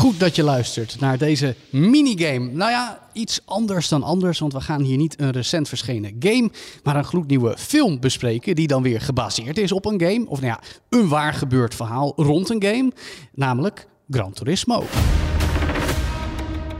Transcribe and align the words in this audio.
Goed 0.00 0.20
dat 0.20 0.36
je 0.36 0.42
luistert 0.42 1.00
naar 1.00 1.18
deze 1.18 1.54
minigame. 1.70 2.50
Nou 2.52 2.70
ja, 2.70 2.98
iets 3.12 3.40
anders 3.44 3.88
dan 3.88 4.02
anders, 4.02 4.38
want 4.38 4.52
we 4.52 4.60
gaan 4.60 4.82
hier 4.82 4.96
niet 4.96 5.20
een 5.20 5.30
recent 5.30 5.68
verschenen 5.68 6.16
game, 6.18 6.50
maar 6.82 6.96
een 6.96 7.04
gloednieuwe 7.04 7.54
film 7.58 8.00
bespreken 8.00 8.54
die 8.54 8.66
dan 8.66 8.82
weer 8.82 9.00
gebaseerd 9.00 9.58
is 9.58 9.72
op 9.72 9.86
een 9.86 10.00
game. 10.00 10.24
Of 10.26 10.40
nou 10.40 10.52
ja, 10.52 10.60
een 10.88 11.08
waar 11.08 11.34
gebeurd 11.34 11.74
verhaal 11.74 12.12
rond 12.16 12.50
een 12.50 12.62
game, 12.62 12.92
namelijk 13.34 13.86
Gran 14.10 14.32
Turismo. 14.32 14.84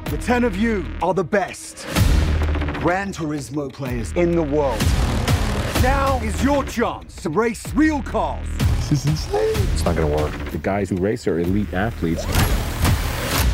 The 0.02 0.16
ten 0.16 0.44
of 0.44 0.56
you 0.56 0.84
are 0.98 1.14
the 1.14 1.24
best 1.24 1.86
Gran 2.78 3.10
Turismo 3.10 3.66
players 3.66 4.08
in 4.12 4.30
the 4.30 4.48
world. 4.48 4.82
Now 5.82 6.22
is 6.22 6.42
your 6.42 6.64
chance 6.66 7.20
to 7.22 7.30
race 7.32 7.62
real 7.76 8.02
cars. 8.02 8.48
It's 8.90 9.82
not 9.84 9.96
gonna 9.96 10.16
work. 10.16 10.50
The 10.50 10.70
guys 10.70 10.90
who 10.90 11.04
race 11.04 11.30
are 11.30 11.40
elite 11.40 11.76
athletes. 11.76 12.24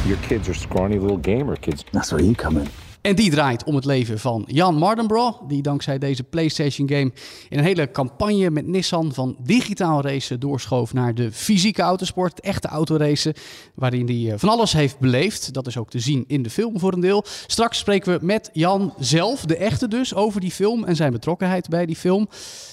Your 0.06 0.18
kids 0.18 0.48
are 0.48 0.54
scrawny 0.54 1.00
little 1.00 1.16
gamer 1.16 1.56
kids. 1.56 1.84
That's 1.90 2.12
where 2.12 2.22
you 2.22 2.36
come 2.36 2.58
in. 2.58 2.68
En 3.06 3.14
die 3.14 3.30
draait 3.30 3.64
om 3.64 3.74
het 3.74 3.84
leven 3.84 4.18
van 4.18 4.44
Jan 4.46 4.74
Mardenborough, 4.74 5.48
die 5.48 5.62
dankzij 5.62 5.98
deze 5.98 6.22
PlayStation 6.22 6.88
game 6.88 7.12
in 7.48 7.58
een 7.58 7.64
hele 7.64 7.90
campagne 7.90 8.50
met 8.50 8.66
Nissan 8.66 9.14
van 9.14 9.36
digitaal 9.42 10.02
racen 10.02 10.40
doorschoof 10.40 10.92
naar 10.92 11.14
de 11.14 11.32
fysieke 11.32 11.82
autosport, 11.82 12.40
echte 12.40 12.68
autoracen, 12.68 13.34
waarin 13.74 14.06
hij 14.06 14.32
eh, 14.32 14.38
van 14.38 14.48
alles 14.48 14.72
heeft 14.72 14.98
beleefd. 14.98 15.52
Dat 15.52 15.66
is 15.66 15.76
ook 15.76 15.90
te 15.90 15.98
zien 15.98 16.24
in 16.26 16.42
de 16.42 16.50
film 16.50 16.78
voor 16.78 16.92
een 16.92 17.00
deel. 17.00 17.24
Straks 17.46 17.78
spreken 17.78 18.18
we 18.18 18.26
met 18.26 18.50
Jan 18.52 18.94
zelf, 18.98 19.40
de 19.40 19.56
echte 19.56 19.88
dus, 19.88 20.14
over 20.14 20.40
die 20.40 20.50
film 20.50 20.84
en 20.84 20.96
zijn 20.96 21.12
betrokkenheid 21.12 21.68
bij 21.68 21.86
die 21.86 21.96
film. 21.96 22.28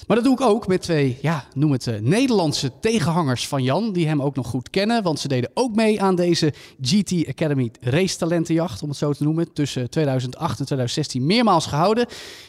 Maar 0.08 0.16
dat 0.16 0.26
doe 0.26 0.34
ik 0.34 0.42
ook 0.42 0.68
met 0.68 0.82
twee, 0.82 1.18
ja, 1.22 1.48
noem 1.54 1.72
het 1.72 1.88
eh, 1.88 2.00
Nederlandse 2.00 2.72
tegenhangers 2.80 3.48
van 3.48 3.64
Jan, 3.64 3.94
die 3.94 4.08
hem 4.08 4.22
ook 4.22 4.36
nog 4.36 4.48
goed 4.48 4.70
kennen, 4.70 5.04
want 5.04 5.20
ze 5.20 5.28
deden 5.28 5.52
ook 5.54 5.76
mee 5.76 6.02
aan 6.02 6.16
deze 6.16 6.54
GT 6.82 7.28
Academy 7.28 7.72
race 7.80 8.18
talentenjacht, 8.18 8.84
om 8.84 8.90
het 8.90 8.98
zo 8.98 9.14
te 9.14 9.24
noemen, 9.24 9.54
tussen 9.54 9.90
2008 10.30 10.60
en 10.60 10.66
2016 10.66 11.26
meermaals 11.26 11.66
gehouden. 11.66 12.06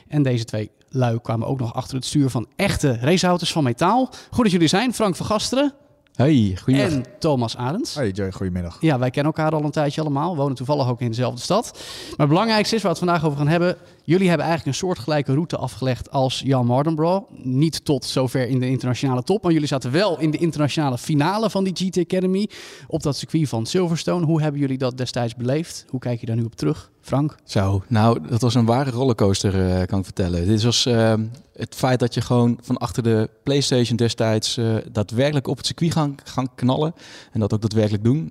En 0.08 0.22
deze 0.22 0.44
twee 0.44 0.70
lui 0.88 1.20
kwamen 1.20 1.46
ook 1.46 1.58
nog 1.58 1.74
achter 1.74 1.94
het 1.96 2.04
stuur 2.04 2.30
van 2.30 2.46
echte 2.56 2.98
raceauto's 3.00 3.52
van 3.52 3.64
metaal. 3.64 4.10
Goed 4.30 4.42
dat 4.42 4.52
jullie 4.52 4.68
zijn, 4.68 4.94
Frank 4.94 5.16
van 5.16 5.26
Gasteren 5.26 5.72
Hey, 6.14 6.56
goedemiddag. 6.62 6.92
en 6.92 7.04
Thomas 7.18 7.56
Arends. 7.56 7.94
Hey 7.94 8.10
Joy, 8.10 8.32
goedemiddag. 8.32 8.76
Ja, 8.80 8.98
wij 8.98 9.10
kennen 9.10 9.32
elkaar 9.32 9.52
al 9.52 9.64
een 9.64 9.70
tijdje 9.70 10.00
allemaal. 10.00 10.36
Wonen 10.36 10.56
toevallig 10.56 10.88
ook 10.88 11.00
in 11.00 11.08
dezelfde 11.08 11.40
stad. 11.40 11.70
Maar 12.10 12.14
het 12.16 12.28
belangrijkste 12.28 12.76
is 12.76 12.82
waar 12.82 12.92
we 12.92 12.98
het 12.98 13.06
vandaag 13.08 13.26
over 13.26 13.38
gaan 13.38 13.48
hebben. 13.48 13.76
Jullie 14.06 14.28
hebben 14.28 14.46
eigenlijk 14.46 14.76
een 14.76 14.86
soortgelijke 14.86 15.32
route 15.32 15.56
afgelegd 15.56 16.10
als 16.10 16.42
Jan 16.44 16.66
Mardenborough. 16.66 17.30
Niet 17.42 17.84
tot 17.84 18.04
zover 18.04 18.48
in 18.48 18.60
de 18.60 18.68
internationale 18.68 19.22
top. 19.22 19.42
Maar 19.42 19.52
jullie 19.52 19.68
zaten 19.68 19.90
wel 19.90 20.20
in 20.20 20.30
de 20.30 20.38
internationale 20.38 20.98
finale 20.98 21.50
van 21.50 21.64
die 21.64 21.72
GT 21.74 21.98
Academy. 21.98 22.48
Op 22.86 23.02
dat 23.02 23.16
circuit 23.16 23.48
van 23.48 23.66
Silverstone. 23.66 24.26
Hoe 24.26 24.42
hebben 24.42 24.60
jullie 24.60 24.78
dat 24.78 24.96
destijds 24.96 25.34
beleefd? 25.34 25.84
Hoe 25.88 26.00
kijk 26.00 26.20
je 26.20 26.26
daar 26.26 26.36
nu 26.36 26.44
op 26.44 26.54
terug? 26.54 26.90
Frank? 27.00 27.36
Zo, 27.44 27.82
nou, 27.88 28.28
dat 28.28 28.40
was 28.40 28.54
een 28.54 28.64
ware 28.64 28.90
rollercoaster, 28.90 29.70
eh, 29.70 29.86
kan 29.86 29.98
ik 29.98 30.04
vertellen. 30.04 30.46
Dit 30.46 30.62
was 30.62 30.86
eh, 30.86 31.14
het 31.56 31.74
feit 31.74 32.00
dat 32.00 32.14
je 32.14 32.20
gewoon 32.20 32.58
van 32.62 32.76
achter 32.76 33.02
de 33.02 33.30
PlayStation 33.42 33.96
destijds 33.96 34.56
eh, 34.56 34.74
daadwerkelijk 34.92 35.46
op 35.46 35.56
het 35.56 35.66
circuit 35.66 35.92
gaan, 35.92 36.14
gaan 36.24 36.54
knallen. 36.54 36.94
En 37.32 37.40
dat 37.40 37.54
ook 37.54 37.60
daadwerkelijk 37.60 38.04
doen. 38.04 38.30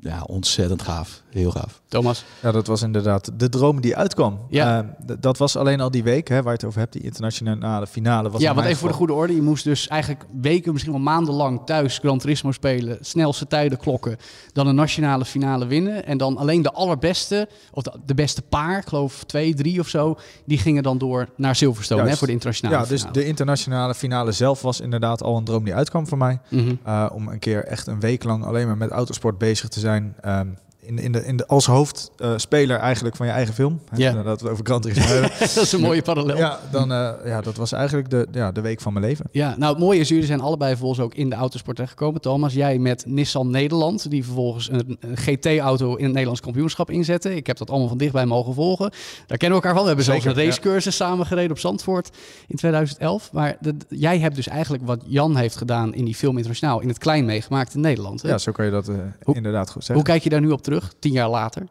Ja, 0.00 0.22
ontzettend 0.26 0.82
gaaf. 0.82 1.22
Heel 1.30 1.50
gaaf. 1.50 1.80
Thomas? 1.88 2.24
Ja, 2.42 2.52
dat 2.52 2.66
was 2.66 2.82
inderdaad 2.82 3.30
de 3.34 3.48
droom 3.48 3.80
die 3.80 3.96
uitkwam. 3.96 4.38
Ja. 4.48 4.78
Eh, 4.78 5.14
d- 5.16 5.22
dat 5.22 5.38
was 5.38 5.56
alleen 5.56 5.80
al 5.80 5.90
die 5.90 6.02
week 6.02 6.28
hè, 6.28 6.34
waar 6.36 6.44
je 6.44 6.50
het 6.58 6.64
over 6.64 6.78
hebt, 6.80 6.92
die 6.92 7.02
internationale 7.02 7.86
finale. 7.86 8.30
Was 8.30 8.40
ja, 8.40 8.54
want 8.54 8.66
even 8.66 8.78
voor 8.78 8.88
de 8.88 8.94
goede 8.94 9.12
orde. 9.12 9.34
Je 9.34 9.42
moest 9.42 9.64
dus 9.64 9.88
eigenlijk 9.88 10.24
weken, 10.40 10.72
misschien 10.72 10.92
wel 10.92 11.02
maandenlang 11.02 11.60
thuis 11.64 11.98
Gran 11.98 12.18
Turismo 12.18 12.52
spelen. 12.52 12.98
Snelste 13.00 13.46
tijden 13.46 13.78
klokken. 13.78 14.16
Dan 14.52 14.66
een 14.66 14.74
nationale 14.74 15.24
finale 15.24 15.66
winnen. 15.66 16.06
En 16.06 16.18
dan 16.18 16.36
alleen 16.36 16.62
de 16.62 16.72
allerbeste, 16.72 17.48
of 17.72 17.82
de, 17.82 17.92
de 18.06 18.14
beste 18.14 18.42
paar, 18.42 18.78
ik 18.78 18.86
geloof 18.88 19.24
twee, 19.24 19.54
drie 19.54 19.80
of 19.80 19.88
zo. 19.88 20.18
Die 20.44 20.58
gingen 20.58 20.82
dan 20.82 20.98
door 20.98 21.28
naar 21.36 21.56
Silverstone 21.56 22.08
hè, 22.08 22.16
voor 22.16 22.26
de 22.26 22.32
internationale 22.32 22.76
Ja, 22.82 22.88
dus 22.88 23.04
de 23.12 23.24
internationale 23.24 23.94
finale 23.94 24.32
zelf 24.32 24.62
was 24.62 24.80
inderdaad 24.80 25.22
al 25.22 25.36
een 25.36 25.44
droom 25.44 25.64
die 25.64 25.74
uitkwam 25.74 26.06
voor 26.06 26.18
mij. 26.18 26.40
Mhm. 26.50 26.74
Eh, 26.84 27.06
om 27.12 27.28
een 27.28 27.38
keer 27.38 27.64
echt 27.64 27.86
een 27.86 28.00
week 28.00 28.24
lang 28.24 28.44
alleen 28.44 28.66
maar 28.66 28.76
met 28.76 28.90
autosport 28.90 29.38
bezig 29.38 29.68
te 29.68 29.80
zijn 29.80 29.86
zijn. 29.88 30.14
Um, 30.26 30.56
in, 30.88 30.98
in 30.98 31.12
de, 31.12 31.24
in 31.26 31.36
de, 31.36 31.46
als 31.46 31.66
hoofdspeler 31.66 32.76
eigenlijk 32.78 33.16
van 33.16 33.26
je 33.26 33.32
eigen 33.32 33.54
film. 33.54 33.80
Hè, 33.90 33.96
Ja. 33.96 34.12
Dat 34.12 34.24
we 34.24 34.30
het 34.30 34.48
over 34.48 34.80
Turismo 34.80 35.04
hebben. 35.04 35.30
dat 35.38 35.56
is 35.56 35.72
een 35.72 35.80
mooie 35.80 36.02
parallel. 36.02 36.36
Ja. 36.36 36.46
Ja, 36.48 36.60
dan, 36.70 36.92
eh, 36.92 37.10
ja, 37.24 37.40
dat 37.40 37.56
was 37.56 37.72
eigenlijk 37.72 38.10
de, 38.10 38.26
ja, 38.32 38.52
de 38.52 38.60
week 38.60 38.80
van 38.80 38.92
mijn 38.92 39.04
leven. 39.04 39.26
nou 39.32 39.64
het 39.64 39.78
mooie 39.78 40.00
is, 40.00 40.08
jullie 40.08 40.24
zijn 40.26 40.40
allebei 40.40 40.70
vervolgens 40.70 41.00
ook 41.00 41.14
in 41.14 41.30
de 41.30 41.34
autosport 41.36 41.76
terechtgekomen. 41.76 42.20
Thomas, 42.20 42.54
jij 42.54 42.78
met 42.78 43.06
Nissan 43.06 43.50
Nederland, 43.50 44.10
die 44.10 44.24
vervolgens 44.24 44.70
een, 44.70 44.96
een 45.00 45.16
GT-auto 45.16 45.88
in 45.94 46.02
het 46.02 46.12
Nederlands 46.12 46.40
kampioenschap 46.40 46.90
inzette. 46.90 47.34
Ik 47.36 47.46
heb 47.46 47.56
dat 47.56 47.70
allemaal 47.70 47.88
van 47.88 47.98
dichtbij 47.98 48.26
mogen 48.26 48.54
volgen. 48.54 48.90
Daar 49.26 49.38
kennen 49.38 49.58
we 49.58 49.64
elkaar 49.64 49.72
van. 49.72 49.80
We 49.82 49.86
hebben 49.86 50.04
zelfs 50.04 50.24
een 50.24 50.34
ja. 50.34 50.44
racecursus 50.44 50.96
samen 50.96 51.26
gereden 51.26 51.50
op 51.50 51.58
Zandvoort 51.58 52.10
in 52.46 52.56
2011. 52.56 53.32
Maar 53.32 53.56
de- 53.60 53.74
jij 53.88 54.18
hebt 54.18 54.34
dus 54.34 54.48
eigenlijk 54.48 54.86
wat 54.86 55.00
Jan 55.06 55.36
heeft 55.36 55.56
gedaan 55.56 55.94
in 55.94 56.04
die 56.04 56.14
film 56.14 56.32
internationaal 56.36 56.80
in 56.80 56.88
het 56.88 56.98
klein 56.98 57.24
meegemaakt 57.24 57.74
in 57.74 57.80
Nederland. 57.80 58.22
Hè? 58.22 58.28
Ja, 58.28 58.38
zo 58.38 58.52
kan 58.52 58.64
je 58.64 58.70
dat 58.70 58.88
eh, 58.88 58.94
Hoe- 59.22 59.34
inderdaad 59.34 59.66
goed 59.70 59.84
zeggen. 59.84 59.94
Hoe 59.94 60.04
kijk 60.04 60.22
je 60.22 60.30
daar 60.30 60.40
nu 60.40 60.50
op 60.50 60.62
terug, 60.62 60.77
tien 60.98 61.12
jaar 61.12 61.28
later? 61.28 61.66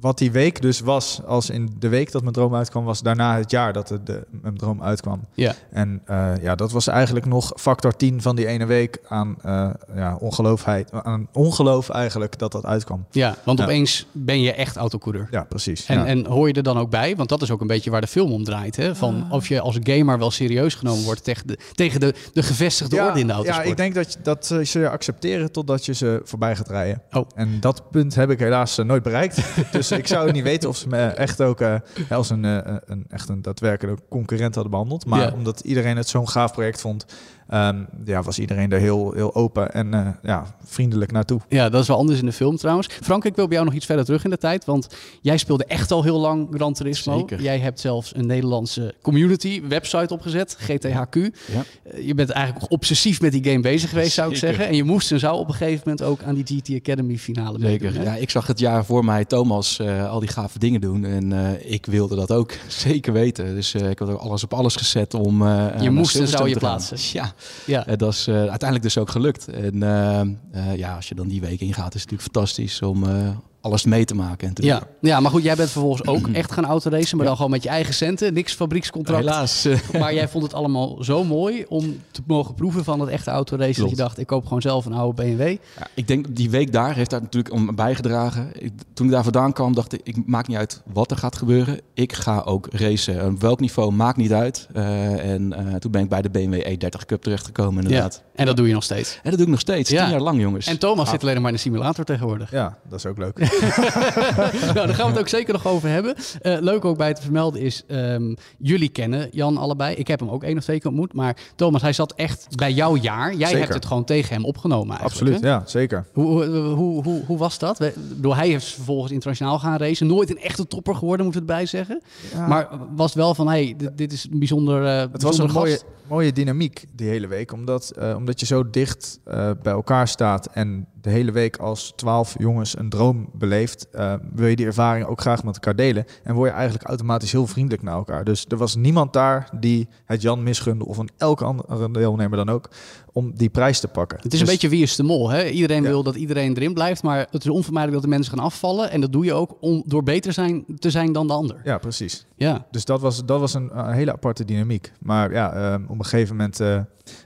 Wat 0.00 0.18
die 0.18 0.30
week 0.30 0.62
dus 0.62 0.80
was, 0.80 1.20
als 1.26 1.50
in 1.50 1.72
de 1.78 1.88
week 1.88 2.12
dat 2.12 2.22
mijn 2.22 2.34
droom 2.34 2.54
uitkwam, 2.54 2.84
was 2.84 3.02
daarna 3.02 3.36
het 3.36 3.50
jaar 3.50 3.72
dat 3.72 3.88
het 3.88 4.06
de, 4.06 4.26
mijn 4.30 4.56
droom 4.56 4.82
uitkwam. 4.82 5.20
Ja. 5.34 5.54
En 5.70 6.02
eh, 6.04 6.32
ja, 6.42 6.54
dat 6.54 6.72
was 6.72 6.86
eigenlijk 6.86 7.26
nog 7.26 7.52
factor 7.56 7.96
10 7.96 8.22
van 8.22 8.36
die 8.36 8.46
ene 8.46 8.66
week 8.66 8.98
aan, 9.08 9.36
eh 9.42 9.70
ja, 9.94 10.16
ongeloofheid, 10.16 10.92
aan 10.92 11.28
ongeloof 11.32 11.88
eigenlijk 11.88 12.38
dat 12.38 12.52
dat 12.52 12.64
uitkwam. 12.66 13.04
Ja, 13.10 13.36
want 13.44 13.58
Ja. 13.58 13.64
opeens 13.64 14.06
ben 14.12 14.40
je 14.40 14.52
echt 14.52 14.76
autocoureur. 14.76 15.28
Ja, 15.30 15.44
precies. 15.44 15.86
En, 15.86 15.98
ja. 15.98 16.06
en 16.06 16.26
hoor 16.26 16.48
je 16.48 16.54
er 16.54 16.62
dan 16.62 16.78
ook 16.78 16.90
bij? 16.90 17.16
Want 17.16 17.28
dat 17.28 17.42
is 17.42 17.50
ook 17.50 17.60
een 17.60 17.66
beetje 17.66 17.90
waar 17.90 18.00
de 18.00 18.06
film 18.06 18.32
om 18.32 18.44
draait. 18.44 18.76
Hè? 18.76 18.94
Van 18.94 19.26
of 19.30 19.48
je 19.48 19.60
als 19.60 19.78
gamer 19.82 20.18
wel 20.18 20.30
serieus 20.30 20.74
genomen 20.74 21.04
wordt 21.04 21.24
tegen 21.24 21.46
de, 21.46 21.58
tegen 21.74 22.00
de, 22.00 22.14
de 22.32 22.42
gevestigde 22.42 22.96
ja, 22.96 23.06
orde 23.06 23.20
in 23.20 23.26
de 23.26 23.32
ja, 23.32 23.38
autosport. 23.38 23.68
ik 23.68 23.76
denk 23.76 23.94
dat, 23.94 24.12
je, 24.12 24.18
dat 24.22 24.50
eh, 24.50 24.64
ze 24.64 24.78
je 24.78 24.88
accepteren 24.88 25.52
totdat 25.52 25.84
je 25.86 25.94
ze 25.94 26.20
voorbij 26.24 26.56
gaat 26.56 26.68
rijden. 26.68 27.02
Oh. 27.12 27.28
En 27.34 27.60
dat 27.60 27.90
punt 27.90 28.14
heb 28.14 28.30
ik 28.30 28.38
helaas 28.38 28.76
nooit 28.76 29.02
bereikt. 29.02 29.38
dus 29.72 29.89
ik 29.98 30.06
zou 30.06 30.32
niet 30.32 30.42
weten 30.42 30.68
of 30.68 30.76
ze 30.76 30.88
me 30.88 31.06
echt 31.06 31.40
ook 31.40 31.60
eh, 31.60 31.74
als 32.10 32.30
een, 32.30 32.44
eh, 32.44 32.76
een, 32.86 33.04
echt 33.08 33.28
een 33.28 33.42
daadwerkelijke 33.42 34.02
concurrent 34.08 34.54
hadden 34.54 34.70
behandeld. 34.72 35.06
Maar 35.06 35.20
Ja. 35.20 35.32
omdat 35.32 35.60
iedereen 35.60 35.96
het 35.96 36.08
zo'n 36.08 36.28
gaaf 36.28 36.52
project 36.52 36.80
vond, 36.80 37.06
ehm, 37.50 37.76
ja, 38.04 38.22
was 38.22 38.38
iedereen 38.38 38.72
er 38.72 38.78
heel, 38.80 39.12
heel 39.12 39.34
open 39.34 39.72
en 39.72 39.94
eh, 39.94 40.06
ja, 40.22 40.54
vriendelijk 40.64 41.12
naartoe. 41.12 41.40
Ja, 41.48 41.68
dat 41.68 41.80
is 41.82 41.88
wel 41.88 41.96
anders 41.96 42.18
in 42.18 42.26
de 42.26 42.32
film 42.32 42.56
trouwens. 42.56 42.88
Frank, 43.02 43.24
ik 43.24 43.36
wil 43.36 43.44
bij 43.46 43.54
jou 43.54 43.66
nog 43.68 43.74
iets 43.76 43.86
verder 43.86 44.04
terug 44.04 44.24
in 44.24 44.30
de 44.30 44.38
tijd. 44.38 44.64
Want 44.64 44.86
jij 45.20 45.36
speelde 45.36 45.64
echt 45.64 45.90
al 45.90 46.02
heel 46.02 46.18
lang 46.20 46.48
Gran 46.54 46.72
Turismo. 46.74 47.18
Zeker. 47.18 47.42
Jij 47.42 47.58
hebt 47.58 47.80
zelfs 47.80 48.12
een 48.16 48.26
Nederlandse 48.26 48.94
community 49.02 49.62
website 49.68 50.14
opgezet, 50.14 50.56
GTHQ. 50.60 51.14
Ja. 51.52 51.64
Eh, 51.82 52.06
Je 52.06 52.14
bent 52.14 52.30
eigenlijk 52.30 52.72
obsessief 52.72 53.20
met 53.20 53.32
die 53.32 53.44
game 53.44 53.60
bezig 53.60 53.88
geweest, 53.90 54.12
zou 54.12 54.30
ik 54.30 54.36
Zeker. 54.36 54.48
zeggen. 54.54 54.70
En 54.72 54.76
je 54.76 54.84
moest 54.84 55.12
en 55.12 55.18
zou 55.18 55.38
op 55.38 55.48
een 55.48 55.54
gegeven 55.54 55.80
moment 55.84 56.02
ook 56.02 56.22
aan 56.22 56.34
die 56.34 56.44
GT 56.44 56.74
Academy 56.74 57.16
finale 57.18 57.58
meedoen, 57.58 57.90
Zeker. 57.92 58.06
Ja, 58.06 58.14
ik 58.14 58.30
zag 58.30 58.46
het 58.46 58.58
jaar 58.58 58.84
voor 58.84 59.04
mij 59.04 59.24
Thomas 59.24 59.78
eh, 59.78 60.10
al 60.10 60.20
die 60.20 60.28
gave 60.28 60.58
dingen 60.58 60.80
doen. 60.80 61.04
En 61.04 61.32
eh, 61.32 61.72
ik 61.72 61.86
wilde 61.86 62.16
dat 62.16 62.30
ook 62.32 62.52
zeker 62.86 63.12
weten. 63.12 63.54
Dus 63.54 63.74
eh, 63.74 63.90
ik 63.90 63.98
had 63.98 64.08
ook 64.08 64.20
alles 64.20 64.44
op 64.44 64.54
alles 64.54 64.76
gezet 64.76 65.14
om. 65.14 65.42
eh, 65.42 65.46
naar 65.48 65.92
moest 65.92 66.16
en 66.16 66.28
zou 66.28 66.48
je 66.48 66.58
plaatsen. 66.58 66.96
Ja, 67.12 67.32
Ja. 67.66 67.86
En 67.86 67.98
dat 67.98 68.12
is 68.12 68.26
eh, 68.26 68.34
uiteindelijk 68.34 68.82
dus 68.82 68.98
ook 68.98 69.10
gelukt. 69.10 69.48
En 69.48 69.82
eh, 69.82 70.20
eh, 70.20 70.76
ja, 70.76 70.96
als 70.96 71.08
je 71.08 71.14
dan 71.14 71.28
die 71.28 71.40
week 71.40 71.60
ingaat, 71.60 71.94
is 71.94 72.00
het 72.00 72.10
natuurlijk 72.10 72.22
fantastisch 72.22 72.82
om 72.82 73.04
eh, 73.04 73.28
alles 73.60 73.84
mee 73.84 74.04
te 74.04 74.14
maken. 74.14 74.48
En 74.48 74.54
te 74.54 74.62
Ja. 74.64 74.78
doen. 74.78 74.88
ja, 75.10 75.20
maar 75.20 75.30
goed, 75.30 75.42
jij 75.42 75.54
bent 75.56 75.70
vervolgens 75.70 76.06
ook 76.08 76.28
echt 76.40 76.52
gaan 76.52 76.64
autoracen, 76.64 77.16
maar 77.16 77.26
dan 77.26 77.36
gewoon 77.36 77.50
met 77.50 77.62
je 77.62 77.68
eigen 77.68 77.94
centen, 77.94 78.34
niks 78.34 78.52
fabriekscontract. 78.54 79.18
Helaas. 79.24 79.68
Maar 79.98 80.14
jij 80.14 80.28
vond 80.28 80.44
het 80.44 80.54
allemaal 80.54 81.04
zo 81.04 81.24
mooi 81.24 81.64
om 81.68 82.00
te 82.10 82.20
mogen 82.26 82.54
proeven 82.54 82.84
van 82.84 83.00
het 83.00 83.08
echte 83.08 83.30
autoracen. 83.30 83.80
Dat 83.82 83.90
je 83.90 83.96
dacht, 83.96 84.18
ik 84.18 84.26
koop 84.26 84.44
gewoon 84.44 84.62
zelf 84.62 84.84
een 84.84 84.92
oude 84.92 85.22
BMW. 85.22 85.40
Ja, 85.78 85.86
ik 85.94 86.08
denk 86.08 86.26
dat 86.26 86.36
die 86.36 86.50
week 86.50 86.72
daar 86.72 86.94
heeft 86.94 87.10
daar 87.10 87.20
natuurlijk 87.20 87.54
om 87.54 87.74
bijgedragen. 87.74 88.50
Ik, 88.64 88.72
toen 88.92 89.06
ik 89.06 89.12
daar 89.12 89.22
vandaan 89.22 89.52
kwam, 89.52 89.74
dacht 89.74 89.92
ik, 89.92 90.00
ik 90.04 90.16
maakt 90.26 90.48
niet 90.48 90.56
uit 90.56 90.82
wat 90.92 91.10
er 91.10 91.16
gaat 91.16 91.36
gebeuren. 91.36 91.80
Ik 91.94 92.12
ga 92.12 92.40
ook 92.40 92.68
racen. 92.72 93.26
Op 93.26 93.40
welk 93.40 93.60
niveau 93.60 93.92
maakt 93.92 94.16
niet 94.16 94.32
uit. 94.32 94.68
Eh, 94.72 95.32
en 95.32 95.52
eh, 95.52 95.74
toen 95.74 95.90
ben 95.90 96.02
ik 96.02 96.08
bij 96.08 96.22
de 96.22 96.30
BMW 96.30 96.54
E30 96.66 97.06
Cup 97.06 97.22
terechtgekomen 97.22 97.82
inderdaad. 97.82 98.22
En 98.34 98.46
dat 98.46 98.56
doe 98.56 98.66
je 98.68 98.72
nog 98.74 98.84
steeds. 98.84 99.14
En 99.14 99.30
dat 99.30 99.32
doe 99.32 99.42
ik 99.42 99.48
nog 99.52 99.60
steeds. 99.60 99.90
Ja. 99.90 100.02
Tien 100.02 100.10
jaar 100.10 100.20
lang, 100.20 100.40
jongens. 100.40 100.66
En 100.66 100.78
Thomas 100.78 101.10
zit 101.10 101.22
alleen 101.22 101.40
maar 101.40 101.50
in 101.50 101.54
de 101.56 101.60
simulator 101.62 102.04
tegenwoordig. 102.04 102.50
Ja, 102.50 102.78
dat 102.88 102.98
is 102.98 103.06
ook 103.06 103.18
leuk. 103.18 103.38
nou, 104.74 104.86
daar 104.86 104.94
gaan 104.94 105.06
we 105.06 105.12
het 105.12 105.18
ook 105.18 105.28
zeker 105.28 105.52
nog 105.52 105.66
over 105.66 105.88
hebben. 105.88 106.14
Eh, 106.40 106.56
leuk 106.60 106.84
ook 106.84 106.96
bij 106.96 107.14
te 107.14 107.22
vermelden 107.22 107.60
is, 107.60 107.82
ehm, 107.86 108.34
jullie 108.58 108.88
kennen 108.88 109.28
Jan 109.30 109.56
allebei. 109.56 109.94
Ik 109.94 110.08
heb 110.08 110.20
hem 110.20 110.30
ook 110.30 110.42
één 110.42 110.56
of 110.56 110.62
twee 110.62 110.78
keer 110.78 110.90
ontmoet. 110.90 111.12
Maar 111.12 111.36
Thomas, 111.56 111.82
hij 111.82 111.92
zat 111.92 112.12
echt 112.12 112.56
bij 112.56 112.72
jouw 112.72 112.96
jaar. 112.96 113.34
Jij 113.34 113.46
Zeker. 113.46 113.62
hebt 113.62 113.74
het 113.74 113.86
gewoon 113.86 114.04
tegen 114.04 114.34
hem 114.34 114.44
opgenomen 114.44 114.96
eigenlijk. 114.98 115.20
Absoluut, 115.20 115.40
hè? 115.40 115.48
ja, 115.48 115.62
zeker. 115.66 116.06
Hoe, 116.12 116.44
hoe, 116.44 117.02
hoe, 117.02 117.24
hoe, 117.26 117.38
was 117.38 117.58
dat? 117.58 117.78
We- 117.78 117.94
bedoel, 118.08 118.36
hij 118.36 118.48
heeft 118.48 118.66
vervolgens 118.66 119.12
internationaal 119.12 119.58
gaan 119.58 119.76
racen. 119.76 120.06
Nooit 120.06 120.30
een 120.30 120.40
echte 120.40 120.66
topper 120.66 120.94
geworden, 120.94 121.26
moet 121.26 121.34
ik 121.34 121.40
erbij 121.40 121.66
zeggen. 121.66 122.02
Maar 122.48 122.68
was 122.96 123.14
wel 123.14 123.34
van, 123.34 123.48
hey, 123.48 123.74
dit, 123.76 123.90
dit 123.98 124.12
is 124.12 124.28
een 124.30 124.38
bijzonder 124.38 124.86
eh 124.86 125.12
Het 125.12 125.22
was 125.22 125.38
een 125.38 125.52
mooie, 125.52 125.80
mooie 126.08 126.32
dynamiek 126.32 126.84
die 126.94 127.08
hele 127.08 127.26
week. 127.26 127.52
Omdat, 127.52 127.90
eh, 127.90 128.14
omdat 128.16 128.40
je 128.40 128.46
zo 128.46 128.70
dicht 128.70 129.20
bij 129.62 129.72
elkaar 129.72 130.08
staat 130.08 130.46
en 130.46 130.86
de 131.00 131.10
hele 131.10 131.32
week 131.32 131.56
als 131.56 131.92
twaalf 131.96 132.34
jongens 132.38 132.78
een 132.78 132.88
droom 132.88 133.28
beleeft, 133.32 133.88
eh, 133.90 134.14
wil 134.32 134.46
je 134.46 134.56
die 134.56 134.66
ervaring 134.66 135.06
ook 135.06 135.20
graag 135.20 135.44
met 135.44 135.54
elkaar 135.54 135.76
delen. 135.76 136.04
En 136.24 136.34
word 136.34 136.48
je 136.50 136.54
eigenlijk 136.54 136.88
automatisch 136.88 137.32
heel 137.32 137.46
vriendelijk 137.46 137.82
naar 137.82 137.94
elkaar. 137.94 138.24
Dus 138.24 138.44
er 138.48 138.56
was 138.56 138.74
niemand 138.76 139.12
daar 139.12 139.48
die 139.60 139.88
het 140.04 140.22
Jan 140.22 140.42
misgunde 140.42 140.86
of 140.86 140.98
een 140.98 141.08
elke 141.16 141.44
andere 141.44 141.90
deelnemer 141.90 142.36
dan 142.36 142.48
ook, 142.48 142.68
om 143.12 143.32
die 143.36 143.48
prijs 143.48 143.80
te 143.80 143.88
pakken. 143.88 144.16
Het 144.22 144.26
is 144.32 144.40
een 144.40 144.44
Dus- 144.46 144.54
beetje 144.54 144.68
wie 144.68 144.82
is 144.82 144.96
de 144.96 145.02
mol. 145.02 145.30
Hè? 145.30 145.48
Iedereen 145.48 145.82
Ja. 145.82 145.88
wil 145.88 146.02
dat 146.02 146.14
iedereen 146.14 146.56
erin 146.56 146.74
blijft, 146.74 147.02
maar 147.02 147.26
het 147.30 147.44
is 147.44 147.50
onvermijdelijk 147.50 148.02
dat 148.02 148.10
de 148.10 148.16
mensen 148.16 148.34
gaan 148.36 148.44
afvallen. 148.44 148.90
En 148.90 149.00
dat 149.00 149.12
doe 149.12 149.24
je 149.24 149.32
ook 149.34 149.56
om, 149.60 149.82
door 149.86 150.02
beter 150.02 150.32
zijn, 150.32 150.64
te 150.78 150.90
zijn 150.90 151.12
dan 151.12 151.26
de 151.26 151.32
ander. 151.32 151.60
Ja, 151.64 151.78
precies. 151.78 152.26
Ja. 152.36 152.66
Dus 152.70 152.84
dat 152.84 153.00
was, 153.00 153.24
dat 153.24 153.40
was 153.40 153.54
een, 153.54 153.70
eh, 153.70 153.90
hele 153.90 154.12
aparte 154.12 154.44
dynamiek. 154.44 154.92
Maar 155.00 155.32
ja, 155.32 155.52
eh, 155.52 155.74
op 155.88 155.98
een 155.98 156.04
gegeven 156.04 156.36
moment 156.36 156.60
eh, 156.60 156.80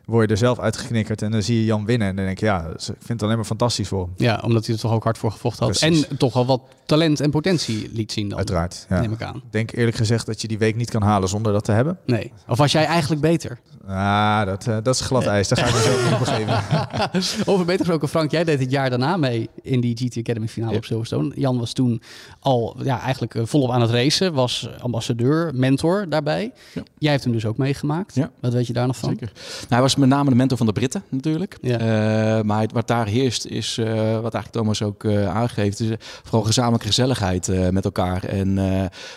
word 0.04 0.26
je 0.26 0.32
er 0.32 0.38
zelf 0.38 0.58
uitgeknikkerd 0.58 1.22
en 1.22 1.30
dan 1.30 1.42
zie 1.42 1.56
je 1.58 1.64
Jan 1.64 1.84
winnen. 1.84 2.08
En 2.08 2.16
dan 2.16 2.24
denk 2.24 2.38
je, 2.38 2.46
ja, 2.46 2.66
ik 2.68 2.80
vind 2.80 3.08
het 3.08 3.22
alleen 3.22 3.36
maar 3.36 3.44
fantastisch 3.44 3.62
voor 3.70 4.08
ja, 4.16 4.40
omdat 4.44 4.66
hij 4.66 4.74
er 4.74 4.80
toch 4.80 4.92
ook 4.92 5.04
hard 5.04 5.18
voor 5.18 5.30
gevochten 5.30 5.66
had. 5.66 5.78
Precies. 5.78 6.08
En 6.08 6.16
toch 6.16 6.32
wel 6.32 6.46
wat 6.46 6.60
talent 6.86 7.20
en 7.20 7.30
potentie 7.30 7.90
liet 7.92 8.12
zien 8.12 8.28
dan. 8.28 8.38
Uiteraard. 8.38 8.86
Ja. 8.88 9.00
Neem 9.00 9.12
ik 9.12 9.22
aan. 9.22 9.36
Ik 9.36 9.42
denk 9.50 9.72
eerlijk 9.72 9.96
gezegd 9.96 10.26
dat 10.26 10.40
je 10.40 10.48
die 10.48 10.58
week 10.58 10.76
niet 10.76 10.90
kan 10.90 11.02
halen 11.02 11.28
zonder 11.28 11.52
dat 11.52 11.64
te 11.64 11.72
hebben. 11.72 11.98
Nee. 12.06 12.32
Of 12.48 12.58
was 12.58 12.72
jij 12.72 12.84
eigenlijk 12.84 13.20
beter? 13.22 13.58
Ah, 13.86 14.44
dat, 14.44 14.66
eh, 14.66 14.76
dat 14.82 14.94
is 14.94 15.00
glad 15.00 15.26
ijs. 15.26 15.48
Daar 15.48 15.58
ga 15.58 15.66
ik 15.66 15.74
me 15.74 15.80
zo 15.82 16.04
niet 16.04 16.12
op 16.20 16.26
geven. 16.34 17.52
Over 17.52 17.64
beter 17.64 17.80
gesproken, 17.80 18.08
Frank, 18.08 18.30
jij 18.30 18.44
deed 18.44 18.60
het 18.60 18.70
jaar 18.70 18.90
daarna 18.90 19.16
mee 19.16 19.48
in 19.62 19.80
die 19.80 19.96
GT 19.96 20.16
Academy 20.16 20.48
finale 20.48 20.72
Ja. 20.72 20.78
op 20.78 20.84
Silverstone. 20.84 21.32
Jan 21.34 21.58
was 21.58 21.72
toen 21.72 22.02
al 22.40 22.76
ja, 22.82 23.00
eigenlijk 23.00 23.34
eh, 23.34 23.42
volop 23.44 23.70
aan 23.70 23.80
het 23.80 23.90
racen, 23.90 24.32
was 24.34 24.68
ambassadeur, 24.80 25.50
mentor 25.54 26.08
daarbij. 26.08 26.52
Ja. 26.74 26.82
Jij 26.98 27.10
hebt 27.12 27.24
hem 27.24 27.32
dus 27.32 27.46
ook 27.46 27.56
meegemaakt. 27.56 28.14
Ja. 28.14 28.30
Wat 28.40 28.52
weet 28.52 28.66
je 28.66 28.72
daar 28.72 28.86
nog 28.86 28.96
van? 28.96 29.08
Zeker. 29.08 29.30
Nou, 29.34 29.66
hij 29.68 29.80
was 29.80 29.96
met 29.96 30.08
name 30.08 30.30
de 30.30 30.36
mentor 30.36 30.56
van 30.58 30.66
de 30.66 30.72
Britten 30.72 31.02
natuurlijk. 31.08 31.58
Ja. 31.60 31.78
Eh, 31.78 32.42
maar 32.44 32.60
het- 32.60 32.72
wat 32.72 32.86
daar 32.88 33.06
heerst 33.06 33.44
is, 33.54 33.78
eh, 33.78 33.86
wat 34.20 34.34
eigenlijk 34.34 34.50
Thomas 34.50 34.82
ook 34.82 35.04
eh, 35.04 35.36
aangeeft, 35.36 35.80
eh, 35.80 35.88
vooral 36.22 36.42
gezamenlijke 36.42 36.86
gezelligheid 36.86 37.70
met 37.72 37.84
elkaar. 37.84 38.24
En 38.24 38.58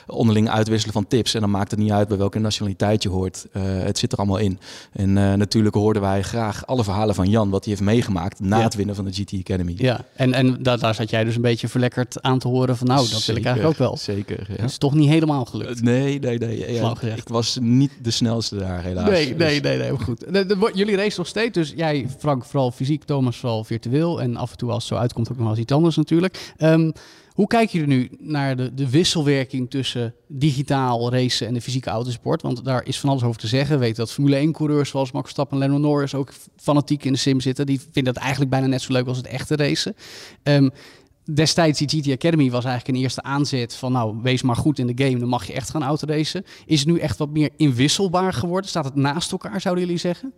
onderling 0.07 0.50
uitwisselen 0.50 0.94
van 0.94 1.07
tips. 1.07 1.34
En 1.34 1.42
dan 1.42 1.50
maakt 1.50 1.72
het 1.72 1.80
niet 1.80 1.92
uit 1.92 2.07
bij 2.07 2.18
welke 2.18 2.39
nationaliteit 2.39 3.04
je 3.04 3.10
hoort. 3.10 3.45
Het 3.60 3.98
zit 3.98 4.12
er 4.12 4.18
allemaal 4.18 4.38
in. 4.38 4.60
En 4.94 5.13
natuurlijk 5.13 5.75
hoorden 5.75 6.01
wij 6.01 6.22
graag 6.24 6.66
alle 6.66 6.84
verhalen 6.84 7.16
van 7.16 7.30
Jan, 7.30 7.50
wat 7.50 7.63
hij 7.66 7.74
heeft 7.74 7.86
meegemaakt 7.86 8.39
na 8.39 8.57
Ja. 8.57 8.63
het 8.63 8.75
winnen 8.75 8.95
van 8.95 9.06
de 9.06 9.12
GT 9.12 9.34
Academy. 9.39 9.74
Ja, 9.78 10.06
en, 10.16 10.34
en 10.34 10.63
daar, 10.63 10.80
daar 10.80 10.95
zat 10.95 11.10
jij 11.10 11.24
dus 11.24 11.36
een 11.36 11.42
beetje 11.42 11.68
verlekkerd 11.68 12.22
aan 12.22 12.39
te 12.39 12.48
horen 12.48 12.78
van 12.78 12.88
nou, 12.88 13.10
dat 13.10 13.25
wil 13.25 13.36
ik 13.36 13.45
eigenlijk 13.45 13.74
ook 13.74 13.88
wel. 13.88 13.98
Zeker, 13.98 14.45
ja. 14.50 14.62
Het 14.62 14.69
is 14.69 14.78
toch 14.78 14.94
niet 14.94 15.10
helemaal 15.10 15.45
gelukt. 15.45 15.81
Nee, 15.81 16.19
nee, 16.19 16.38
nee. 16.38 16.74
Ja, 16.74 16.95
ik 17.16 17.28
was 17.28 17.57
niet 17.62 17.92
de 18.01 18.12
snelste 18.12 18.57
daar 18.57 18.84
helaas. 18.84 19.10
Nee, 19.10 19.28
Dus- 19.28 19.38
nee, 19.48 19.62
nee, 19.62 19.78
nee, 19.78 19.92
maar 19.92 20.01
goed. 20.01 20.19
De- 20.34 20.45
de- 20.45 20.72
jullie 20.74 20.95
racen 20.95 21.13
nog 21.18 21.28
steeds, 21.28 21.54
dus 21.54 21.74
jij, 21.75 22.07
Frank, 22.19 22.45
vooral 22.45 22.72
fysiek, 22.72 23.04
Thomas 23.04 23.38
vooral 23.38 23.63
virtueel. 23.63 24.22
En 24.22 24.26
af 24.35 24.51
en 24.51 24.57
toe 24.57 24.71
als 24.71 24.83
het 24.83 24.94
zo 24.94 25.00
uitkomt 25.00 25.29
ook 25.29 25.35
nog 25.35 25.44
wel 25.44 25.53
eens 25.53 25.63
iets 25.63 25.74
anders 25.74 25.95
natuurlijk. 25.95 26.53
Ehm, 26.57 26.91
hoe 27.38 27.47
kijk 27.47 27.69
je 27.69 27.88
nu 27.88 28.09
naar 28.19 28.56
de, 28.56 28.74
de 28.74 28.89
wisselwerking 28.89 29.69
tussen 29.69 30.13
digitaal 30.27 31.12
racen 31.12 31.47
en 31.47 31.53
de 31.53 31.62
fysieke 31.62 31.89
autosport? 31.89 32.41
Want 32.41 32.63
daar 32.65 32.85
is 32.85 33.00
van 33.00 33.09
alles 33.09 33.24
over 33.24 33.39
te 33.39 33.47
zeggen. 33.47 33.75
We 33.75 33.81
weten 33.81 33.97
dat 33.97 34.12
Formule 34.12 34.47
1-coureurs 34.47 34.89
zoals 34.89 35.12
Max 35.12 35.24
Verstappen 35.24 35.57
en 35.57 35.63
Lennon 35.63 35.81
Norris 35.81 36.13
ook 36.13 36.33
fanatiek 36.56 37.03
in 37.03 37.12
de 37.12 37.18
sim 37.18 37.39
zitten. 37.39 37.65
Die 37.65 37.79
vinden 37.79 38.13
dat 38.13 38.24
eigenlijk 38.24 38.51
bijna 38.51 38.68
net 38.68 38.81
zo 38.81 38.94
leuk 38.94 39.07
als 39.07 39.18
het 39.18 39.27
echte 39.27 39.56
racen. 39.56 39.95
Ehm, 40.44 40.69
destijds 41.33 41.79
die 41.79 41.88
GT 41.88 42.12
Academy 42.12 42.51
was 42.51 42.65
eigenlijk 42.65 42.97
een 42.97 43.03
eerste 43.03 43.24
aanzet 43.24 43.75
van 43.75 43.91
nou, 43.91 44.18
wees 44.21 44.41
maar 44.41 44.56
goed 44.56 44.79
in 44.79 44.88
de 44.88 45.03
game, 45.03 45.19
dan 45.19 45.29
mag 45.29 45.47
je 45.47 45.53
echt 45.53 45.69
gaan 45.69 45.83
autoracen. 45.83 46.45
Is 46.65 46.79
het 46.79 46.88
nu 46.88 47.00
echt 47.00 47.18
wat 47.18 47.29
meer 47.29 47.50
inwisselbaar 47.57 48.33
geworden? 48.33 48.69
Staat 48.69 48.85
het 48.85 48.95
naast 48.95 49.31
elkaar, 49.31 49.62
zouden 49.62 49.83
jullie 49.83 50.00
zeggen? 50.00 50.33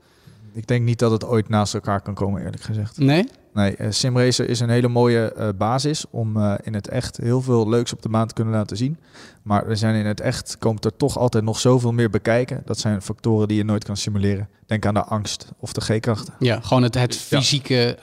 Ik 0.59 0.67
denk 0.67 0.85
niet 0.85 0.99
dat 0.99 1.11
het 1.11 1.25
ooit 1.25 1.49
naast 1.49 1.73
elkaar 1.73 2.01
kan 2.01 2.13
komen, 2.13 2.43
eerlijk 2.43 2.63
gezegd. 2.63 2.97
Nee? 2.97 3.25
Nee, 3.53 3.75
eh, 3.75 3.87
Simracer 3.91 4.49
is 4.49 4.59
een 4.59 4.69
hele 4.69 4.87
mooie 4.87 5.33
eh, 5.33 5.49
basis 5.57 6.05
om 6.09 6.37
eh, 6.37 6.53
in 6.63 6.73
het 6.73 6.87
echt 6.87 7.17
heel 7.17 7.41
veel 7.41 7.69
leuks 7.69 7.93
op 7.93 8.01
de 8.01 8.09
baan 8.09 8.27
te 8.27 8.33
kunnen 8.33 8.53
laten 8.53 8.77
zien. 8.77 8.97
Maar 9.41 9.67
er 9.67 9.77
zijn 9.77 9.95
in 9.95 10.05
het 10.05 10.21
echt, 10.21 10.57
komt 10.57 10.85
er 10.85 10.95
toch 10.95 11.17
altijd 11.17 11.43
nog 11.43 11.59
zoveel 11.59 11.91
meer 11.91 12.09
bekijken. 12.09 12.61
Dat 12.65 12.79
zijn 12.79 13.01
factoren 13.01 13.47
die 13.47 13.57
je 13.57 13.63
nooit 13.63 13.83
kan 13.83 13.97
simuleren. 13.97 14.49
Denk 14.65 14.85
aan 14.85 14.93
de 14.93 15.03
angst 15.03 15.51
of 15.59 15.73
de 15.73 15.81
G-krachten. 15.81 16.33
Ja, 16.39 16.59
gewoon 16.61 16.83
het, 16.83 17.15
fysieke 17.15 17.97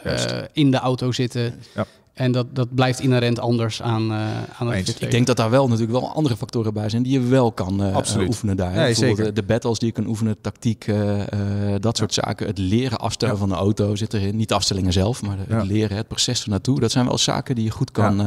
in 0.53 0.71
de 0.71 0.79
auto 0.79 1.13
zitten. 1.13 1.55
Ja. 1.75 1.87
En 2.17 2.33
dat, 2.33 2.47
dat 2.53 2.75
blijft 2.75 3.01
inherent 3.01 3.39
anders 3.41 3.83
aan, 3.83 4.11
eh 4.13 4.19
aan 4.59 4.73
het. 4.73 5.01
Ik 5.03 5.11
denk 5.11 5.27
dat 5.27 5.37
daar 5.37 5.51
wel 5.51 5.69
natuurlijk 5.69 5.99
wel 5.99 6.13
andere 6.15 6.37
factoren 6.37 6.75
bij 6.75 6.89
zijn 6.89 7.03
die 7.03 7.13
je 7.13 7.21
wel 7.21 7.53
kan 7.53 7.83
eh, 7.83 7.97
oefenen 8.27 8.57
daar. 8.57 8.95
zeker. 8.95 9.35
De, 9.35 9.43
battles 9.43 9.79
die 9.79 9.89
je 9.89 9.95
kan 9.95 10.07
oefenen, 10.07 10.37
tactiek, 10.41 10.87
eh, 10.87 11.21
eh, 11.21 11.81
dat 11.81 11.97
soort 11.97 12.15
zaken. 12.15 12.47
Het 12.47 12.59
leren 12.59 12.99
afstellen 12.99 13.35
Ja. 13.35 13.41
van 13.41 13.49
de 13.49 13.55
auto 13.55 13.95
zit 13.95 14.15
erin. 14.15 14.37
Niet 14.37 14.49
de 14.49 14.55
afstellingen 14.55 14.93
zelf, 14.93 15.23
maar 15.23 15.37
Ja. 15.49 15.57
het 15.57 15.67
leren, 15.67 15.97
het 15.97 16.09
proces 16.09 16.43
ernaartoe. 16.43 16.81
Dat 16.81 16.91
zijn 16.91 17.07
wel 17.07 17.19
zaken 17.19 17.55
die 17.55 17.65
je 17.65 17.71
goed 17.71 17.91
kan. 17.91 18.21
eh, 18.21 18.27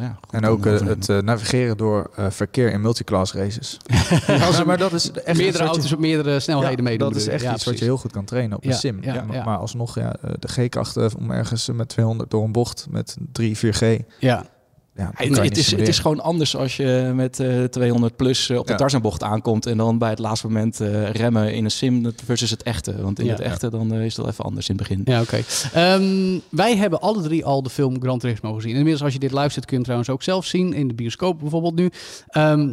ja, 0.00 0.18
goed 0.20 0.32
En 0.42 0.46
ook 0.46 0.66
oefenen. 0.66 0.86
het 0.86 1.08
eh, 1.08 1.18
navigeren 1.18 1.76
door 1.76 2.10
eh, 2.16 2.26
verkeer 2.30 2.72
in 2.72 2.80
multiclass 2.80 3.32
races. 3.32 3.76
ja, 4.26 4.64
maar 4.64 4.78
dat 4.78 4.92
is 4.92 5.10
echt 5.10 5.28
iets 5.28 5.38
meerdere 5.38 5.46
wat 5.52 5.56
je- 5.58 5.64
auto's 5.64 5.92
op 5.92 5.98
meerdere 5.98 6.40
snelheden 6.40 6.76
Ja, 6.76 6.82
meedoen. 6.82 7.08
dat 7.08 7.16
is 7.20 7.26
echt 7.28 7.42
Ja, 7.42 7.54
iets 7.54 7.64
wat 7.64 7.78
je 7.78 7.84
heel 7.84 7.96
goed 7.96 8.12
kan 8.12 8.24
trainen 8.24 8.56
op 8.56 8.64
een 8.64 8.70
Ja, 8.70 8.76
sim. 8.76 8.98
ja, 9.02 9.14
Ja, 9.14 9.22
maar, 9.22 9.36
ja. 9.36 9.44
maar 9.44 9.58
alsnog, 9.58 9.94
ja, 9.98 10.16
de 10.38 10.48
G-krachten 10.48 11.10
om 11.18 11.30
ergens 11.30 11.68
met 11.72 11.88
200 11.88 12.30
door 12.30 12.44
een 12.44 12.52
bocht 12.52 12.86
met 12.90 13.16
3, 13.32 13.56
4G. 13.56 14.04
Ja, 14.18 14.46
Ja, 14.96 15.10
Het, 15.14 15.56
is, 15.56 15.70
het 15.70 15.88
is 15.88 15.98
gewoon 15.98 16.20
anders 16.20 16.56
als 16.56 16.76
je 16.76 17.12
met 17.14 17.40
eh 17.40 17.64
200 17.64 18.16
plus 18.16 18.50
eh, 18.50 18.58
op 18.58 18.66
de 18.66 18.72
Ja. 18.72 18.78
Tarzanbocht 18.78 19.22
aankomt 19.22 19.66
en 19.66 19.76
dan 19.76 19.98
bij 19.98 20.10
het 20.10 20.18
laatste 20.18 20.46
moment 20.46 20.80
eh, 20.80 21.10
remmen 21.10 21.54
in 21.54 21.64
een 21.64 21.70
sim 21.70 22.12
versus 22.24 22.50
het 22.50 22.62
echte. 22.62 23.02
Want 23.02 23.18
in 23.18 23.24
Ja. 23.24 23.30
het 23.30 23.40
echte 23.40 23.70
dan 23.70 23.92
is 23.94 24.14
dat 24.14 24.26
even 24.28 24.44
anders 24.44 24.68
in 24.68 24.76
het 24.76 24.88
begin. 24.88 25.02
Ja, 25.04 25.20
oké. 25.20 25.40
Ehm, 25.72 26.38
wij 26.48 26.76
hebben 26.76 27.00
alle 27.00 27.22
drie 27.22 27.44
al 27.44 27.62
de 27.62 27.70
film 27.70 28.00
Gran 28.02 28.18
Turismo 28.18 28.54
gezien. 28.54 28.70
En 28.70 28.76
inmiddels, 28.76 29.04
als 29.04 29.12
je 29.12 29.18
dit 29.18 29.32
luistert, 29.32 29.64
kun 29.64 29.72
je 29.72 29.74
hem 29.76 29.84
trouwens 29.84 30.10
ook 30.10 30.22
zelf 30.22 30.44
zien. 30.46 30.72
In 30.72 30.88
de 30.88 30.94
bioscoop 30.94 31.38
bijvoorbeeld 31.40 31.74
nu. 31.74 31.90
Ehm, 32.28 32.72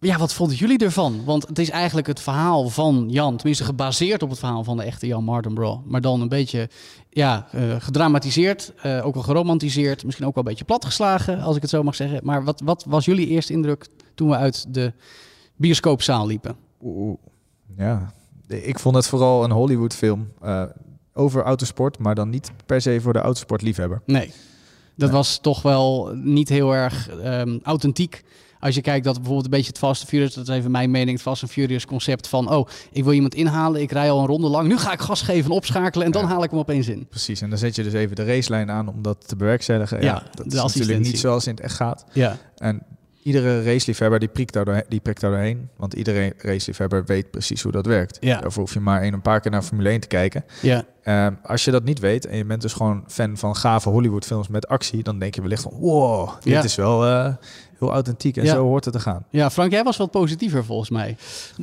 ja, 0.00 0.18
wat 0.18 0.32
vonden 0.32 0.56
jullie 0.56 0.78
ervan? 0.78 1.24
Want 1.24 1.48
het 1.48 1.58
is 1.58 1.70
eigenlijk 1.70 2.06
het 2.06 2.20
verhaal 2.20 2.68
van 2.68 3.06
Jan. 3.08 3.36
Tenminste, 3.36 3.64
gebaseerd 3.64 4.22
op 4.22 4.30
het 4.30 4.38
verhaal 4.38 4.64
van 4.64 4.76
de 4.76 4.82
echte 4.82 5.06
Jan 5.06 5.24
Mardenborough. 5.24 5.80
Maar 5.86 6.00
dan 6.00 6.20
een 6.20 6.28
beetje 6.28 6.68
ja, 7.10 7.46
eh, 7.52 7.62
gedramatiseerd. 7.78 8.72
eh, 8.82 9.06
ook 9.06 9.14
wel 9.14 9.22
geromantiseerd. 9.22 10.04
Misschien 10.04 10.26
ook 10.26 10.34
wel 10.34 10.42
een 10.44 10.50
beetje 10.50 10.64
platgeslagen, 10.64 11.40
als 11.40 11.56
ik 11.56 11.62
het 11.62 11.70
zo 11.70 11.82
mag 11.82 11.94
zeggen. 11.94 12.20
Maar 12.22 12.44
wat, 12.44 12.60
wat 12.64 12.84
was 12.88 13.04
jullie 13.04 13.26
eerste 13.26 13.52
indruk 13.52 13.86
toen 14.14 14.28
we 14.28 14.36
uit 14.36 14.74
de 14.74 14.92
bioscoopzaal 15.56 16.26
liepen? 16.26 16.56
Oeh, 16.82 17.16
ja, 17.76 18.12
ik 18.48 18.78
vond 18.78 18.94
het 18.94 19.06
vooral 19.06 19.44
een 19.44 19.50
Hollywood 19.50 19.94
film 19.94 20.28
eh, 20.42 20.62
over 21.14 21.42
autosport, 21.42 21.98
maar 21.98 22.14
dan 22.14 22.30
niet 22.30 22.50
per 22.66 22.80
se 22.80 23.00
voor 23.00 23.12
de 23.12 23.18
autosportliefhebber. 23.18 24.02
Nee. 24.06 24.26
Dat 24.96 25.08
Nee. 25.08 25.16
was 25.18 25.38
toch 25.38 25.62
wel 25.62 26.10
niet 26.14 26.48
heel 26.48 26.72
erg 26.74 27.08
ehm, 27.08 27.58
authentiek. 27.62 28.24
Als 28.66 28.74
je 28.74 28.80
kijkt 28.80 29.04
dat 29.04 29.14
bijvoorbeeld 29.14 29.44
een 29.44 29.50
beetje 29.50 29.66
het 29.68 29.78
Fast 29.78 30.00
and 30.00 30.08
Furious, 30.10 30.34
dat 30.34 30.48
is 30.48 30.54
even 30.54 30.70
mijn 30.70 30.90
mening, 30.90 31.10
het 31.12 31.20
Fast 31.22 31.42
and 31.42 31.52
Furious 31.52 31.86
concept 31.86 32.28
van, 32.28 32.50
oh, 32.50 32.68
ik 32.92 33.04
wil 33.04 33.12
iemand 33.12 33.34
inhalen, 33.34 33.80
ik 33.80 33.92
rij 33.92 34.10
al 34.10 34.20
een 34.20 34.26
ronde 34.26 34.48
lang, 34.48 34.68
nu 34.68 34.78
ga 34.78 34.92
ik 34.92 35.00
gas 35.00 35.22
geven 35.22 35.44
en 35.50 35.56
opschakelen 35.56 36.06
en 36.06 36.12
dan 36.12 36.22
Ja. 36.22 36.28
haal 36.28 36.42
ik 36.42 36.50
hem 36.50 36.58
opeens 36.58 36.88
in. 36.88 37.06
Precies, 37.06 37.40
en 37.40 37.48
dan 37.50 37.58
zet 37.58 37.74
je 37.76 37.82
dus 37.82 37.92
even 37.92 38.16
de 38.16 38.24
racelijn 38.24 38.70
aan 38.70 38.88
om 38.88 39.02
dat 39.02 39.28
te 39.28 39.36
bewerkstelligen. 39.36 40.02
Ja, 40.02 40.22
dat 40.34 40.46
is 40.46 40.52
natuurlijk 40.74 40.98
niet 41.00 41.18
zoals 41.18 41.46
in 41.46 41.54
het 41.54 41.60
echt 41.60 41.74
gaat. 41.74 42.04
Ja, 42.12 42.36
En 42.56 42.82
iedere 43.22 43.62
raceliefhebber 43.62 44.18
die 44.18 44.28
prikt, 44.28 44.52
daar 44.52 44.64
doorheen, 44.64 44.84
die 44.88 45.00
prikt 45.00 45.20
daar 45.20 45.30
doorheen. 45.30 45.68
Want 45.76 45.94
iedere 45.94 46.32
raceliefhebber 46.38 47.04
weet 47.04 47.30
precies 47.30 47.62
hoe 47.62 47.72
dat 47.72 47.86
werkt. 47.86 48.16
Ja. 48.20 48.40
Daarvoor 48.40 48.62
hoef 48.62 48.74
je 48.74 48.80
maar 48.80 49.02
een, 49.02 49.12
een 49.12 49.22
paar 49.22 49.40
keer 49.40 49.50
naar 49.50 49.62
Formule 49.62 49.88
1 49.88 50.00
te 50.00 50.06
kijken. 50.06 50.44
ja, 50.62 50.84
Ehm, 51.02 51.34
als 51.42 51.64
je 51.64 51.70
dat 51.70 51.84
niet 51.84 51.98
weet 51.98 52.26
en 52.26 52.36
je 52.36 52.44
bent 52.44 52.62
dus 52.62 52.72
gewoon 52.72 53.04
fan 53.06 53.36
van 53.36 53.56
gave 53.56 53.88
Hollywoodfilms 53.88 54.48
met 54.48 54.68
actie, 54.68 55.02
dan 55.02 55.18
denk 55.18 55.34
je 55.34 55.40
wellicht 55.42 55.62
van 55.62 55.72
wow, 55.78 56.28
dit 56.40 56.52
Ja. 56.52 56.62
is 56.62 56.74
wel 56.74 57.06
eh, 57.06 57.34
heel 57.78 57.92
authentiek. 57.92 58.36
En 58.36 58.44
Ja. 58.44 58.52
zo 58.54 58.62
hoort 58.64 58.84
het 58.84 58.94
te 58.94 59.00
gaan. 59.00 59.24
Ja, 59.30 59.50
Frank, 59.50 59.70
jij 59.72 59.82
was 59.82 59.96
wat 59.96 60.10
positiever 60.10 60.64
volgens 60.64 60.90
mij. 60.90 61.16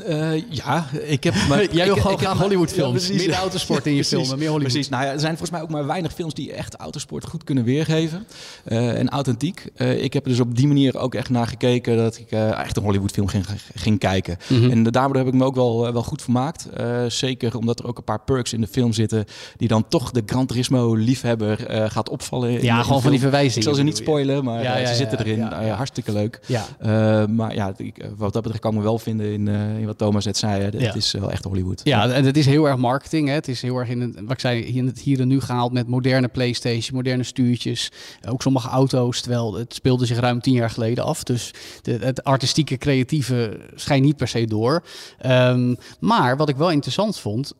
Eh, 0.05 0.49
ja, 0.49 0.85
ik 1.07 1.23
heb... 1.23 1.33
Maar, 1.49 1.73
Jij 1.73 1.85
wil 1.85 1.95
gewoon 1.95 2.17
graag 2.17 2.37
Hollywoodfilms. 2.39 3.07
Ja. 3.07 3.13
Meer 3.15 3.33
autosport 3.33 3.85
in 3.85 3.91
je 3.95 3.97
Precies. 4.07 4.17
filmen, 4.17 4.37
meer 4.39 4.49
Hollywood. 4.49 4.71
Precies. 4.73 4.89
Nou 4.89 5.03
ja, 5.03 5.11
er 5.11 5.19
zijn 5.19 5.31
volgens 5.37 5.51
mij 5.51 5.61
ook 5.61 5.69
maar 5.69 5.85
weinig 5.85 6.13
films 6.13 6.33
die 6.33 6.53
echt 6.53 6.75
autosport 6.75 7.25
goed 7.25 7.43
kunnen 7.43 7.63
weergeven. 7.63 8.25
Eh, 8.63 8.99
en 8.99 9.09
authentiek. 9.09 9.65
Eh, 9.75 10.03
ik 10.03 10.13
heb 10.13 10.23
er 10.23 10.29
dus 10.29 10.39
op 10.39 10.55
die 10.55 10.67
manier 10.67 10.97
ook 10.97 11.15
echt 11.15 11.29
naar 11.29 11.47
gekeken 11.47 11.97
dat 11.97 12.17
ik 12.17 12.31
eh, 12.31 12.59
echt 12.59 12.77
een 12.77 12.83
Hollywoodfilm 12.83 13.27
ging, 13.27 13.45
ging 13.75 13.99
kijken. 13.99 14.37
Mhm. 14.49 14.69
En 14.71 14.83
daardoor 14.83 15.15
heb 15.17 15.27
ik 15.27 15.33
me 15.33 15.45
ook 15.45 15.55
wel, 15.55 15.93
wel 15.93 16.03
goed 16.03 16.21
vermaakt. 16.21 16.65
Eh, 16.69 17.03
zeker 17.07 17.57
omdat 17.57 17.79
er 17.79 17.87
ook 17.87 17.97
een 17.97 18.03
paar 18.03 18.19
perks 18.21 18.53
in 18.53 18.61
de 18.61 18.67
film 18.67 18.93
zitten 18.93 19.25
die 19.57 19.67
dan 19.67 19.85
toch 19.87 20.11
de 20.11 20.23
Gran 20.25 20.45
Turismo 20.45 20.95
liefhebber 20.95 21.65
eh, 21.67 21.89
gaat 21.89 22.09
opvallen. 22.09 22.63
Ja, 22.63 22.83
gewoon 22.83 23.01
van 23.01 23.11
die 23.11 23.19
verwijzingen. 23.19 23.57
Ik 23.57 23.63
zal 23.63 23.73
ze 23.73 23.83
niet 23.83 23.97
spoilen, 23.97 24.43
maar 24.43 24.63
Ja, 24.63 24.77
ja, 24.77 24.87
ze 24.87 24.95
zitten 24.95 25.19
erin. 25.19 25.37
ja, 25.37 25.61
ja. 25.61 25.75
Hartstikke 26.03 26.19
leuk. 26.21 26.39
Ja. 26.47 26.65
Eh, 26.79 27.27
maar 27.27 27.55
ja, 27.55 27.73
ik, 27.77 27.97
eh, 27.97 28.07
wat 28.17 28.33
dat 28.33 28.41
betreft 28.41 28.63
kan 28.63 28.71
ik 28.71 28.77
me 28.77 28.83
wel 28.83 28.99
vinden 28.99 29.33
in, 29.33 29.47
eh, 29.47 29.77
in 29.79 29.85
wat 29.85 29.97
Thomas 29.97 30.25
net 30.25 30.37
zei. 30.37 30.59
hè. 30.59 30.65
Het 30.65 30.81
Ja. 30.81 30.93
is 30.93 31.11
wel 31.11 31.31
echt 31.31 31.43
Hollywood. 31.43 31.81
Ja, 31.83 32.09
en 32.11 32.25
het 32.25 32.37
is 32.37 32.45
heel 32.45 32.65
erg 32.67 32.77
marketing. 32.77 33.27
Hè. 33.27 33.33
Het 33.33 33.47
is 33.47 33.61
heel 33.61 33.77
erg 33.77 33.89
in 33.89 34.01
het, 34.01 34.19
wat 34.21 34.31
ik 34.31 34.39
zei, 34.39 34.63
hier, 34.63 34.75
in 34.75 34.85
het 34.87 34.99
hier 34.99 35.19
en 35.19 35.27
nu 35.27 35.41
gehaald 35.41 35.71
met 35.73 35.87
moderne 35.87 36.27
PlayStation, 36.27 36.95
moderne 36.95 37.23
stuurtjes. 37.23 37.91
Ook 38.27 38.41
sommige 38.41 38.69
auto's, 38.69 39.21
terwijl 39.21 39.53
het 39.53 39.73
speelde 39.73 40.05
zich 40.05 40.19
ruim 40.19 40.41
tien 40.41 40.53
jaar 40.53 40.69
geleden 40.69 41.03
af. 41.03 41.23
Dus 41.23 41.51
de, 41.81 41.97
het 42.01 42.23
artistieke, 42.23 42.77
creatieve 42.77 43.59
schijnt 43.75 44.03
niet 44.05 44.17
per 44.17 44.27
se 44.27 44.45
door. 44.45 44.83
Ehm, 45.19 45.75
maar 45.99 46.37
wat 46.37 46.49
ik 46.49 46.55
wel 46.55 46.71
interessant 46.71 47.19
vond, 47.19 47.53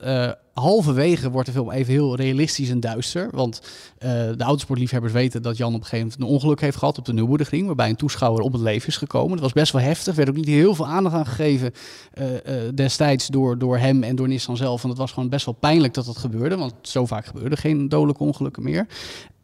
halverwege 0.54 1.32
wordt 1.32 1.48
de 1.48 1.54
film 1.54 1.72
even 1.72 1.94
heel 1.94 2.16
realistisch 2.16 2.70
en 2.70 2.80
duister. 2.80 3.30
Want 3.32 3.62
eh, 3.98 4.10
de 4.10 4.44
autosportliefhebbers 4.44 5.14
weten 5.14 5.42
dat 5.42 5.58
Jan 5.58 5.74
op 5.74 5.80
een 5.80 5.86
gegeven 5.86 6.08
moment 6.08 6.22
een 6.22 6.36
ongeluk 6.36 6.62
heeft 6.62 6.78
gehad 6.78 6.98
op 6.98 7.06
de 7.06 7.14
Nürburgring, 7.14 7.66
waarbij 7.66 7.90
een 7.90 7.96
toeschouwer 7.96 8.44
om 8.44 8.52
het 8.52 8.62
leven 8.62 8.88
is 8.88 8.98
gekomen. 8.98 9.32
Dat 9.32 9.40
was 9.40 9.54
best 9.54 9.72
wel 9.72 9.82
heftig, 9.82 10.08
er 10.08 10.16
werd 10.16 10.30
ook 10.30 10.36
niet 10.36 10.46
heel 10.46 10.76
veel 10.76 10.88
aandacht 10.88 11.16
aan 11.16 11.26
gegeven 11.26 11.74
eh, 12.14 12.36
eh, 12.36 12.76
destijds 12.76 13.28
door, 13.28 13.58
door 13.58 13.78
hem 13.78 14.04
en 14.04 14.16
door 14.16 14.28
Nissan 14.28 14.58
zelf. 14.58 14.84
En 14.84 14.90
het 14.90 14.98
was 14.98 15.12
gewoon 15.12 15.30
best 15.30 15.46
wel 15.46 15.54
pijnlijk 15.60 15.94
dat 15.94 16.06
dat 16.06 16.18
gebeurde, 16.18 16.58
want 16.58 16.74
zo 16.82 17.06
vaak 17.06 17.26
gebeurde 17.26 17.58
geen 17.58 17.90
dodelijke 17.90 18.24
ongelukken 18.24 18.64
meer. 18.64 18.88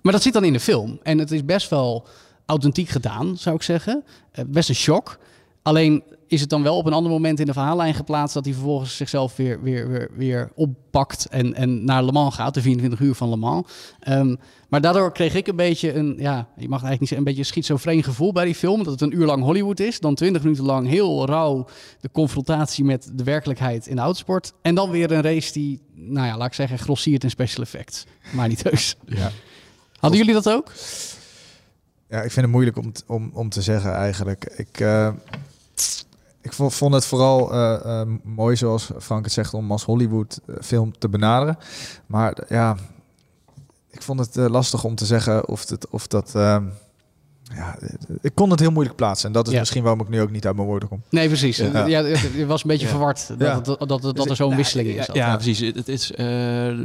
Maar 0.02 0.14
dat 0.14 0.22
zit 0.22 0.34
dan 0.34 0.44
in 0.44 0.54
de 0.54 0.60
film. 0.60 1.00
En 1.04 1.18
het 1.18 1.32
is 1.32 1.46
best 1.46 1.70
wel 1.70 2.08
authentiek 2.46 2.90
gedaan, 2.90 3.38
zou 3.38 3.56
ik 3.56 3.62
zeggen. 3.62 4.04
Best 4.48 4.70
een 4.70 4.76
shock. 4.76 5.18
Alleen 5.62 6.04
is 6.28 6.42
het 6.42 6.50
dan 6.50 6.64
wel 6.64 6.78
op 6.78 6.86
een 6.86 6.94
ander 6.94 7.12
moment 7.12 7.40
in 7.40 7.46
de 7.46 7.54
verhaallijn 7.54 7.94
geplaatst 7.94 8.34
dat 8.34 8.46
hij 8.46 8.54
vervolgens 8.54 8.98
zichzelf 8.98 9.36
weer, 9.36 9.62
weer, 9.62 9.90
weer, 9.90 10.10
weer 10.16 10.52
oppakt 10.56 11.28
en, 11.30 11.54
en 11.54 11.86
naar 11.86 12.04
Le 12.04 12.12
Mans 12.12 12.36
gaat, 12.36 12.54
de 12.54 12.62
24 12.62 13.00
uur 13.00 13.16
van 13.16 13.30
Le 13.30 13.36
Mans. 13.36 13.68
Ehm, 14.00 14.36
maar 14.70 14.82
daardoor 14.82 15.12
kreeg 15.12 15.36
ik 15.36 15.48
een 15.48 15.56
beetje 15.56 15.94
een, 15.94 16.16
ja, 16.18 16.48
je 16.56 16.70
mag 16.70 16.84
eigenlijk 16.84 17.00
niet 17.00 17.10
zeggen, 17.10 17.18
een 17.18 17.24
beetje 17.24 17.40
een 17.40 17.46
schizofreen 17.46 18.04
gevoel 18.04 18.32
bij 18.32 18.46
die 18.46 18.56
film. 18.56 18.84
Dat 18.84 18.92
het 18.92 19.02
een 19.02 19.16
uur 19.16 19.26
lang 19.26 19.44
Hollywood 19.44 19.80
is, 19.80 20.00
dan 20.00 20.16
20 20.16 20.44
minuten 20.44 20.66
lang 20.66 20.88
heel 20.88 21.26
rauw 21.26 21.68
de 22.00 22.10
confrontatie 22.12 22.84
met 22.84 23.12
de 23.14 23.24
werkelijkheid 23.24 23.88
in 23.88 23.96
de 23.96 24.02
autosport. 24.02 24.54
En 24.62 24.76
dan 24.76 24.90
weer 24.90 25.12
een 25.12 25.22
race 25.22 25.54
die, 25.54 25.82
nou 25.94 26.28
ja, 26.28 26.38
laat 26.38 26.48
ik 26.48 26.54
zeggen, 26.54 26.80
grossiert 26.80 27.24
in 27.24 27.30
special 27.30 27.64
effects. 27.64 28.06
Maar 28.32 28.48
niet 28.48 28.64
heus. 28.64 28.96
Ja. 29.06 29.32
Hadden 30.00 30.20
jullie 30.20 30.34
dat 30.34 30.50
ook? 30.50 30.72
Ja, 32.10 32.22
ik 32.22 32.32
vind 32.32 32.46
het 32.46 32.54
moeilijk 32.54 32.78
om, 32.78 32.92
om, 33.08 33.32
om 33.34 33.50
te 33.50 33.62
zeggen 33.62 33.94
eigenlijk. 33.94 34.46
Ik, 34.56 34.80
eh, 34.80 35.10
ik 36.42 36.54
vo- 36.54 36.70
vond 36.70 36.94
het 36.94 37.06
vooral 37.06 37.54
eh, 37.54 38.02
eh, 38.02 38.08
mooi, 38.24 38.56
zoals 38.56 38.90
Frank 39.00 39.24
het 39.24 39.34
zegt, 39.34 39.54
om 39.54 39.72
als 39.72 39.84
Hollywood 39.84 40.40
eh, 40.48 40.56
film 40.62 40.98
te 40.98 41.10
benaderen. 41.10 41.58
Maar 42.06 42.38
ja, 42.50 42.76
ik 43.92 44.02
vond 44.02 44.20
het 44.20 44.36
lastig 44.36 44.84
om 44.84 44.96
te 44.96 45.06
zeggen 45.06 45.48
of, 45.48 45.70
het, 45.70 45.90
of 45.90 46.08
dat... 46.08 46.36
eh, 46.36 46.58
ja, 47.56 47.78
ik 48.22 48.36
kon 48.36 48.50
het 48.50 48.60
heel 48.60 48.72
moeilijk 48.72 48.96
plaatsen. 48.98 49.28
En 49.28 49.34
dat 49.34 49.48
is 49.48 49.54
Ja. 49.54 49.60
misschien 49.60 49.84
waarom 49.84 50.02
ik 50.02 50.10
nu 50.10 50.22
ook 50.22 50.32
niet 50.32 50.46
uit 50.46 50.56
mijn 50.56 50.68
woorden 50.68 50.90
kom. 50.90 51.02
Nee, 51.10 51.28
precies. 51.28 51.58
Ja. 51.58 51.86
Ja. 51.86 52.04
het, 52.04 52.46
was 52.46 52.62
een 52.62 52.68
beetje 52.70 52.86
Ja. 52.86 52.92
verward 52.92 53.28
dat, 53.40 53.66
dat, 53.66 53.90
dat, 53.90 54.16
dat, 54.16 54.30
er 54.30 54.36
zo'n 54.36 54.46
nou, 54.46 54.62
wisseling 54.62 54.88
in 54.90 54.96
ja, 54.96 55.04
zat. 55.04 55.16
Ja, 55.16 55.36
precies. 55.36 55.60
Het, 55.60 55.76
het 55.76 55.88
is, 55.88 56.12
eh, 56.12 56.26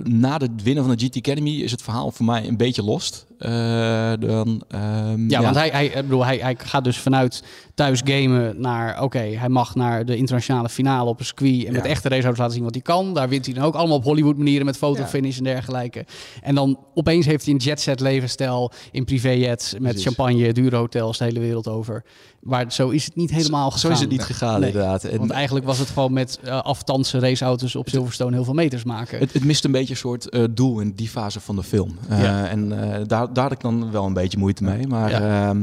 na 0.05 0.37
het 0.37 0.63
winnen 0.63 0.85
van 0.85 0.97
de 0.97 1.05
GT 1.07 1.17
Academy 1.17 1.51
is 1.51 1.71
het 1.71 1.83
verhaal 1.83 2.11
voor 2.11 2.27
mij 2.27 2.49
een 2.49 2.57
beetje 2.57 2.83
lost. 2.83 3.27
Eh, 3.38 4.12
dan, 4.21 4.62
ehm, 4.69 5.29
Ja, 5.31 5.43
want 5.43 5.57
hij, 5.57 5.69
hij, 5.69 5.87
ik 5.87 5.95
bedoel, 5.95 6.25
hij, 6.25 6.37
hij 6.37 6.55
gaat 6.59 6.85
dus 6.85 6.99
vanuit 6.99 7.43
thuis 7.75 8.00
gamen 8.05 8.61
naar... 8.61 9.03
Oké, 9.03 9.19
hij 9.19 9.49
mag 9.49 9.75
naar 9.75 10.05
de 10.07 10.17
internationale 10.17 10.69
finale 10.69 11.11
op 11.11 11.19
een 11.19 11.25
circuit... 11.25 11.64
en 11.64 11.73
met 11.73 11.85
Ja. 11.85 11.91
echte 11.91 12.09
raceauto's 12.09 12.38
laten 12.38 12.55
zien 12.55 12.64
wat 12.64 12.75
hij 12.75 12.83
kan. 12.83 13.14
Daar 13.14 13.29
wint 13.29 13.45
hij 13.45 13.55
dan 13.55 13.64
ook 13.64 13.75
allemaal 13.75 13.97
op 13.97 14.05
Hollywood 14.05 14.37
manieren... 14.37 14.67
met 14.67 14.76
fotofinish 14.76 15.38
en 15.38 15.45
dergelijke. 15.45 16.05
En 16.43 16.55
dan 16.55 16.79
opeens 16.95 17.26
heeft 17.26 17.45
hij 17.45 17.55
een 17.55 17.61
jetset 17.61 18.00
levensstijl... 18.00 18.73
in 18.91 19.05
privéjets, 19.05 19.73
met 19.73 19.83
Precies. 19.83 20.03
champagne, 20.05 20.53
dure 20.53 20.76
hotels 20.76 21.19
de 21.19 21.25
hele 21.25 21.41
wereld 21.41 21.69
over. 21.69 22.05
Maar 22.41 22.73
zo 22.73 22.88
is 22.88 23.05
het 23.05 23.17
niet 23.17 23.31
helemaal 23.31 23.71
Zo 23.71 23.76
gegaan. 23.76 23.93
is 23.93 24.00
het 24.00 24.11
niet 24.11 24.23
gegaan, 24.23 24.61
Nee. 24.61 24.71
inderdaad. 24.71 25.05
En 25.05 25.19
Want 25.19 25.31
eigenlijk 25.31 25.67
was 25.67 25.79
het 25.79 25.88
gewoon 25.88 26.12
met 26.12 26.38
uh, 26.45 26.61
aftansen 26.62 27.21
raceauto's 27.21 27.75
op 27.75 27.88
Silverstone... 27.88 28.35
heel 28.35 28.45
veel 28.45 28.55
meters 28.55 28.85
maken. 28.85 29.19
het, 29.19 29.33
het 29.33 29.45
mist 29.45 29.64
een 29.64 29.73
beetje 29.73 29.91
een 29.93 29.99
soort 29.99 30.29
eh, 30.29 30.45
doel 30.50 30.81
in 30.81 30.93
die 30.95 31.09
fase 31.09 31.41
van 31.41 31.57
de 31.57 31.62
film. 31.62 31.97
Eh, 32.09 32.23
Ja. 32.23 32.47
En 32.49 32.93
eh, 32.93 33.00
daar, 33.25 33.33
daar 33.33 33.43
had 33.43 33.52
ik 33.52 33.61
dan 33.61 33.90
wel 33.90 34.07
een 34.07 34.12
beetje 34.12 34.38
moeite 34.38 34.64
mee. 34.64 34.87
Maar 34.87 35.11
Ja. 35.11 35.21
ja, 35.21 35.54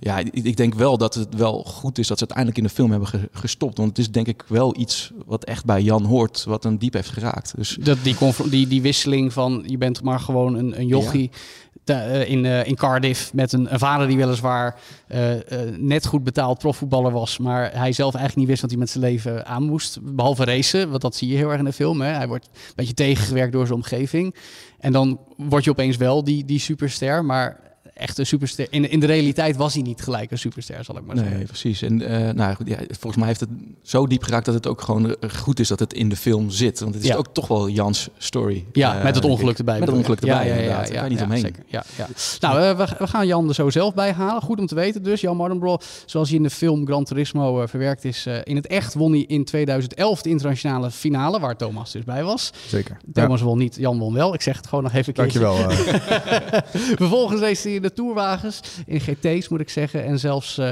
ja, 0.00 0.18
ik, 0.18 0.32
ik 0.44 0.56
denk 0.56 0.74
wel 0.74 0.98
dat 0.98 1.14
het 1.14 1.34
wel 1.34 1.62
goed 1.64 1.98
is 1.98 2.06
dat 2.06 2.18
ze 2.18 2.24
uiteindelijk 2.28 2.58
in 2.58 2.64
de 2.64 2.74
film 2.74 2.90
hebben 2.90 3.08
ge- 3.08 3.28
gestopt. 3.32 3.76
Want 3.76 3.88
het 3.88 3.98
is 3.98 4.10
denk 4.10 4.26
ik 4.26 4.44
wel 4.48 4.74
iets 4.78 5.12
wat 5.26 5.44
echt 5.44 5.64
bij 5.64 5.82
Jan 5.82 6.04
hoort, 6.04 6.44
wat 6.44 6.62
hem 6.62 6.76
diep 6.78 6.92
heeft 6.94 7.10
geraakt. 7.10 7.52
Dus 7.56 7.78
Dat 7.80 7.98
die, 8.02 8.16
die, 8.50 8.66
die 8.66 8.82
wisseling 8.82 9.32
van 9.32 9.62
je 9.66 9.78
bent 9.78 10.02
maar 10.02 10.20
gewoon 10.20 10.54
een, 10.54 10.80
een 10.80 10.86
jochie 10.86 11.30
te- 11.84 11.92
eh, 11.92 12.30
in, 12.30 12.44
eh, 12.44 12.66
in 12.66 12.74
Cardiff 12.76 13.32
met 13.34 13.52
een, 13.52 13.72
een 13.72 13.78
vader 13.78 14.06
die 14.08 14.16
weliswaar 14.16 14.78
eh, 15.08 15.28
net 15.78 16.06
goed 16.06 16.24
betaald 16.24 16.58
profvoetballer 16.58 17.12
was, 17.12 17.38
maar 17.38 17.70
hij 17.72 17.92
zelf 17.92 18.14
eigenlijk 18.14 18.36
niet 18.36 18.46
wist 18.48 18.60
wat 18.60 18.70
hij 18.70 18.78
met 18.78 18.90
zijn 18.90 19.04
leven 19.04 19.46
aan 19.46 19.62
moest, 19.62 19.98
behalve 20.02 20.44
racen, 20.44 20.90
want 20.90 21.02
dat 21.02 21.14
zie 21.16 21.28
je 21.28 21.36
heel 21.36 21.48
erg 21.50 21.58
in 21.58 21.64
de 21.64 21.72
film. 21.72 22.00
Hè? 22.00 22.08
Hij 22.12 22.28
wordt 22.28 22.44
een 22.52 22.72
beetje 22.74 22.94
tegengewerkt 22.94 23.52
door 23.52 23.66
zijn 23.66 23.78
omgeving 23.78 24.34
en 24.78 24.92
dan 24.92 25.18
word 25.36 25.64
je 25.64 25.70
opeens 25.70 25.96
wel 25.96 26.24
die, 26.24 26.29
die 26.44 26.58
superster, 26.58 27.24
maar 27.24 27.69
echt 27.94 28.18
een 28.18 28.26
superster. 28.26 28.66
In, 28.70 28.90
in 28.90 29.00
de 29.00 29.06
realiteit 29.06 29.56
was 29.56 29.74
hij 29.74 29.82
niet 29.82 30.02
gelijk 30.02 30.30
een 30.30 30.38
superster, 30.38 30.84
zal 30.84 30.96
ik 30.96 31.04
maar 31.06 31.14
Nee, 31.16 31.24
zeggen. 31.24 31.46
precies. 31.46 31.82
En 31.82 32.02
eh, 32.02 32.34
nou 32.34 32.54
goed, 32.54 32.68
ja, 32.68 32.76
volgens 32.88 33.16
mij 33.16 33.26
heeft 33.26 33.40
het 33.40 33.48
zo 33.82 34.06
diep 34.06 34.22
geraakt 34.22 34.44
dat 34.44 34.54
het 34.54 34.66
ook 34.66 34.80
gewoon 34.80 35.16
goed 35.34 35.60
is 35.60 35.68
dat 35.68 35.78
het 35.78 35.92
in 35.92 36.08
de 36.08 36.16
film 36.16 36.50
zit. 36.50 36.80
Want 36.80 36.94
het 36.94 37.02
is 37.02 37.08
Ja. 37.08 37.16
ook 37.16 37.26
toch 37.32 37.48
wel 37.48 37.68
Jans 37.68 38.08
story. 38.18 38.64
Ja, 38.72 38.96
eh, 38.98 39.04
met 39.04 39.14
het 39.14 39.24
ongeluk 39.24 39.58
erbij. 39.58 39.78
Met 39.78 39.88
het 39.88 39.96
ongeluk 39.96 40.20
je? 40.20 40.26
erbij, 40.26 40.46
ja, 40.46 40.54
ja, 40.54 40.60
ja, 40.60 40.66
inderdaad. 40.66 40.92
ja, 40.92 41.02
je 41.04 41.08
niet 41.10 41.18
ja, 41.18 41.24
omheen. 41.24 41.40
Zeker. 41.40 41.62
Ja, 41.66 41.84
ja. 41.96 42.06
Nou, 42.40 42.60
eh, 42.60 42.76
we, 42.76 42.94
we 42.98 43.06
gaan 43.06 43.26
Jan 43.26 43.48
er 43.48 43.54
zo 43.54 43.70
zelf 43.70 43.94
bij 43.94 44.12
halen. 44.12 44.42
Goed 44.42 44.58
om 44.58 44.66
te 44.66 44.74
weten 44.74 45.02
dus. 45.02 45.20
Jan 45.20 45.36
Mardenbro, 45.36 45.78
zoals 46.06 46.28
hij 46.28 46.36
in 46.36 46.42
de 46.42 46.50
film 46.50 46.86
Gran 46.86 47.04
Turismo 47.04 47.62
eh, 47.62 47.68
verwerkt 47.68 48.04
is. 48.04 48.26
eh, 48.26 48.38
in 48.44 48.56
het 48.56 48.66
echt 48.66 48.94
won 48.94 49.12
hij 49.12 49.20
in 49.20 49.44
2011 49.44 50.22
de 50.22 50.28
internationale 50.28 50.90
finale, 50.90 51.40
waar 51.40 51.56
Thomas 51.56 51.92
dus 51.92 52.04
bij 52.04 52.24
was. 52.24 52.50
Zeker. 52.66 52.96
Thomas 53.12 53.40
won 53.40 53.58
niet, 53.58 53.76
Jan 53.76 53.98
won 53.98 54.14
wel. 54.14 54.34
Ik 54.34 54.42
zeg 54.42 54.56
het 54.56 54.66
gewoon 54.66 54.84
nog 54.84 54.92
even 54.92 55.12
een 55.16 55.28
keertje. 55.30 55.38
Dankjewel. 55.38 55.70
Vervolgens 56.96 57.40
race 57.40 57.62
hij 57.66 57.76
in 57.76 57.82
de 57.82 57.89
Tourwagens, 57.92 58.60
in 58.86 59.00
GT's 59.00 59.48
moet 59.48 59.60
ik 59.60 59.68
zeggen. 59.68 60.04
En 60.04 60.18
zelfs 60.18 60.58
eh, 60.58 60.68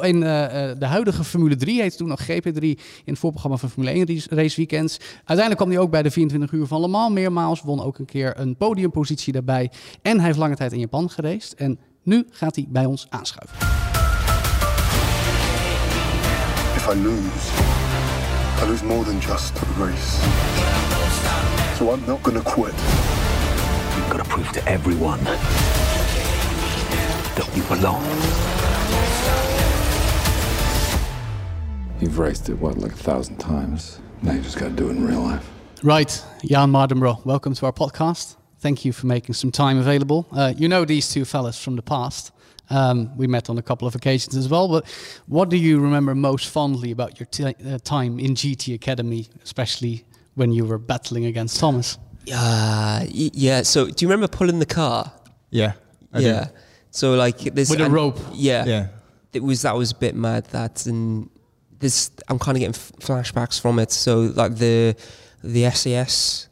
in 0.00 0.22
eh, 0.22 0.70
eh, 0.70 0.78
de 0.78 0.86
huidige 0.86 1.24
Formule 1.24 1.56
3, 1.56 1.80
heette 1.80 1.96
toen 1.96 2.08
nog 2.08 2.22
GP3, 2.22 2.60
in 2.60 2.78
het 3.04 3.18
voorprogramma 3.18 3.56
van 3.56 3.70
Formule 3.70 3.92
1 3.92 4.06
race- 4.06 4.34
raceweekends. 4.34 4.98
Uiteindelijk 5.16 5.56
kwam 5.56 5.70
hij 5.70 5.78
ook 5.78 5.90
bij 5.90 6.02
de 6.02 6.10
24 6.10 6.52
uur 6.52 6.66
van 6.66 6.80
Le 6.80 6.88
Mans 6.88 7.12
meermaals. 7.14 7.60
Won 7.60 7.82
ook 7.82 7.98
een 7.98 8.04
keer 8.04 8.38
een 8.40 8.56
podiumpositie 8.56 9.32
daarbij. 9.32 9.70
En 10.02 10.16
hij 10.16 10.26
heeft 10.26 10.38
lange 10.38 10.56
tijd 10.56 10.72
in 10.72 10.78
Japan 10.78 11.10
geraced. 11.10 11.54
En 11.54 11.78
nu 12.02 12.26
gaat 12.30 12.54
hij 12.56 12.66
bij 12.68 12.84
ons 12.84 13.06
aanschuiven. 13.08 13.56
If 16.76 16.88
I 16.88 16.94
lose, 17.02 17.48
I 18.62 18.68
lose 18.68 18.84
more 18.84 19.04
than 19.04 19.18
just 19.18 19.52
a 19.56 19.84
race. 19.84 20.16
So 21.76 21.94
I'm 21.94 22.02
not 22.06 22.18
gonna 22.22 22.40
quit. 22.40 22.74
Got 24.08 24.24
to 24.24 24.28
prove 24.28 24.52
to 24.52 24.60
everyone 24.66 25.18
that 27.36 27.56
you 27.56 27.62
belong. 27.64 28.02
You've 32.00 32.18
raced 32.18 32.48
it, 32.48 32.54
what, 32.54 32.78
like 32.78 32.92
a 32.92 32.96
thousand 32.96 33.38
times? 33.38 34.00
Now 34.22 34.32
you 34.32 34.40
just 34.40 34.58
got 34.58 34.68
to 34.68 34.74
do 34.74 34.88
it 34.88 34.92
in 34.92 35.06
real 35.06 35.20
life. 35.20 35.48
Right, 35.82 36.24
Jann 36.44 36.70
Mardenborough, 36.70 37.24
welcome 37.24 37.54
to 37.54 37.66
our 37.66 37.72
podcast. 37.72 38.36
Thank 38.58 38.84
you 38.84 38.92
for 38.92 39.06
making 39.06 39.34
some 39.34 39.50
time 39.50 39.78
available. 39.78 40.26
Uh, 40.30 40.52
you 40.56 40.68
know 40.68 40.84
these 40.84 41.08
two 41.08 41.24
fellas 41.24 41.62
from 41.62 41.76
the 41.76 41.82
past. 41.82 42.32
Um, 42.70 43.16
we 43.16 43.26
met 43.26 43.50
on 43.50 43.58
a 43.58 43.62
couple 43.62 43.88
of 43.88 43.94
occasions 43.94 44.36
as 44.36 44.48
well. 44.48 44.68
But 44.68 44.86
what 45.26 45.48
do 45.48 45.56
you 45.56 45.80
remember 45.80 46.14
most 46.14 46.48
fondly 46.48 46.90
about 46.90 47.18
your 47.18 47.26
ti 47.26 47.46
uh, 47.46 47.78
time 47.78 48.18
in 48.18 48.34
GT 48.34 48.74
Academy, 48.74 49.28
especially 49.42 50.04
when 50.34 50.52
you 50.52 50.64
were 50.64 50.78
battling 50.78 51.24
against 51.26 51.58
Thomas? 51.58 51.98
Uh, 52.32 53.04
yeah. 53.10 53.62
So, 53.62 53.86
do 53.86 54.04
you 54.04 54.08
remember 54.08 54.28
pulling 54.28 54.58
the 54.58 54.66
car? 54.66 55.12
yeah. 55.50 55.72
I 56.14 56.20
do. 56.20 56.26
Yeah. 56.92 56.98
So, 56.98 57.14
like 57.14 57.38
this 57.38 57.70
With 57.70 57.80
a 57.80 57.90
rope. 57.90 58.18
Yeah. 58.32 58.64
Yeah. 58.66 58.86
It 59.32 59.42
was 59.42 59.62
that 59.62 59.74
was 59.74 59.92
a 59.92 59.94
bit 59.94 60.14
mad. 60.14 60.44
That 60.46 60.86
and 60.86 61.30
this, 61.78 62.10
I'm 62.28 62.38
kind 62.38 62.56
of 62.56 62.60
getting 62.60 62.74
flashbacks 62.74 63.60
from 63.60 63.78
it. 63.78 63.90
So, 63.90 64.32
like 64.34 64.56
the 64.56 64.94
the 65.42 65.70
SAS, 65.70 66.48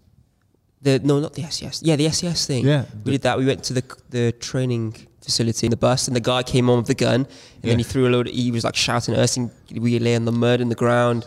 the 0.83 0.99
no, 0.99 1.21
not 1.21 1.35
the 1.35 1.43
SAS. 1.43 1.83
Yeah, 1.83 1.97
the 1.97 2.11
SAS 2.11 2.47
thing. 2.47 2.67
Yeah. 2.67 2.85
We 3.05 3.13
did 3.13 3.23
that. 3.23 3.39
We 3.39 3.47
went 3.47 3.65
to 3.65 3.75
the 3.75 3.85
the 4.09 4.33
training 4.33 4.97
facility 5.23 5.67
in 5.67 5.71
the 5.71 5.77
bus, 5.77 6.09
and 6.09 6.17
the 6.17 6.21
guy 6.21 6.43
came 6.43 6.71
on 6.71 6.79
with 6.79 6.87
the 6.87 6.95
gun, 6.95 7.27
and 7.63 7.71
then 7.71 7.79
he 7.79 7.85
threw 7.85 8.09
a 8.09 8.11
load. 8.11 8.27
he 8.27 8.51
was 8.51 8.65
like 8.65 8.77
shouting 8.77 9.15
at 9.15 9.21
us, 9.21 9.37
and 9.37 9.51
we 9.71 9.99
lay 9.99 10.17
on 10.17 10.25
the 10.25 10.33
mud 10.33 10.61
in 10.61 10.69
the 10.69 10.75
ground. 10.75 11.27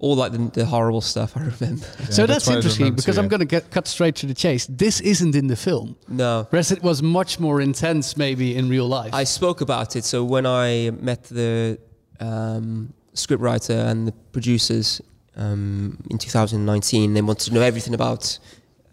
All 0.00 0.14
like 0.14 0.30
the, 0.32 0.38
the 0.38 0.64
horrible 0.64 1.00
stuff 1.00 1.36
I 1.36 1.40
remember. 1.40 1.84
so 2.10 2.24
that's 2.24 2.46
that's, 2.46 2.48
interesting 2.48 2.84
remember 2.84 3.02
because 3.02 3.16
too, 3.16 3.20
I'm 3.22 3.28
going 3.28 3.40
to 3.40 3.46
get 3.46 3.70
cut 3.70 3.88
straight 3.88 4.14
to 4.16 4.26
the 4.26 4.34
chase. 4.34 4.66
This 4.66 5.00
isn't 5.00 5.34
in 5.34 5.48
the 5.48 5.56
film. 5.56 5.96
No, 6.06 6.46
Whereas 6.50 6.70
it 6.70 6.82
was 6.82 7.02
much 7.02 7.40
more 7.40 7.60
intense, 7.60 8.16
maybe 8.16 8.54
in 8.56 8.68
real 8.68 8.86
life. 8.86 9.12
I 9.12 9.24
spoke 9.24 9.60
about 9.60 9.96
it. 9.96 10.04
So 10.04 10.22
when 10.24 10.46
I 10.46 10.90
met 10.90 11.24
the 11.24 11.78
um, 12.20 12.92
scriptwriter 13.14 13.86
and 13.90 14.06
the 14.08 14.12
producers 14.32 15.00
um, 15.36 15.98
in 16.10 16.18
2019, 16.18 17.14
they 17.14 17.22
wanted 17.22 17.48
to 17.48 17.54
know 17.54 17.62
everything 17.62 17.94
about 17.94 18.38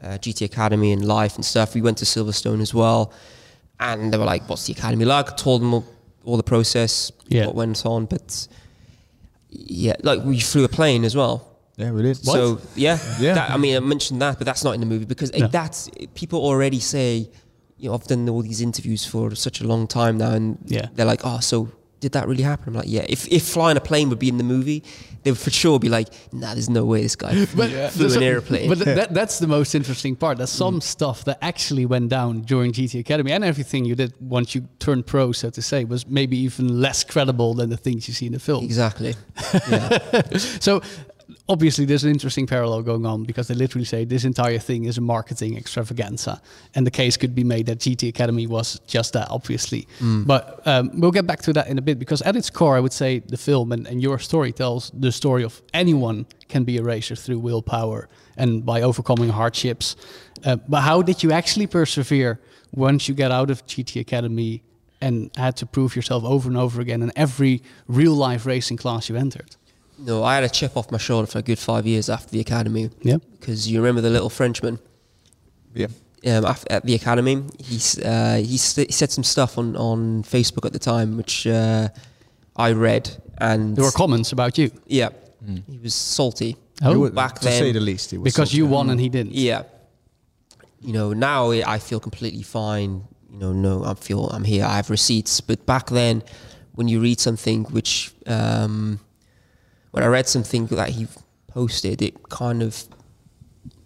uh, 0.02 0.18
GT 0.18 0.46
Academy 0.46 0.92
and 0.92 1.06
life 1.06 1.36
and 1.36 1.46
stuff. 1.46 1.76
We 1.76 1.82
went 1.82 1.98
to 2.00 2.06
Silverstone 2.06 2.62
as 2.62 2.74
well, 2.74 3.14
and 3.80 4.12
they 4.12 4.18
were 4.18 4.26
like, 4.26 4.48
"What's 4.50 4.66
the 4.66 4.74
academy 4.74 5.06
like?" 5.06 5.32
I 5.32 5.36
told 5.36 5.62
them 5.62 5.74
all, 5.74 5.86
all 6.24 6.38
the 6.38 6.44
process, 6.44 7.12
Yeah. 7.28 7.46
what 7.48 7.56
went 7.56 7.86
on, 7.86 8.06
but 8.06 8.48
yeah, 9.60 9.96
like 10.04 10.24
we 10.24 10.40
flew 10.40 10.64
a 10.64 10.68
plane 10.70 11.04
as 11.06 11.16
well. 11.16 11.48
Yeah, 11.78 11.92
we 11.92 12.02
did. 12.04 12.18
So 12.18 12.60
yeah, 12.76 12.98
Yeah. 13.20 13.34
That, 13.36 13.52
I 13.52 13.58
mean, 13.58 13.76
I 13.76 13.80
mentioned 13.80 14.22
that, 14.22 14.38
but 14.38 14.46
that's 14.46 14.64
not 14.64 14.74
in 14.76 14.80
the 14.80 14.86
movie 14.86 15.06
because 15.06 15.30
it- 15.32 15.40
No. 15.42 15.48
that's 15.48 15.90
people 16.14 16.40
already 16.40 16.80
say. 16.80 17.30
You 17.78 17.90
know, 17.90 17.96
I've 17.96 18.08
done 18.08 18.30
all 18.30 18.42
these 18.42 18.62
interviews 18.62 19.04
for 19.06 19.36
such 19.36 19.60
a 19.60 19.68
long 19.68 19.86
time 19.88 20.18
now, 20.18 20.32
and 20.32 20.58
Yeah. 20.66 20.88
they're 20.96 21.06
like, 21.06 21.22
"Oh, 21.26 21.40
so 21.42 21.68
did 22.06 22.14
that 22.14 22.28
really 22.28 22.44
happen?" 22.44 22.70
I'm 22.70 22.76
like, 22.82 22.92
"Yeah." 22.98 23.06
If 23.16 23.28
if 23.32 23.44
flying 23.56 23.78
a 23.78 23.82
plane 23.82 24.08
would 24.10 24.20
be 24.20 24.30
in 24.30 24.38
the 24.38 24.44
movie, 24.56 24.84
they 25.24 25.32
would 25.32 25.40
for 25.40 25.50
sure 25.64 25.80
be 25.80 25.90
like, 25.90 26.08
"Nah, 26.32 26.54
there's 26.54 26.70
no 26.70 26.86
way 26.86 27.02
this 27.02 27.16
guy 27.16 27.34
flew 27.56 28.10
so- 28.10 28.18
an 28.18 28.24
airplane." 28.24 28.70
But 28.70 28.80
that, 29.00 29.14
that's 29.14 29.40
the 29.40 29.48
most 29.48 29.74
interesting 29.74 30.16
part. 30.16 30.38
There's 30.38 30.58
some 30.66 30.78
mm. 30.78 30.84
stuff 30.84 31.26
that 31.26 31.38
actually 31.42 31.86
went 31.86 32.10
down 32.10 32.42
during 32.42 32.72
GT 32.72 33.00
Academy, 33.00 33.32
and 33.32 33.44
everything 33.44 33.86
you 33.86 33.96
did 33.96 34.14
once 34.20 34.54
you 34.56 34.68
turned 34.80 35.06
pro, 35.08 35.32
so 35.32 35.50
to 35.50 35.62
say, 35.62 35.84
was 35.84 36.08
maybe 36.08 36.38
even 36.38 36.80
less 36.80 37.04
credible 37.04 37.54
than 37.56 37.70
the 37.70 37.78
things 37.78 38.08
you 38.08 38.14
see 38.14 38.28
in 38.28 38.34
the 38.34 38.40
film. 38.40 38.64
exactly. 38.64 39.16
Yeah. 39.70 39.98
So 40.60 40.82
obviously, 41.48 41.86
there's 41.86 42.04
an 42.04 42.12
interesting 42.12 42.48
parallel 42.48 42.82
going 42.82 43.06
on 43.06 43.24
because 43.24 43.48
they 43.48 43.54
literally 43.56 43.86
say 43.86 44.06
this 44.06 44.24
entire 44.26 44.60
thing 44.60 44.86
is 44.86 44.98
a 44.98 45.02
marketing 45.02 45.58
extravaganza, 45.58 46.42
and 46.74 46.86
the 46.86 46.92
case 46.92 47.18
could 47.18 47.34
be 47.36 47.44
made 47.44 47.66
that 47.68 47.80
GT 47.80 48.10
Academy 48.10 48.48
was 48.48 48.80
just 48.88 49.14
that, 49.14 49.30
obviously. 49.30 49.88
But 50.26 50.66
um, 50.66 50.92
we'll 51.00 51.12
get 51.12 51.28
back 51.28 51.42
to 51.44 51.54
that 51.54 51.68
in 51.68 51.78
a 51.78 51.82
bit 51.82 52.00
because 52.00 52.22
at 52.24 52.36
its 52.36 52.50
core, 52.50 52.76
I 52.76 52.80
would 52.80 52.94
say 52.94 53.20
the 53.20 53.38
film 53.38 53.72
and, 53.72 53.88
and 53.88 54.02
your 54.02 54.20
story 54.20 54.52
tells 54.52 54.92
the 54.92 55.12
story 55.12 55.44
of 55.44 55.62
anyone 55.74 56.26
can 56.50 56.64
be 56.64 56.78
a 56.78 56.84
racer 56.84 57.16
through 57.16 57.40
willpower 57.40 58.08
and 58.38 58.66
by 58.66 58.82
overcoming 58.82 59.30
hardships. 59.30 59.96
Uh, 60.44 60.58
but 60.68 60.82
how 60.82 61.02
did 61.02 61.24
you 61.24 61.32
actually 61.32 61.68
persevere 61.68 62.40
once 62.72 63.08
you 63.08 63.16
got 63.16 63.32
out 63.32 63.50
of 63.50 63.66
GT 63.66 64.02
Academy? 64.02 64.62
And 65.02 65.30
had 65.36 65.56
to 65.58 65.68
prove 65.68 65.96
yourself 65.96 66.24
over 66.24 66.50
and 66.50 66.58
over 66.58 66.82
again 66.82 67.04
in 67.04 67.12
every 67.16 67.62
real 67.88 68.14
life 68.14 68.46
racing 68.46 68.78
class 68.78 69.08
you 69.08 69.18
entered. 69.18 69.56
No, 69.98 70.24
I 70.24 70.36
had 70.36 70.44
a 70.44 70.50
chip 70.50 70.76
off 70.78 70.92
my 70.92 70.98
shoulder 70.98 71.28
for 71.28 71.40
a 71.40 71.42
good 71.42 71.60
five 71.60 71.86
years 71.88 72.10
after 72.10 72.30
the 72.32 72.40
academy. 72.40 72.90
Yeah. 73.02 73.18
Because 73.40 73.68
you 73.70 73.80
remember 73.80 74.02
the 74.02 74.10
little 74.10 74.30
Frenchman. 74.30 74.80
Yeah. 75.74 75.88
um, 76.28 76.46
af- 76.46 76.66
at 76.70 76.84
the 76.86 76.96
academy. 76.96 77.44
He's, 77.60 78.00
uh, 78.00 78.42
he, 78.46 78.58
st- 78.58 78.88
he 78.88 78.94
said 78.94 79.12
some 79.12 79.24
stuff 79.24 79.58
on, 79.58 79.76
on 79.76 80.24
Facebook 80.24 80.66
at 80.66 80.74
the 80.74 80.80
time, 80.80 81.18
which 81.18 81.46
uh, 81.48 81.90
I 82.56 82.72
read, 82.72 83.10
and 83.38 83.76
There 83.76 83.84
were 83.86 83.92
comments 83.92 84.32
about 84.32 84.58
you 84.58 84.72
yeah, 84.88 85.10
he 85.70 85.78
was 85.78 85.94
salty. 85.94 86.56
Oh. 86.82 86.92
He 86.92 86.98
was- 86.98 87.12
back 87.12 87.36
to 87.40 87.44
then- 87.46 87.60
say 87.60 87.72
the 87.72 87.80
least, 87.80 88.12
he 88.12 88.18
was 88.18 88.24
because 88.34 88.50
salty. 88.50 88.58
you 88.58 88.66
won 88.66 88.90
and 88.90 89.00
he 89.00 89.10
didn't. 89.10 89.34
Yeah, 89.34 89.64
you 90.82 90.94
know 90.94 91.14
now 91.14 91.52
I 91.52 91.76
I 91.76 91.80
feel 91.80 92.00
completely 92.00 92.44
fine. 92.44 93.04
You 93.32 93.40
know, 93.40 93.54
no, 93.54 93.84
I 93.84 93.94
feel 93.96 94.28
I'm 94.30 94.44
here. 94.46 94.64
I 94.66 94.76
have 94.78 94.90
receipts, 94.90 95.42
but 95.42 95.66
back 95.66 95.88
then, 95.90 96.24
when 96.74 96.88
you 96.88 97.02
read 97.02 97.20
something 97.20 97.66
which, 97.66 98.14
um, 98.28 99.00
when 99.96 100.04
I 100.04 100.08
read 100.08 100.28
something 100.28 100.66
that 100.68 100.90
he 100.90 101.08
posted, 101.48 102.02
it 102.02 102.28
kind 102.28 102.62
of 102.62 102.84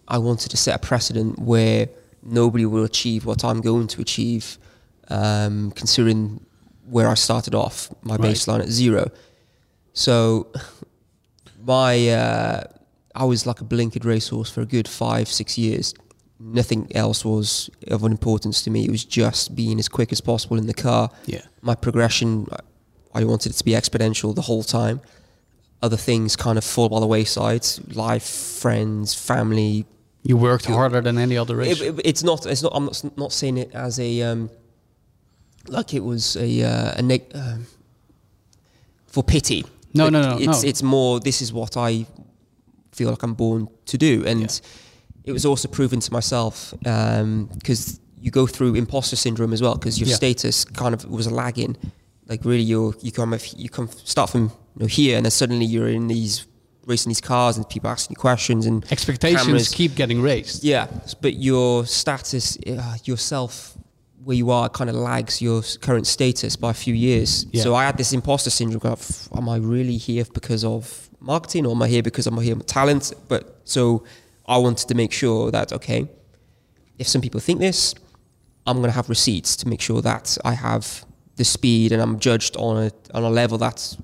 I 0.07 0.17
wanted 0.17 0.49
to 0.49 0.57
set 0.57 0.73
a 0.75 0.79
precedent 0.79 1.37
where 1.37 1.87
nobody 2.23 2.65
will 2.65 2.83
achieve 2.83 3.27
what 3.27 3.45
I'm 3.45 3.61
going 3.61 3.85
to 3.89 4.01
achieve, 4.01 4.57
um, 5.09 5.69
considering 5.75 6.43
where 6.89 7.07
I 7.07 7.13
started 7.13 7.53
off, 7.53 7.93
my 8.01 8.15
Right. 8.15 8.31
baseline 8.31 8.61
at 8.61 8.69
zero. 8.69 9.11
So, 9.93 10.47
my 11.63 12.09
uh, 12.09 12.63
I 13.13 13.25
was 13.25 13.45
like 13.45 13.61
a 13.61 13.65
blinkered 13.65 14.03
racehorse 14.03 14.49
for 14.49 14.61
a 14.61 14.65
good 14.65 14.87
five, 14.87 15.27
six 15.27 15.59
years. 15.59 15.93
Nothing 16.39 16.91
else 16.95 17.23
was 17.23 17.69
of 17.87 18.03
importance 18.03 18.63
to 18.63 18.71
me. 18.71 18.83
It 18.85 18.89
was 18.89 19.05
just 19.05 19.53
being 19.55 19.77
as 19.77 19.87
quick 19.87 20.11
as 20.11 20.21
possible 20.21 20.57
in 20.57 20.65
the 20.65 20.73
car. 20.73 21.11
Yeah. 21.27 21.43
My 21.61 21.75
progression, 21.75 22.47
I 23.13 23.23
wanted 23.25 23.51
it 23.51 23.57
to 23.57 23.63
be 23.63 23.73
exponential 23.73 24.33
the 24.33 24.41
whole 24.41 24.63
time. 24.63 25.01
Other 25.81 25.98
things 25.98 26.36
kind 26.36 26.57
of 26.57 26.63
fall 26.63 26.89
by 26.89 27.00
the 27.00 27.07
wayside. 27.07 27.65
Life, 27.96 28.25
friends, 28.61 29.13
family, 29.13 29.85
You 30.24 30.35
worked 30.37 30.65
harder 30.65 31.01
than 31.01 31.18
any 31.18 31.37
other 31.37 31.55
racer. 31.55 31.85
it, 31.85 32.00
it- 32.00 32.05
it's 32.05 32.24
not. 32.24 32.46
It's 32.46 32.61
not. 32.63 32.72
I'm 32.75 32.85
not, 32.85 33.18
not 33.18 33.31
saying 33.31 33.57
it 33.57 33.72
as 33.74 33.98
a 34.00 34.22
um, 34.24 34.50
like 35.68 35.94
it 35.94 36.03
was 36.03 36.35
a 36.35 36.61
uh, 36.63 37.00
a 37.00 37.01
neg- 37.01 37.31
um, 37.33 37.65
for 39.07 39.24
pity. 39.24 39.63
No, 39.94 40.09
no, 40.09 40.22
no, 40.22 40.37
It's 40.37 40.63
no. 40.63 40.70
it's 40.70 40.83
more. 40.83 41.20
This 41.20 41.42
is 41.42 41.51
what 41.53 41.75
I 41.77 42.05
feel 42.92 43.09
like 43.09 43.24
I'm 43.24 43.33
born 43.33 43.68
to 43.85 43.98
do, 43.98 44.24
and 44.25 44.61
it 45.24 45.31
was 45.31 45.46
also 45.46 45.68
proven 45.68 46.00
to 46.00 46.13
myself 46.13 46.74
because 46.79 48.00
you 48.22 48.31
go 48.31 48.46
through 48.48 48.75
imposter 48.75 49.15
syndrome 49.15 49.53
as 49.53 49.61
well 49.61 49.75
because 49.75 49.98
your 50.00 50.09
Yeah. 50.09 50.15
status 50.15 50.65
kind 50.65 50.94
of 50.94 51.05
was 51.09 51.31
lagging. 51.31 51.77
Like 52.27 52.44
really, 52.46 52.63
you 52.63 52.94
you 53.01 53.11
come 53.11 53.35
you 53.57 53.70
come 53.70 53.87
start 54.03 54.29
from 54.29 54.51
you 54.79 54.85
know, 54.85 54.87
here, 54.87 55.18
and 55.18 55.25
then 55.25 55.31
suddenly 55.31 55.65
you're 55.65 55.89
in 55.89 56.07
these 56.07 56.48
racing 56.85 57.09
these 57.09 57.22
cars, 57.22 57.57
and 57.57 57.70
people 57.70 57.89
asking 57.89 58.15
you 58.15 58.20
questions 58.20 58.65
and 58.65 58.89
Expectations 58.92 59.46
cameras. 59.46 59.70
keep 59.70 59.94
getting 59.94 60.22
raised. 60.22 60.63
Yeah, 60.63 60.87
but 61.22 61.35
your 61.35 61.85
status, 61.85 62.57
uh, 62.65 62.96
yourself, 63.03 63.77
where 64.24 64.37
you 64.37 64.50
are, 64.51 64.70
kind 64.70 64.89
of 64.89 64.96
lags 64.96 65.42
your 65.42 65.61
current 65.81 66.07
status 66.07 66.55
by 66.55 66.72
a 66.72 66.74
few 66.74 66.94
years. 66.94 67.46
Yeah. 67.51 67.63
So 67.63 67.75
I 67.75 67.85
had 67.85 67.98
this 67.98 68.13
imposter 68.13 68.50
syndrome. 68.50 68.81
Of, 68.92 69.29
am 69.35 69.50
I 69.50 69.57
really 69.57 69.98
here 69.98 70.25
because 70.33 70.63
of 70.63 71.09
marketing, 71.20 71.65
or 71.65 71.72
am 71.74 71.83
I 71.83 71.89
here 71.89 72.01
because 72.01 72.25
I'm 72.25 72.39
here 72.39 72.55
with 72.55 72.65
talent? 72.65 73.13
But 73.27 73.59
so 73.65 74.05
I 74.48 74.57
wanted 74.57 74.87
to 74.87 74.96
make 74.96 75.11
sure 75.11 75.51
that 75.51 75.74
okay, 75.74 76.07
if 76.98 77.07
some 77.07 77.22
people 77.22 77.42
think 77.42 77.59
this, 77.59 77.96
I'm 78.65 78.77
going 78.77 78.89
to 78.89 78.96
have 78.96 79.09
receipts 79.09 79.57
to 79.57 79.68
make 79.68 79.81
sure 79.81 80.01
that 80.01 80.37
I 80.46 80.53
have 80.53 81.05
the 81.35 81.44
speed 81.44 81.92
and 81.92 82.01
I'm 82.01 82.20
judged 82.20 82.55
on 82.57 82.85
a 82.85 82.92
on 83.13 83.24
a 83.24 83.29
level 83.29 83.57
that's 83.57 83.98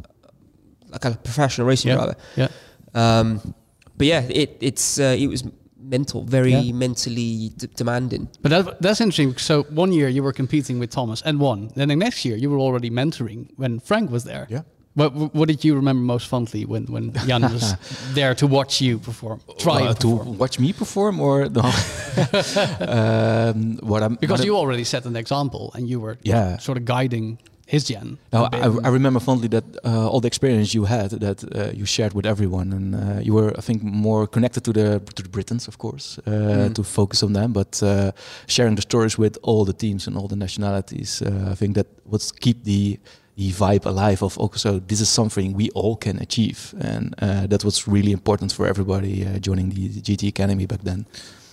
like 0.95 1.05
a 1.05 1.17
professional 1.17 1.67
racing 1.67 1.89
Yeah. 1.91 1.97
driver. 1.97 2.15
Yeah. 2.35 2.49
Um, 2.93 3.53
but 3.97 4.07
yeah, 4.07 4.21
it 4.29 4.57
it's 4.61 4.99
uh, 4.99 5.15
it 5.23 5.27
was 5.29 5.43
mental, 5.89 6.23
very 6.23 6.51
Yeah. 6.51 6.73
mentally 6.73 7.49
d- 7.57 7.67
demanding. 7.77 8.27
But 8.41 8.49
that, 8.51 8.81
that's 8.81 8.99
interesting. 9.01 9.37
So 9.37 9.63
one 9.75 9.91
year 9.93 10.09
you 10.09 10.23
were 10.23 10.33
competing 10.33 10.79
with 10.79 10.89
Thomas 10.91 11.21
and 11.25 11.39
won. 11.39 11.69
Then 11.75 11.87
the 11.89 11.95
next 11.95 12.25
year 12.25 12.37
you 12.37 12.49
were 12.51 12.59
already 12.59 12.89
mentoring 12.89 13.47
when 13.57 13.79
Frank 13.79 14.09
was 14.11 14.23
there. 14.23 14.45
Yeah. 14.49 14.61
What, 14.97 15.13
what 15.35 15.47
did 15.49 15.63
you 15.65 15.75
remember 15.75 16.01
most 16.13 16.27
fondly 16.27 16.63
when, 16.65 16.85
when 16.85 17.11
Jan 17.27 17.41
was 17.41 17.75
there 18.15 18.33
to 18.35 18.47
watch 18.47 18.79
you 18.81 18.97
perform? 18.99 19.39
Try 19.57 19.81
Uh, 19.81 19.89
and 19.89 19.99
to 19.99 20.07
watch 20.39 20.57
me 20.59 20.73
perform 20.73 21.19
or 21.19 21.49
no? 21.49 21.61
um, 22.79 23.77
what 23.83 24.03
I'm 24.03 24.15
Because 24.15 24.39
what 24.39 24.45
you 24.45 24.55
already 24.57 24.83
set 24.83 25.05
an 25.05 25.15
example 25.15 25.71
and 25.75 25.87
you 25.89 25.99
were 25.99 26.17
Yeah. 26.23 26.57
sort 26.59 26.77
of 26.77 26.85
guiding 26.85 27.37
his 27.75 27.83
gen. 27.91 28.17
No, 28.33 28.45
a 28.45 28.49
bit. 28.49 28.61
I, 28.65 28.87
I 28.87 28.89
remember 28.99 29.19
fondly 29.19 29.49
that 29.49 29.63
uh, 29.83 30.11
all 30.11 30.21
the 30.21 30.27
experience 30.27 30.73
you 30.77 30.85
had 30.85 31.09
that 31.25 31.39
uh, 31.43 31.71
you 31.79 31.85
shared 31.85 32.13
with 32.13 32.25
everyone, 32.25 32.67
and 32.77 32.87
uh, 32.95 33.19
you 33.27 33.33
were, 33.37 33.51
I 33.59 33.61
think, 33.61 33.83
more 33.83 34.27
connected 34.35 34.63
to 34.63 34.71
the 34.79 34.87
to 35.15 35.21
the 35.23 35.29
Britons, 35.29 35.67
of 35.67 35.75
course, 35.77 36.19
uh, 36.27 36.69
to 36.77 36.83
focus 36.83 37.23
on 37.23 37.33
them, 37.33 37.53
but 37.53 37.81
uh, 37.83 38.11
sharing 38.47 38.75
the 38.75 38.81
stories 38.81 39.17
with 39.17 39.37
all 39.41 39.65
the 39.65 39.73
teams 39.73 40.07
and 40.07 40.17
all 40.17 40.27
the 40.27 40.35
nationalities. 40.35 41.21
Uh, 41.21 41.51
I 41.51 41.55
think 41.55 41.75
that 41.75 41.87
would 42.05 42.23
keep 42.39 42.57
the 42.63 42.99
the 43.35 43.51
vibe 43.51 43.85
alive 43.85 44.23
of 44.23 44.37
also 44.37 44.79
this 44.87 45.01
is 45.01 45.09
something 45.09 45.55
we 45.55 45.69
all 45.75 45.95
can 45.97 46.17
achieve, 46.21 46.73
and 46.79 47.13
uh, 47.21 47.47
that 47.47 47.63
was 47.63 47.87
really 47.87 48.11
important 48.11 48.53
for 48.53 48.65
everybody 48.67 49.25
uh, 49.25 49.39
joining 49.39 49.69
the, 49.69 49.87
the 49.87 50.01
GT 50.01 50.27
Academy 50.27 50.65
back 50.65 50.81
then. 50.83 51.05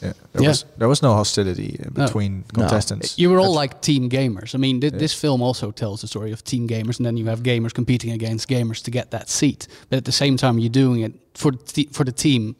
Yeah. 0.03 0.13
There 0.33 0.43
Yeah. 0.43 0.49
was 0.49 0.65
there 0.79 0.89
was 0.89 1.01
no 1.03 1.15
hostility 1.15 1.79
uh, 1.81 1.85
No. 1.97 2.05
between 2.07 2.45
contestants. 2.55 3.15
You 3.19 3.31
were 3.31 3.39
all 3.39 3.55
That's- 3.55 3.73
like 3.75 3.81
team 3.81 4.09
gamers. 4.09 4.55
I 4.55 4.59
mean, 4.59 4.81
thi- 4.81 4.91
this 4.99 5.15
film 5.15 5.43
also 5.43 5.71
tells 5.71 6.01
the 6.01 6.07
story 6.09 6.33
of 6.33 6.43
team 6.43 6.67
gamers, 6.67 6.97
and 6.99 7.07
then 7.07 7.17
you 7.17 7.27
have 7.29 7.43
gamers 7.43 7.73
competing 7.73 8.11
against 8.13 8.49
gamers 8.49 8.83
to 8.83 8.91
get 8.91 9.11
that 9.11 9.29
seat. 9.31 9.69
But 9.91 9.97
at 9.99 10.05
the 10.05 10.13
same 10.13 10.37
time, 10.37 10.59
you're 10.59 10.73
doing 10.85 11.01
it 11.05 11.13
for 11.35 11.53
the 11.75 11.89
for 11.93 12.05
the 12.05 12.13
team 12.13 12.55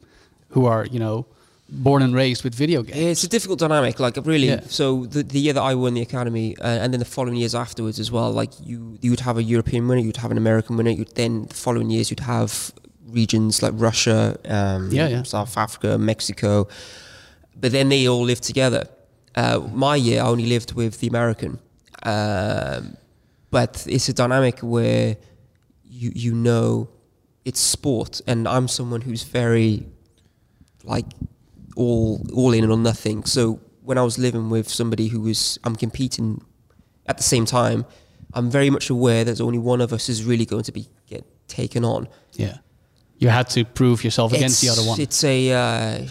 who 0.53 0.65
are, 0.67 0.85
you 0.91 0.99
know, 0.99 1.25
born 1.69 2.03
and 2.03 2.13
raised 2.15 2.43
with 2.43 2.53
video 2.55 2.83
games. 2.83 2.97
It's 2.97 3.23
a 3.23 3.27
difficult 3.27 3.59
dynamic, 3.59 3.99
like 3.99 4.15
really. 4.25 4.47
Yeah. 4.47 4.61
So 4.67 5.05
the, 5.07 5.23
the 5.23 5.39
year 5.39 5.53
that 5.53 5.63
I 5.71 5.73
won 5.75 5.93
the 5.95 6.01
academy, 6.01 6.55
uh, 6.59 6.83
and 6.83 6.93
then 6.93 6.99
the 6.99 7.05
following 7.17 7.35
years 7.37 7.55
afterwards 7.55 7.99
as 7.99 8.09
well, 8.11 8.31
like 8.41 8.51
you 8.63 8.97
you 9.01 9.09
would 9.11 9.21
have 9.21 9.37
a 9.39 9.43
European 9.43 9.87
winner, 9.87 10.01
you'd 10.01 10.17
have 10.17 10.31
an 10.31 10.37
American 10.37 10.77
winner, 10.77 10.91
you'd 10.91 11.15
then 11.15 11.45
the 11.47 11.55
following 11.55 11.89
years 11.91 12.09
you'd 12.09 12.21
have 12.37 12.71
regions 13.11 13.61
like 13.63 13.73
Russia, 13.75 14.37
um, 14.45 14.89
Yeah, 14.91 15.07
yeah. 15.09 15.23
South 15.23 15.57
Africa, 15.57 15.97
Mexico, 15.97 16.67
but 17.55 17.71
then 17.71 17.89
they 17.89 18.07
all 18.07 18.23
lived 18.23 18.43
together. 18.43 18.87
Uh, 19.35 19.59
my 19.73 19.95
year, 19.95 20.21
I 20.21 20.27
only 20.27 20.45
lived 20.45 20.73
with 20.73 20.99
the 20.99 21.07
American, 21.07 21.59
Um, 22.03 22.97
but 23.49 23.85
it's 23.87 24.09
a 24.09 24.13
dynamic 24.13 24.59
where 24.59 25.15
you 25.83 26.11
you 26.15 26.33
know 26.33 26.89
it's 27.45 27.59
sport, 27.59 28.21
and 28.27 28.47
I'm 28.47 28.67
someone 28.67 29.01
who's 29.01 29.23
very 29.23 29.85
like 30.83 31.05
all 31.75 32.25
all 32.33 32.53
in 32.53 32.69
on 32.71 32.83
nothing. 32.83 33.25
So 33.25 33.59
when 33.83 33.97
I 33.97 34.03
was 34.03 34.17
living 34.17 34.49
with 34.49 34.67
somebody 34.69 35.07
who 35.07 35.21
was 35.21 35.59
I'm 35.63 35.75
competing 35.75 36.41
at 37.05 37.17
the 37.17 37.23
same 37.23 37.45
time, 37.45 37.85
I'm 38.33 38.49
very 38.49 38.69
much 38.69 38.89
aware 38.89 39.23
that 39.23 39.39
only 39.41 39.59
one 39.59 39.81
of 39.81 39.93
us 39.93 40.09
is 40.09 40.23
really 40.23 40.45
going 40.45 40.63
to 40.63 40.71
be 40.71 40.87
get 41.07 41.23
taken 41.47 41.85
on. 41.85 42.07
Yeah. 42.33 42.57
You 43.17 43.29
had 43.29 43.49
to 43.51 43.63
prove 43.63 44.03
yourself 44.03 44.33
against 44.33 44.61
the 44.61 44.69
other 44.69 44.83
one. 44.83 44.99
It's 44.99 45.23
a 45.23 45.51
uh, 45.51 46.07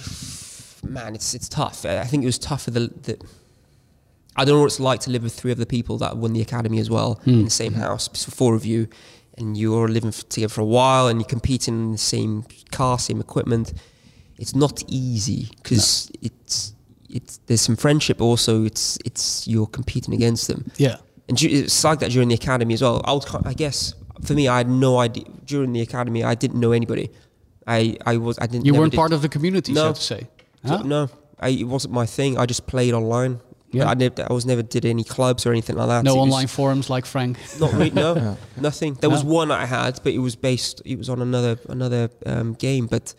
man. 0.83 1.15
It's 1.15 1.35
it's 1.35 1.49
tough. 1.49 1.85
I 1.85 2.05
think 2.05 2.23
it 2.23 2.27
was 2.27 2.39
tough 2.39 2.63
for 2.65 2.71
the, 2.71 2.81
the. 3.03 3.19
I 4.37 4.45
don't 4.45 4.55
know 4.55 4.61
what 4.61 4.67
it's 4.67 4.81
like 4.81 5.01
to 5.01 5.11
live 5.11 5.23
with 5.23 5.35
three 5.35 5.53
other 5.53 5.67
people 5.67 5.99
that 5.99 6.17
won 6.17 6.33
the 6.33 6.41
academy 6.41 6.79
as 6.79 6.89
well 6.89 7.15
Hmm. 7.25 7.31
in 7.31 7.45
the 7.45 7.51
same 7.51 7.75
house. 7.75 8.09
So 8.15 8.31
four 8.31 8.55
of 8.55 8.65
you, 8.65 8.89
and 9.37 9.57
you're 9.57 9.89
living 9.89 10.11
together 10.11 10.49
for 10.53 10.63
a 10.63 10.65
while, 10.67 11.07
and 11.09 11.21
you're 11.21 11.29
competing 11.29 11.75
in 11.75 11.93
the 11.93 11.99
same 11.99 12.45
car, 12.71 12.99
same 12.99 13.21
equipment. 13.21 13.73
It's 14.39 14.55
not 14.55 14.83
easy 14.89 15.49
because 15.63 16.11
it's 16.23 16.73
it's 17.11 17.39
there's 17.47 17.61
some 17.61 17.77
friendship. 17.77 18.19
but 18.19 18.25
Also, 18.25 18.65
it's 18.65 18.99
it's 19.05 19.47
you're 19.47 19.67
competing 19.67 20.15
against 20.15 20.47
them. 20.49 20.71
Yeah. 20.79 20.97
And 21.29 21.41
it's 21.43 21.85
like 21.85 22.01
that 22.01 22.11
during 22.11 22.29
the 22.29 22.35
academy 22.35 22.75
as 22.75 22.83
well. 22.83 23.01
I, 23.05 23.13
was, 23.13 23.25
I 23.45 23.55
guess 23.55 23.95
for 24.25 24.35
me, 24.35 24.49
I 24.49 24.59
had 24.59 24.69
no 24.69 24.99
idea 24.99 25.25
during 25.47 25.73
the 25.73 25.81
academy. 25.81 26.25
I 26.25 26.35
didn't 26.35 26.59
know 26.59 26.73
anybody. 26.73 27.11
I, 27.67 27.97
I 28.05 28.17
was 28.17 28.39
I 28.41 28.47
didn't. 28.47 28.67
You 28.67 28.75
weren't 28.75 28.91
did- 28.93 28.97
part 28.97 29.13
of 29.13 29.23
the 29.23 29.29
community, 29.29 29.73
so 29.75 29.85
No. 29.89 29.93
to 29.93 30.01
say. 30.01 30.27
So-? 30.65 30.83
No, 30.83 31.09
I, 31.39 31.49
it 31.49 31.65
wasn't 31.65 31.95
my 31.95 32.07
thing. 32.07 32.39
I 32.39 32.47
just 32.47 32.67
played 32.67 32.95
online. 32.95 33.41
Yeah. 33.73 33.89
I, 33.89 33.95
never, 33.95 34.27
I 34.29 34.33
was 34.33 34.45
never 34.45 34.63
did 34.63 34.85
any 34.85 35.03
clubs 35.03 35.47
or 35.47 35.51
anything 35.51 35.77
like 35.77 35.89
that. 35.89 36.05
No 36.05 36.17
It 36.17 36.19
online 36.19 36.47
forums 36.47 36.91
like 36.91 37.07
Frank. 37.07 37.39
Not 37.59 37.73
really. 37.73 37.91
No, 37.91 38.37
nothing. 38.57 38.95
There 38.95 39.09
was 39.09 39.25
one 39.25 39.51
I 39.51 39.65
had, 39.65 39.99
but 40.05 40.13
it 40.13 40.19
was 40.19 40.37
based. 40.37 40.83
It 40.85 40.99
was 40.99 41.09
on 41.09 41.23
another 41.23 41.59
another 41.71 42.11
um, 42.27 42.53
game, 42.53 42.87
but 42.87 43.15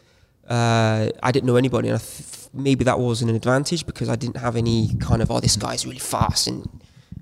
uh, 0.48 1.10
I 1.24 1.32
didn't 1.32 1.48
know 1.48 1.56
anybody. 1.56 1.90
And 1.90 1.96
I 1.98 2.00
th- 2.02 2.50
maybe 2.54 2.84
that 2.84 3.00
was 3.00 3.24
an 3.24 3.30
advantage 3.30 3.88
because 3.88 4.10
I 4.10 4.16
didn't 4.16 4.38
have 4.38 4.56
any 4.56 4.94
kind 5.00 5.24
of 5.24 5.32
oh 5.32 5.40
this 5.40 5.56
guy's 5.56 5.88
really 5.88 5.98
fast, 5.98 6.48
and 6.48 6.70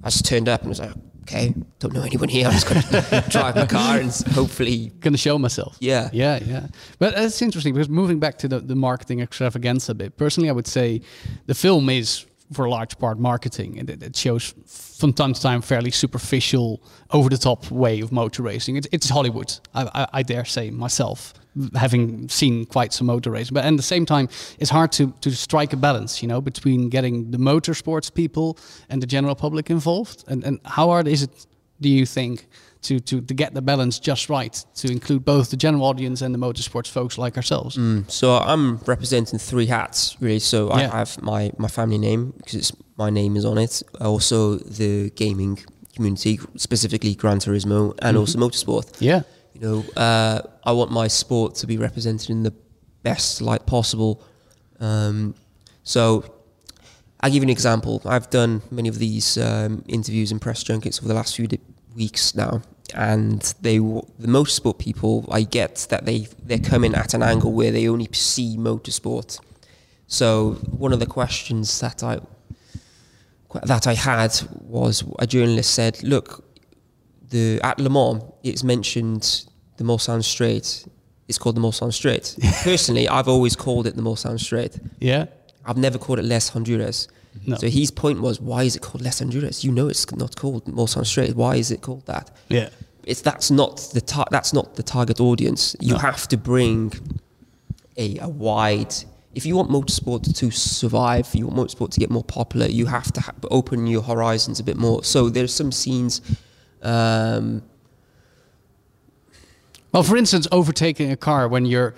I 0.04 0.10
just 0.10 0.26
turned 0.26 0.50
up 0.50 0.62
and 0.62 0.70
was 0.70 0.82
like, 0.82 0.92
okay, 1.32 1.54
don't 1.80 1.94
know 1.94 2.02
anyone 2.04 2.30
here. 2.30 2.48
I'm 2.48 2.54
just 2.54 2.68
gonna 2.68 3.26
drive 3.30 3.56
my 3.56 3.66
car 3.66 4.00
and 4.00 4.12
hopefully 4.34 4.92
Gonna 5.00 5.18
show 5.18 5.38
myself. 5.38 5.78
Yeah. 5.80 6.10
Yeah, 6.12 6.40
yeah. 6.44 6.68
But 7.00 7.14
it's 7.18 7.42
interesting 7.42 7.74
because 7.74 7.90
moving 7.90 8.20
back 8.20 8.38
to 8.40 8.48
the, 8.48 8.60
the 8.60 8.76
marketing 8.76 9.22
extravaganza 9.22 9.94
a 9.94 9.96
bit, 9.96 10.18
personally, 10.18 10.50
I 10.50 10.54
would 10.54 10.68
say 10.68 11.02
the 11.48 11.56
film 11.56 11.90
is 11.90 12.26
for 12.52 12.66
a 12.66 12.70
large 12.70 12.98
part 13.00 13.18
marketing 13.18 13.80
and 13.80 13.90
it, 13.90 14.04
it 14.04 14.16
shows 14.16 14.54
from 15.00 15.14
time 15.14 15.34
to 15.34 15.42
time 15.42 15.62
fairly 15.62 15.92
superficial, 15.92 16.82
over 17.12 17.30
the 17.30 17.38
top 17.38 17.72
way 17.72 18.02
of 18.02 18.12
motor 18.12 18.44
racing. 18.44 18.76
It's, 18.76 18.88
it's 18.92 19.10
Hollywood, 19.10 19.58
I, 19.74 19.84
I, 19.94 20.08
I 20.20 20.24
dare 20.24 20.46
say 20.46 20.70
myself, 20.70 21.34
having 21.76 22.30
seen 22.30 22.66
quite 22.66 22.94
some 22.94 23.08
motor 23.08 23.32
racing. 23.32 23.54
But 23.54 23.66
at 23.66 23.76
the 23.78 23.84
same 23.84 24.06
time, 24.06 24.30
it's 24.60 24.70
hard 24.70 24.92
to, 24.94 25.12
to 25.22 25.32
strike 25.32 25.74
a 25.74 25.78
balance, 25.78 26.22
you 26.22 26.28
know, 26.28 26.42
between 26.42 26.90
getting 26.90 27.32
the 27.32 27.38
motorsports 27.38 28.14
people 28.14 28.58
and 28.90 29.02
the 29.02 29.08
general 29.08 29.36
public 29.36 29.70
involved. 29.70 30.24
And, 30.28 30.44
and 30.44 30.60
how 30.66 30.88
hard 30.88 31.08
is 31.08 31.24
it, 31.24 31.48
do 31.80 31.90
you 31.90 32.06
think, 32.06 32.48
to, 32.84 33.00
to, 33.00 33.22
to 33.22 33.34
get 33.34 33.54
the 33.54 33.62
balance 33.62 34.00
just 34.00 34.30
right, 34.30 34.54
to 34.76 34.92
include 34.92 35.24
both 35.24 35.50
the 35.52 35.58
general 35.58 35.84
audience 35.86 36.22
and 36.22 36.34
the 36.34 36.40
motorsports 36.40 36.88
folks 36.88 37.18
like 37.18 37.38
ourselves? 37.38 37.78
So 38.08 38.36
I'm 38.38 38.78
representing 38.88 39.38
three 39.40 39.68
hats, 39.68 40.18
really. 40.20 40.40
So 40.40 40.70
I 40.70 40.82
Yeah. 40.82 40.92
have 40.92 41.22
my, 41.22 41.52
my 41.58 41.68
family 41.68 41.98
name 41.98 42.34
because 42.38 42.56
it's 42.56 42.72
my 42.98 43.10
name 43.10 43.36
is 43.38 43.46
on 43.46 43.58
it. 43.58 43.84
Also 44.00 44.56
the 44.58 45.12
gaming 45.12 45.60
community, 45.96 46.40
specifically 46.56 47.14
Gran 47.16 47.38
Turismo, 47.40 47.94
and 48.02 48.18
also 48.18 48.40
motorsport. 48.40 48.86
Yeah. 49.00 49.22
You 49.54 49.62
know, 49.62 49.84
uh, 49.96 50.42
I 50.64 50.72
want 50.72 50.92
my 50.92 51.08
sport 51.08 51.56
to 51.56 51.68
be 51.68 51.78
represented 51.78 52.30
in 52.30 52.44
the 52.44 52.54
best 53.04 53.42
light 53.42 53.66
possible. 53.66 54.24
Um, 54.80 55.36
so 55.84 56.24
I'll 57.20 57.30
give 57.30 57.38
you 57.44 57.48
an 57.48 57.50
example. 57.50 58.02
I've 58.06 58.30
done 58.30 58.62
many 58.72 58.90
of 58.90 58.98
these 58.98 59.38
um, 59.38 59.84
interviews 59.88 60.32
and 60.32 60.42
press 60.42 60.64
junkets 60.64 61.00
over 61.00 61.08
the 61.08 61.14
last 61.14 61.36
few 61.36 61.48
di- 61.48 61.60
weeks 61.96 62.36
now, 62.36 62.62
and 62.94 63.42
they 63.62 63.78
the 63.78 64.28
motorsport 64.28 64.80
people. 64.80 65.28
I 65.32 65.44
get 65.44 65.88
that 65.90 66.06
they 66.06 66.28
they're 66.44 66.60
coming 66.60 66.96
at 66.96 67.14
an 67.14 67.24
angle 67.24 67.52
where 67.52 67.72
they 67.72 67.88
only 67.88 68.10
see 68.12 68.58
motorsport. 68.58 69.40
So 70.08 70.54
one 70.78 70.94
of 70.94 71.00
the 71.00 71.06
questions 71.06 71.80
that 71.80 72.04
I 72.04 72.20
that 73.64 73.88
I 73.88 73.94
had 73.94 74.34
was 74.62 75.04
a 75.20 75.28
journalist 75.28 75.74
said, 75.74 76.04
"Look, 76.04 76.44
the 77.30 77.60
at 77.64 77.80
Le 77.80 77.90
Mans, 77.90 78.24
it's 78.44 78.64
mentioned 78.64 79.46
the 79.78 79.84
Mulsanne 79.84 80.24
Straight. 80.24 80.86
It's 81.28 81.38
called 81.38 81.56
the 81.56 81.62
Mulsanne 81.62 81.94
Straight. 81.94 82.36
Personally, 82.64 83.08
I've 83.08 83.28
always 83.28 83.56
called 83.56 83.88
it 83.88 83.96
the 83.96 84.02
Mulsanne 84.02 84.40
Straight. 84.40 84.78
Yeah. 85.00 85.26
I've 85.66 85.78
never 85.78 85.98
called 85.98 86.20
it 86.20 86.26
Les 86.26 86.52
Hunaudières. 86.52 87.08
No. 87.46 87.56
So 87.58 87.68
his 87.70 87.92
point 87.92 88.22
was, 88.22 88.40
why 88.42 88.64
is 88.64 88.76
it 88.76 88.82
called 88.82 89.02
Les 89.04 89.20
Hunaudières? 89.22 89.64
You 89.64 89.72
know, 89.72 89.88
it's 89.88 90.10
not 90.16 90.36
called 90.36 90.66
Mulsanne 90.66 91.06
Straight. 91.06 91.36
Why 91.36 91.56
is 91.56 91.72
it 91.72 91.82
called 91.82 92.06
that? 92.06 92.30
Yeah. 92.50 92.70
It's 93.06 93.22
that's 93.22 93.50
not 93.50 93.78
the 93.94 94.02
tar- 94.02 94.28
that's 94.32 94.54
not 94.54 94.76
the 94.76 94.84
target 94.84 95.20
audience. 95.20 95.76
You 95.80 95.94
No. 95.94 96.00
have 96.00 96.28
to 96.28 96.38
bring 96.38 96.94
a, 97.98 98.18
a 98.20 98.28
wide. 98.30 98.94
If 99.34 99.46
you 99.46 99.56
want 99.56 99.70
motorsport 99.72 100.36
to 100.38 100.52
survive, 100.52 101.22
if 101.28 101.36
you 101.36 101.48
want 101.48 101.58
motorsport 101.58 101.92
to 101.92 102.00
get 102.00 102.10
more 102.12 102.24
popular. 102.24 102.68
You 102.68 102.86
have 102.88 103.12
to 103.14 103.22
ha- 103.22 103.34
open 103.50 103.88
your 103.88 104.02
horizons 104.04 104.60
a 104.60 104.64
bit 104.64 104.78
more. 104.78 105.04
So 105.04 105.30
there's 105.30 105.54
some 105.54 105.72
scenes. 105.72 106.22
Um, 106.84 107.64
Well, 109.94 110.04
for 110.04 110.16
instance, 110.16 110.48
overtaking 110.52 111.12
a 111.12 111.18
car 111.18 111.48
when 111.48 111.66
you're 111.66 111.94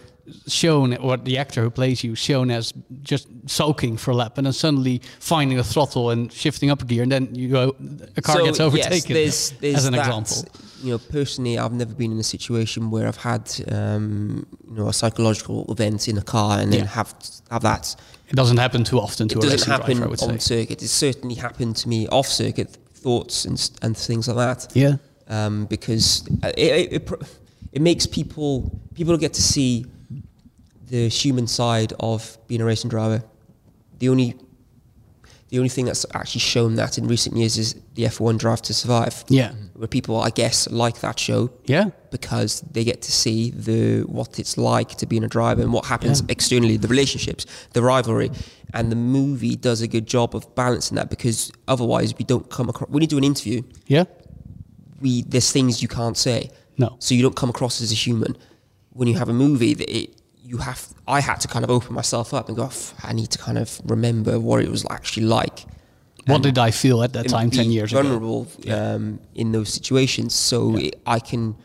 shown, 0.47 0.95
or 0.97 1.17
the 1.17 1.37
actor 1.37 1.61
who 1.61 1.69
plays 1.69 2.03
you, 2.03 2.15
shown 2.15 2.49
as 2.51 2.73
just 3.01 3.27
soaking 3.45 3.97
for 3.97 4.11
a 4.11 4.15
lap, 4.15 4.37
and 4.37 4.45
then 4.45 4.53
suddenly 4.53 5.01
finding 5.19 5.59
a 5.59 5.63
throttle 5.63 6.09
and 6.11 6.31
shifting 6.31 6.69
up 6.69 6.81
a 6.81 6.85
gear, 6.85 7.03
and 7.03 7.11
then 7.11 7.33
you 7.35 7.49
go, 7.49 7.75
a 8.17 8.21
car 8.21 8.37
so, 8.37 8.45
gets 8.45 8.59
overtaken. 8.59 9.15
Yes, 9.15 9.49
there's, 9.49 9.51
there's 9.61 9.75
as 9.79 9.85
an 9.85 9.93
that. 9.93 10.07
example. 10.07 10.59
You 10.83 10.91
know, 10.91 10.97
personally, 10.97 11.57
I've 11.57 11.71
never 11.71 11.93
been 11.93 12.11
in 12.11 12.19
a 12.19 12.23
situation 12.23 12.91
where 12.91 13.07
I've 13.07 13.15
had 13.17 13.49
um, 13.71 14.45
you 14.67 14.75
know 14.75 14.89
a 14.89 14.93
psychological 14.93 15.65
event 15.71 16.07
in 16.09 16.17
a 16.17 16.21
car 16.21 16.59
and 16.59 16.73
Yeah. 16.73 16.79
then 16.79 16.87
have 16.87 17.13
have 17.49 17.61
that. 17.61 17.95
It 18.27 18.35
doesn't 18.35 18.57
happen 18.57 18.83
too 18.83 18.99
often 18.99 19.27
to 19.29 19.37
it 19.39 19.45
a 19.45 19.49
doesn't 19.49 19.69
happen 19.71 19.97
driver, 19.97 20.11
on 20.23 20.39
say. 20.39 20.61
circuit. 20.65 20.81
It's 20.83 20.91
certainly 20.91 21.35
happened 21.35 21.75
to 21.77 21.87
me 21.89 22.07
off 22.07 22.27
circuit. 22.27 22.77
Thoughts 22.95 23.45
and 23.45 23.71
and 23.81 23.95
things 23.97 24.27
like 24.27 24.37
that. 24.37 24.71
Yeah. 24.75 24.95
Um, 25.29 25.65
because 25.67 26.27
it, 26.43 26.57
it, 26.57 26.93
it, 26.93 27.05
pro- 27.05 27.19
it 27.71 27.81
makes 27.81 28.05
people 28.05 28.77
people 28.93 29.17
get 29.17 29.33
to 29.35 29.41
see 29.41 29.85
the 30.93 31.07
human 31.09 31.47
side 31.47 31.91
of 31.99 32.37
being 32.47 32.61
a 32.61 32.65
racing 32.65 32.89
driver. 32.95 33.23
The 33.99 34.09
only 34.09 34.35
the 35.49 35.59
only 35.59 35.69
thing 35.69 35.85
that's 35.85 36.03
actually 36.15 36.39
shown 36.53 36.75
that 36.75 36.97
in 36.99 37.07
recent 37.07 37.35
years 37.37 37.57
is 37.57 37.75
the 37.93 38.03
F1 38.05 38.39
Drive 38.39 38.61
to 38.63 38.73
Survive. 38.73 39.23
Yeah. 39.27 39.51
Where 39.75 39.87
people, 39.87 40.15
I 40.19 40.31
guess, 40.31 40.67
like 40.83 40.97
that 41.01 41.19
show 41.19 41.51
Yeah. 41.65 41.85
because 42.09 42.61
they 42.75 42.83
get 42.83 42.99
to 43.03 43.11
see 43.11 43.51
the 43.51 44.01
what 44.17 44.39
it's 44.41 44.55
like 44.57 44.89
to 45.01 45.05
be 45.05 45.15
in 45.17 45.23
a 45.23 45.27
driver 45.27 45.61
and 45.65 45.71
what 45.71 45.85
happens 45.85 46.17
Yeah. 46.21 46.25
externally, 46.35 46.77
the 46.77 46.87
relationships, 46.87 47.45
the 47.77 47.81
rivalry, 47.83 48.29
and 48.73 48.91
the 48.91 48.95
movie 49.17 49.55
does 49.55 49.81
a 49.81 49.87
good 49.87 50.07
job 50.15 50.35
of 50.35 50.41
balancing 50.55 50.95
that 50.99 51.09
because 51.15 51.51
otherwise 51.67 52.09
we 52.19 52.25
don't 52.25 52.47
come 52.57 52.67
across. 52.69 52.89
When 52.93 53.01
you 53.01 53.07
do 53.15 53.17
an 53.23 53.23
interview, 53.23 53.61
Yeah. 53.95 54.05
we 55.01 55.11
there's 55.31 55.51
things 55.51 55.81
you 55.83 55.87
can't 55.99 56.17
say, 56.17 56.39
No. 56.77 56.89
so 56.99 57.09
you 57.15 57.21
don't 57.21 57.35
come 57.41 57.49
across 57.55 57.75
as 57.81 57.91
a 57.91 57.99
human. 58.07 58.31
When 58.99 59.07
you 59.07 59.17
have 59.21 59.29
a 59.29 59.33
movie, 59.45 59.73
that 59.75 59.89
it 60.01 60.07
you 60.53 60.59
have. 60.59 60.79
I 61.17 61.19
had 61.29 61.37
to 61.43 61.47
kind 61.53 61.63
of 61.65 61.71
open 61.77 61.91
myself 62.01 62.27
up 62.37 62.45
and 62.47 62.55
go. 62.61 62.65
"Pff, 62.67 62.93
I 63.09 63.11
need 63.19 63.29
to 63.35 63.39
kind 63.47 63.57
of 63.63 63.67
remember 63.95 64.33
what 64.47 64.57
it 64.65 64.69
was 64.75 64.83
actually 64.97 65.25
like. 65.39 65.57
What 66.27 66.35
And- 66.35 66.43
did 66.47 66.57
I 66.67 66.71
feel 66.71 66.97
at 67.07 67.11
that 67.13 67.27
time, 67.37 67.49
10 67.49 67.71
years 67.71 67.91
ago? 67.91 68.01
vulnerable 68.01 68.41
um, 68.77 69.19
in 69.41 69.51
those 69.55 69.69
situations. 69.79 70.31
So 70.49 70.57
it, 70.85 70.93
I 71.17 71.19
can 71.19 71.55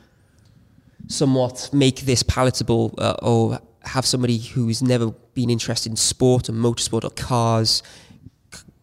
somewhat 1.07 1.71
make 1.73 1.99
this 2.11 2.23
palatable 2.23 2.95
uh, 2.99 3.15
or 3.23 3.61
have 3.95 4.05
somebody 4.05 4.39
who's 4.39 4.83
never 4.83 5.07
been 5.35 5.51
interested 5.51 5.91
in 5.93 5.97
sport 5.97 6.49
or 6.49 6.53
motorsport 6.53 7.05
or 7.05 7.11
cars 7.11 7.83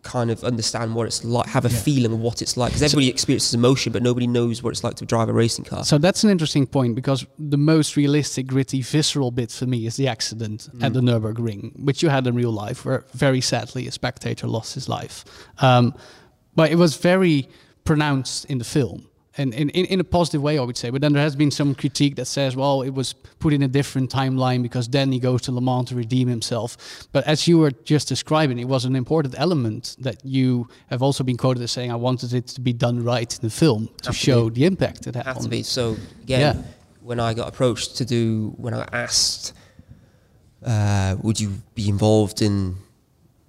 kind 0.05 0.31
of 0.31 0.43
understand 0.43 0.95
what 0.95 1.07
it's 1.07 1.25
like, 1.25 1.47
have 1.47 1.65
a 1.65 1.69
feeling 1.69 2.13
of 2.13 2.19
what 2.19 2.41
it's 2.41 2.55
like. 2.55 2.69
Because 2.71 2.83
everybody 2.83 3.09
experiences 3.09 3.53
emotion, 3.53 3.91
but 3.91 4.01
nobody 4.03 4.27
knows 4.27 4.63
what 4.63 4.69
it's 4.69 4.83
like 4.83 4.95
to 4.95 5.05
drive 5.05 5.27
a 5.27 5.33
racing 5.33 5.65
car. 5.65 5.83
So 5.83 5.97
that's 5.97 6.23
an 6.23 6.29
interesting 6.29 6.65
point 6.67 6.95
because 6.95 7.25
the 7.37 7.57
most 7.57 7.97
realistic, 7.97 8.47
gritty, 8.47 8.81
visceral 8.81 9.31
bit 9.31 9.51
for 9.51 9.65
me 9.65 9.85
is 9.85 9.95
the 9.97 10.07
accident 10.07 10.69
Mm. 10.75 10.83
at 10.85 10.93
the 10.93 11.01
Nürburgring, 11.01 11.77
which 11.77 12.01
you 12.03 12.09
had 12.09 12.25
in 12.27 12.35
real 12.35 12.51
life, 12.51 12.85
where 12.85 13.03
very 13.13 13.41
sadly 13.41 13.87
a 13.87 13.91
spectator 13.91 14.47
lost 14.47 14.75
his 14.75 14.87
life. 14.87 15.25
Um, 15.59 15.93
but 16.55 16.71
it 16.71 16.75
was 16.75 16.95
very 16.97 17.49
pronounced 17.83 18.45
in 18.45 18.57
the 18.59 18.63
film. 18.63 19.07
And 19.37 19.53
in, 19.53 19.69
in, 19.71 19.85
in 19.85 19.99
a 19.99 20.03
positive 20.03 20.41
way, 20.41 20.57
I 20.57 20.61
would 20.63 20.77
say. 20.77 20.89
But 20.89 21.01
then 21.01 21.11
there 21.13 21.21
has 21.21 21.35
been 21.35 21.51
some 21.51 21.75
critique 21.75 22.15
that 22.15 22.25
says, 22.25 22.55
well, 22.55 22.81
it 22.83 22.91
was 22.91 23.11
put 23.13 23.51
in 23.53 23.63
a 23.63 23.67
different 23.67 24.09
timeline 24.09 24.63
because 24.63 24.87
then 24.87 25.11
he 25.11 25.19
goes 25.19 25.41
to 25.43 25.51
Le 25.51 25.61
Mans 25.61 25.89
to 25.89 25.95
redeem 25.95 26.27
himself. 26.29 26.77
But 27.11 27.25
as 27.27 27.45
you 27.47 27.57
were 27.59 27.71
just 27.71 28.07
describing, 28.07 28.59
it 28.59 28.67
was 28.67 28.85
an 28.85 28.95
important 28.95 29.35
element 29.37 29.97
that 29.99 30.23
you 30.23 30.69
have 30.87 31.01
also 31.01 31.23
been 31.23 31.35
quoted 31.37 31.61
as 31.63 31.71
saying, 31.71 31.91
I 31.91 31.95
wanted 31.95 32.33
it 32.33 32.47
to 32.47 32.61
be 32.61 32.71
done 32.71 33.03
right 33.03 33.33
in 33.33 33.41
the 33.41 33.49
film 33.49 33.89
to 34.03 34.09
Have 34.09 34.15
show 34.15 34.49
the 34.49 34.63
impact 34.65 35.05
it 35.07 35.15
had 35.15 35.25
Have 35.25 35.37
on 35.37 35.43
to 35.43 35.49
be. 35.49 35.63
So 35.63 35.97
again, 36.23 36.39
Yeah. 36.39 36.63
when 37.01 37.19
I 37.19 37.33
got 37.33 37.49
approached 37.49 37.97
to 37.97 38.05
do, 38.05 38.53
when 38.57 38.73
I 38.73 38.77
got 38.77 38.93
asked, 38.93 39.53
uh, 40.65 41.15
would 41.21 41.39
you 41.39 41.49
be 41.75 41.89
involved 41.89 42.41
in 42.41 42.75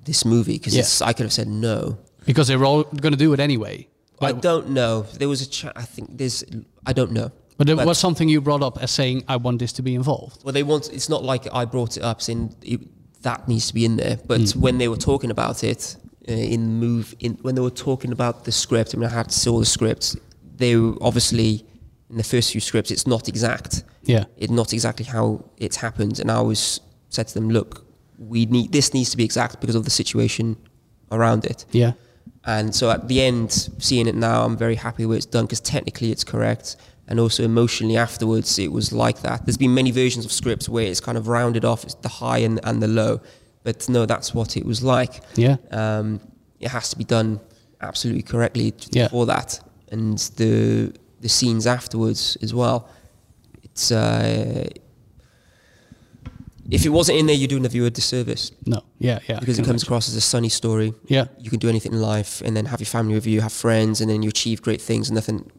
this 0.04 0.24
movie? 0.24 0.54
Because 0.58 0.74
Yeah. 0.76 1.06
I 1.06 1.12
could 1.12 1.24
have 1.24 1.32
said 1.32 1.48
no. 1.48 1.98
Because 2.24 2.48
they 2.48 2.56
were 2.56 2.64
all 2.66 2.82
going 2.82 3.12
to 3.12 3.18
do 3.18 3.32
it 3.32 3.40
anyway. 3.40 3.86
I 4.20 4.32
don't 4.32 4.70
know. 4.70 5.02
There 5.18 5.28
was 5.28 5.42
a 5.42 5.46
chat. 5.48 5.72
I 5.76 5.82
think 5.82 6.16
there's. 6.18 6.44
I 6.86 6.92
don't 6.92 7.12
know. 7.12 7.30
but 7.58 7.68
it 7.68 7.76
but- 7.76 7.86
was 7.86 7.98
something 7.98 8.28
you 8.28 8.40
brought 8.40 8.62
up 8.62 8.78
as 8.82 8.90
saying, 8.90 9.24
I 9.28 9.36
want 9.36 9.58
this 9.58 9.72
to 9.74 9.82
be 9.82 9.94
involved. 9.94 10.42
Well, 10.44 10.52
they 10.52 10.62
want. 10.62 10.92
It's 10.92 11.08
not 11.08 11.22
like 11.24 11.46
I 11.52 11.64
brought 11.64 11.96
it 11.96 12.02
up 12.02 12.20
saying 12.22 12.54
it, 12.62 12.80
that 13.22 13.48
needs 13.48 13.66
to 13.68 13.74
be 13.74 13.84
in 13.84 13.96
there. 13.96 14.18
But 14.26 14.50
Hmm. 14.52 14.60
when 14.60 14.78
they 14.78 14.88
were 14.88 14.96
talking 15.10 15.30
about 15.30 15.62
it 15.64 15.96
uh, 16.28 16.32
in 16.32 16.80
move, 16.80 17.14
in 17.20 17.34
when 17.42 17.54
they 17.54 17.60
were 17.62 17.70
talking 17.88 18.12
about 18.12 18.44
the 18.44 18.52
script, 18.52 18.94
I 18.94 18.98
mean, 18.98 19.08
I 19.10 19.12
had 19.12 19.28
to 19.30 19.38
see 19.38 19.50
all 19.50 19.58
the 19.60 19.66
scripts. 19.66 20.16
They 20.56 20.76
were 20.76 20.94
obviously 21.00 21.64
in 22.10 22.16
the 22.18 22.24
first 22.24 22.52
few 22.52 22.60
scripts, 22.60 22.90
it's 22.90 23.06
not 23.06 23.28
exact. 23.28 23.82
Yeah. 24.04 24.24
It's 24.36 24.52
not 24.52 24.72
exactly 24.72 25.04
how 25.04 25.44
it's 25.58 25.76
happened. 25.76 26.20
And 26.20 26.30
I 26.30 26.40
was 26.40 26.80
said 27.08 27.26
to 27.28 27.34
them, 27.34 27.50
look, 27.50 27.84
we 28.18 28.46
need 28.46 28.70
this 28.72 28.94
needs 28.94 29.10
to 29.10 29.16
be 29.16 29.24
exact 29.24 29.60
because 29.60 29.74
of 29.74 29.84
the 29.84 29.90
situation 29.90 30.56
around 31.10 31.44
it. 31.44 31.64
Yeah. 31.72 31.92
And 32.46 32.74
so 32.74 32.90
at 32.90 33.08
the 33.08 33.20
end, 33.20 33.50
seeing 33.78 34.06
it 34.06 34.14
now, 34.14 34.44
I'm 34.44 34.56
very 34.56 34.76
happy 34.76 35.04
where 35.04 35.16
it's 35.16 35.26
done 35.26 35.46
because 35.46 35.60
technically 35.60 36.12
it's 36.12 36.24
correct. 36.24 36.76
And 37.08 37.18
also 37.20 37.42
emotionally 37.44 37.96
afterwards, 37.96 38.58
it 38.58 38.70
was 38.72 38.92
like 38.92 39.20
that. 39.22 39.44
There's 39.46 39.56
been 39.56 39.74
many 39.74 39.90
versions 39.90 40.24
of 40.24 40.32
scripts 40.32 40.68
where 40.68 40.86
it's 40.86 41.00
kind 41.00 41.18
of 41.18 41.28
rounded 41.28 41.64
off, 41.64 41.84
it's 41.84 41.94
the 41.94 42.08
high 42.08 42.38
and, 42.38 42.60
and 42.64 42.82
the 42.82 42.88
low. 42.88 43.20
But 43.64 43.88
no, 43.88 44.06
that's 44.06 44.32
what 44.32 44.56
it 44.56 44.64
was 44.64 44.82
like. 44.82 45.20
Yeah. 45.34 45.56
Um, 45.70 46.20
it 46.60 46.68
has 46.68 46.90
to 46.90 46.96
be 46.96 47.04
done 47.04 47.40
absolutely 47.80 48.22
correctly 48.22 48.74
Yeah. 48.90 49.08
for 49.08 49.26
that. 49.26 49.60
And 49.90 50.18
the 50.36 50.92
the 51.20 51.28
scenes 51.28 51.66
afterwards 51.66 52.36
as 52.42 52.52
well. 52.54 52.88
It's 53.62 53.90
uh, 53.90 54.68
if 56.70 56.84
it 56.84 56.88
wasn't 56.90 57.18
in 57.18 57.26
there, 57.26 57.36
you're 57.36 57.48
doing 57.48 57.62
the 57.62 57.68
viewer 57.68 57.86
a 57.86 57.90
disservice 57.90 58.50
No. 58.64 58.80
Yeah. 58.98 59.18
Yeah. 59.28 59.38
because 59.40 59.58
it 59.58 59.64
comes 59.64 59.82
across 59.82 60.08
as 60.08 60.14
a 60.16 60.20
sunny 60.20 60.48
story. 60.48 60.92
Yeah. 61.06 61.26
You 61.38 61.50
can 61.50 61.58
do 61.58 61.68
anything 61.68 61.92
in 61.92 62.00
life 62.00 62.42
and 62.44 62.56
then 62.56 62.66
have 62.66 62.80
your 62.80 62.86
family 62.86 63.14
with 63.14 63.26
you, 63.26 63.40
have 63.40 63.52
friends, 63.52 64.00
and 64.00 64.10
then 64.10 64.22
you 64.22 64.28
achieve 64.28 64.62
great 64.62 64.80
things 64.82 65.08
and 65.08 65.14
nothing 65.14 65.50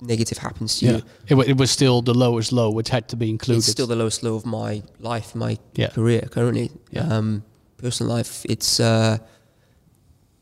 negative 0.00 0.38
happens 0.38 0.78
to 0.78 0.86
Yeah. 0.86 1.00
you. 1.28 1.40
It, 1.40 1.48
it 1.50 1.56
was 1.58 1.70
still 1.70 2.02
the 2.02 2.14
lowest 2.14 2.50
low, 2.52 2.70
which 2.70 2.88
had 2.90 3.08
to 3.08 3.16
be 3.16 3.28
included. 3.30 3.58
It's 3.58 3.68
still 3.70 3.86
the 3.86 3.96
lowest 3.96 4.22
low 4.22 4.34
of 4.34 4.44
my 4.44 4.82
life, 4.98 5.34
my 5.34 5.58
Yeah. 5.76 5.88
career 5.90 6.22
currently. 6.30 6.70
Yeah. 6.90 7.06
Um, 7.16 7.44
personal 7.78 8.12
life, 8.16 8.44
it's 8.48 8.80
uh, 8.80 9.18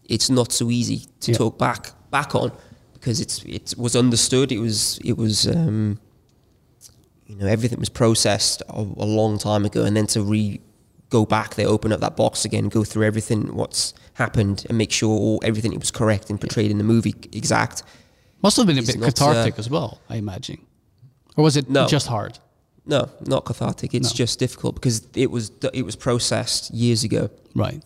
it's 0.09 0.31
not 0.31 0.53
so 0.53 0.71
easy 0.71 1.07
to 1.21 1.33
Yeah. 1.33 1.39
talk 1.39 1.59
back 1.59 1.93
back 2.11 2.35
on 2.35 2.51
because 2.95 3.21
it's 3.21 3.43
it 3.45 3.75
was 3.77 3.95
understood. 3.97 4.51
It 4.53 4.59
was 4.61 4.99
it 5.05 5.17
was 5.17 5.47
um, 5.47 5.99
you 7.31 7.37
know 7.37 7.47
everything 7.47 7.79
was 7.79 7.89
processed 7.89 8.63
a, 8.69 8.81
a 8.81 9.09
long 9.19 9.39
time 9.39 9.65
ago, 9.65 9.85
and 9.85 9.97
then 9.97 10.07
to 10.09 10.23
re 10.23 10.61
go 11.11 11.25
back 11.25 11.55
there, 11.57 11.67
open 11.67 11.93
up 11.93 12.01
that 12.01 12.17
box 12.17 12.45
again, 12.45 12.69
go 12.69 12.85
through 12.85 13.05
everything 13.05 13.55
what's 13.55 13.95
happened, 14.15 14.65
and 14.69 14.77
make 14.79 14.93
sure 14.93 15.11
all 15.11 15.41
everything 15.45 15.77
was 15.79 15.91
correct 15.91 16.31
and 16.31 16.41
portrayed 16.41 16.71
in 16.71 16.79
the 16.79 16.85
movie 16.85 17.15
exact. 17.33 17.83
Must 18.43 18.57
have 18.57 18.67
been 18.67 18.79
a 18.79 18.83
bit 18.83 18.99
not, 18.99 19.07
cathartic 19.15 19.55
uh, 19.55 19.59
as 19.59 19.69
well, 19.71 20.01
I 20.09 20.17
imagine. 20.17 20.59
Or 21.37 21.45
was 21.45 21.57
it 21.57 21.69
No. 21.69 21.87
just 21.87 22.07
hard? 22.09 22.39
No, 22.87 23.09
not 23.27 23.45
cathartic. 23.45 23.95
It's 23.95 24.13
No. 24.13 24.17
just 24.25 24.39
difficult 24.39 24.75
because 24.75 25.07
it 25.15 25.31
was 25.31 25.53
it 25.73 25.85
was 25.85 25.97
processed 25.97 26.73
years 26.73 27.05
ago. 27.05 27.31
Right. 27.55 27.83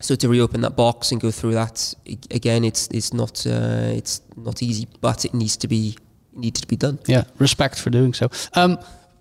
So 0.00 0.14
to 0.14 0.28
reopen 0.28 0.60
that 0.60 0.76
box 0.76 1.10
and 1.12 1.20
go 1.20 1.30
through 1.30 1.54
that 1.54 1.94
again, 2.30 2.64
it's 2.64 2.88
it's 2.98 3.12
not 3.12 3.46
uh, 3.46 3.98
it's 4.00 4.22
not 4.36 4.62
easy, 4.62 4.86
but 5.00 5.24
it 5.24 5.34
needs 5.34 5.56
to 5.58 5.68
be 5.68 5.96
needed 6.38 6.60
to 6.60 6.66
be 6.66 6.76
done. 6.76 6.98
Yeah, 7.06 7.24
respect 7.38 7.78
for 7.80 7.90
doing 7.90 8.14
so. 8.14 8.30
Um, 8.54 8.78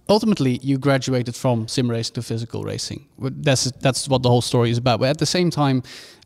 ultimately, 0.09 0.59
you 0.61 0.77
graduated 0.77 1.35
from 1.35 1.67
sim 1.67 1.89
racing 1.89 2.15
to 2.15 2.21
physical 2.21 2.63
racing. 2.63 3.07
That's 3.19 3.71
that's 3.71 4.07
what 4.07 4.23
the 4.23 4.29
whole 4.29 4.41
story 4.41 4.69
is 4.69 4.77
about. 4.77 4.99
But 4.99 5.09
at 5.09 5.17
the 5.17 5.25
same 5.25 5.49
time, 5.49 5.83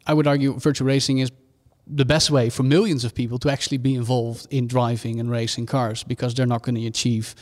I 0.08 0.13
would 0.13 0.27
argue 0.27 0.54
virtual 0.60 0.88
racing 0.88 1.19
is 1.19 1.32
the 1.88 2.06
best 2.06 2.32
way 2.32 2.49
for 2.49 2.63
millions 2.63 3.04
of 3.04 3.13
people 3.13 3.38
to 3.39 3.49
actually 3.49 3.77
be 3.77 3.95
involved 3.95 4.47
in 4.49 4.67
driving 4.67 5.19
and 5.19 5.30
racing 5.30 5.65
cars 5.65 6.04
because 6.04 6.34
they're 6.34 6.45
not 6.45 6.62
going 6.62 6.75
to 6.75 6.88
achieve 6.88 7.36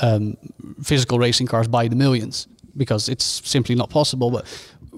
um, 0.00 0.36
physical 0.82 1.18
racing 1.18 1.46
cars 1.46 1.68
by 1.68 1.88
the 1.88 1.96
millions 1.96 2.48
because 2.76 3.08
it's 3.08 3.24
simply 3.24 3.74
not 3.74 3.90
possible. 3.90 4.30
But 4.30 4.46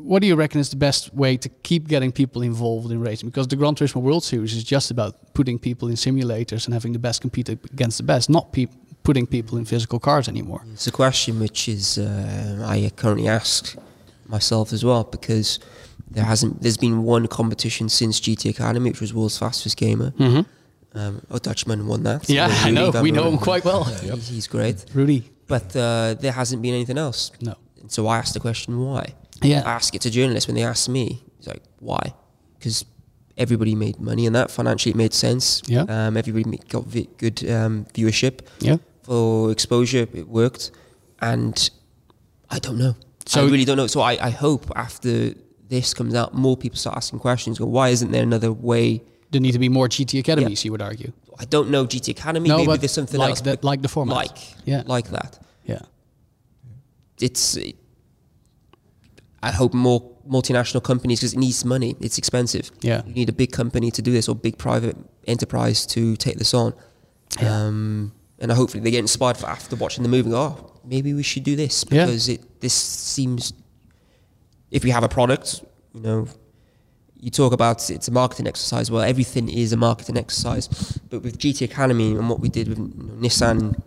what 0.04 0.20
do 0.20 0.26
you 0.28 0.36
reckon 0.36 0.60
is 0.60 0.68
the 0.68 0.76
best 0.76 1.14
way 1.14 1.36
to 1.38 1.48
keep 1.62 1.88
getting 1.88 2.12
people 2.12 2.42
involved 2.42 2.90
in 2.90 3.00
racing? 3.00 3.28
Because 3.30 3.48
the 3.48 3.56
Gran 3.56 3.74
Turismo 3.74 4.02
World 4.02 4.22
Series 4.22 4.54
is 4.54 4.62
just 4.62 4.90
about 4.90 5.32
putting 5.34 5.58
people 5.58 5.88
in 5.88 5.94
simulators 5.94 6.66
and 6.66 6.74
having 6.74 6.92
the 6.92 6.98
best 6.98 7.20
compete 7.22 7.48
against 7.48 7.96
the 7.96 8.04
best, 8.04 8.28
not 8.28 8.52
peop 8.52 8.70
putting 9.02 9.26
people 9.26 9.58
in 9.58 9.64
physical 9.64 9.98
cars 9.98 10.28
anymore. 10.28 10.62
It's 10.72 10.86
a 10.86 10.92
question 10.92 11.40
which 11.40 11.68
is 11.68 11.98
uh, 11.98 12.64
I 12.66 12.90
currently 12.96 13.28
ask 13.28 13.76
myself 14.26 14.72
as 14.72 14.84
well 14.84 15.04
because 15.04 15.58
there 16.10 16.24
hasn't 16.24 16.62
there's 16.62 16.78
been 16.78 17.02
one 17.02 17.26
competition 17.26 17.88
since 17.88 18.20
GT 18.20 18.50
Academy, 18.50 18.90
which 18.90 19.00
was 19.00 19.12
world's 19.14 19.38
fastest 19.38 19.76
gamer. 19.76 20.12
Um, 20.96 21.22
a 21.28 21.40
Dutchman 21.40 21.86
won 21.88 22.04
that. 22.04 22.28
Yeah, 22.30 22.48
I 22.50 22.70
know. 22.70 22.90
Van 22.92 23.02
We 23.02 23.10
know 23.10 23.28
him 23.28 23.38
quite 23.38 23.64
well. 23.64 23.82
He's, 23.84 24.28
he's 24.34 24.46
great, 24.46 24.84
Rudy. 24.94 25.28
but 25.48 25.74
uh, 25.74 26.14
there 26.20 26.30
hasn't 26.30 26.62
been 26.62 26.72
anything 26.74 26.98
else. 26.98 27.32
No. 27.40 27.54
And 27.80 27.90
so 27.90 28.06
I 28.06 28.18
asked 28.18 28.32
the 28.34 28.40
question, 28.40 28.80
why? 28.80 29.12
Yeah. 29.44 29.62
I 29.64 29.72
ask 29.72 29.94
it 29.94 30.02
to 30.02 30.10
journalists 30.10 30.46
when 30.48 30.56
they 30.56 30.64
ask 30.64 30.88
me, 30.88 31.22
it's 31.38 31.46
like, 31.46 31.62
why? 31.80 32.14
Because 32.58 32.84
everybody 33.36 33.74
made 33.74 34.00
money 34.00 34.26
in 34.26 34.32
that. 34.34 34.50
Financially, 34.50 34.90
it 34.92 34.96
made 34.96 35.12
sense. 35.14 35.62
Yeah. 35.66 35.82
Um, 35.88 36.16
everybody 36.16 36.58
got 36.68 36.84
vi- 36.86 37.08
good 37.18 37.48
um, 37.50 37.86
viewership. 37.94 38.40
Yeah. 38.60 38.76
For 39.02 39.50
exposure, 39.50 40.06
it 40.12 40.28
worked. 40.28 40.70
And 41.20 41.70
I 42.50 42.58
don't 42.58 42.78
know. 42.78 42.94
So- 43.26 43.42
I 43.42 43.44
really 43.50 43.64
don't 43.64 43.76
know. 43.76 43.86
So 43.86 44.00
I, 44.00 44.12
I 44.20 44.30
hope 44.30 44.70
after 44.76 45.34
this 45.68 45.94
comes 45.94 46.14
out, 46.14 46.34
more 46.34 46.56
people 46.56 46.78
start 46.78 46.96
asking 46.96 47.18
questions. 47.20 47.58
Go, 47.58 47.66
why 47.66 47.88
isn't 47.90 48.10
there 48.10 48.22
another 48.22 48.52
way? 48.52 49.02
There 49.30 49.40
need 49.40 49.52
to 49.52 49.58
be 49.58 49.68
more 49.68 49.88
GT 49.88 50.20
academies, 50.20 50.64
you 50.64 50.70
would 50.72 50.82
argue. 50.82 51.12
I 51.38 51.44
don't 51.46 51.68
know 51.70 51.84
GT 51.86 52.10
Academy. 52.10 52.48
No, 52.48 52.58
maybe 52.58 52.66
but 52.68 52.80
there's 52.80 52.92
something 52.92 53.18
like 53.18 53.30
else. 53.30 53.40
the- 53.40 53.58
like 53.62 53.82
the 53.82 53.88
format. 53.88 54.14
Like, 54.16 54.38
Yeah. 54.64 54.82
like 54.86 55.10
that. 55.10 55.38
Yeah. 55.64 55.80
it's 57.20 57.56
I 59.48 59.50
hope 59.60 59.74
more 59.74 60.00
multinational 60.36 60.82
companies 60.82 61.20
because 61.20 61.34
it 61.34 61.38
needs 61.38 61.64
money. 61.64 61.90
It's 62.00 62.18
expensive. 62.18 62.70
Yeah. 62.80 63.02
you 63.06 63.14
need 63.20 63.28
a 63.28 63.32
big 63.42 63.52
company 63.52 63.90
to 63.90 64.00
do 64.02 64.10
this 64.10 64.28
or 64.28 64.34
big 64.34 64.56
private 64.58 64.96
enterprise 65.26 65.84
to 65.94 66.16
take 66.16 66.36
this 66.38 66.54
on. 66.54 66.72
Um, 67.40 68.12
and 68.38 68.50
hopefully 68.52 68.82
they 68.82 68.90
get 68.90 69.00
inspired 69.00 69.36
for 69.36 69.46
after 69.46 69.76
watching 69.76 70.02
the 70.02 70.08
movie. 70.08 70.30
Oh, 70.32 70.72
maybe 70.84 71.12
we 71.14 71.22
should 71.22 71.44
do 71.44 71.56
this 71.56 71.84
Yeah. 71.90 72.06
because 72.06 72.28
it 72.28 72.40
this 72.60 72.74
seems. 72.74 73.52
If 74.70 74.82
we 74.84 74.90
have 74.90 75.04
a 75.04 75.08
product, 75.08 75.62
you 75.94 76.00
know, 76.00 76.26
you 77.20 77.30
talk 77.30 77.52
about 77.52 77.90
it's 77.90 78.08
a 78.08 78.12
marketing 78.12 78.46
exercise. 78.46 78.90
Well, 78.90 79.02
everything 79.02 79.48
is 79.48 79.72
a 79.72 79.76
marketing 79.76 80.16
exercise. 80.16 80.68
But 81.10 81.22
with 81.22 81.38
GT 81.38 81.62
Academy 81.64 82.10
and 82.12 82.28
what 82.30 82.40
we 82.40 82.48
did 82.48 82.68
with 82.68 82.78
you 82.78 82.84
know, 83.06 83.14
Nissan, 83.28 83.80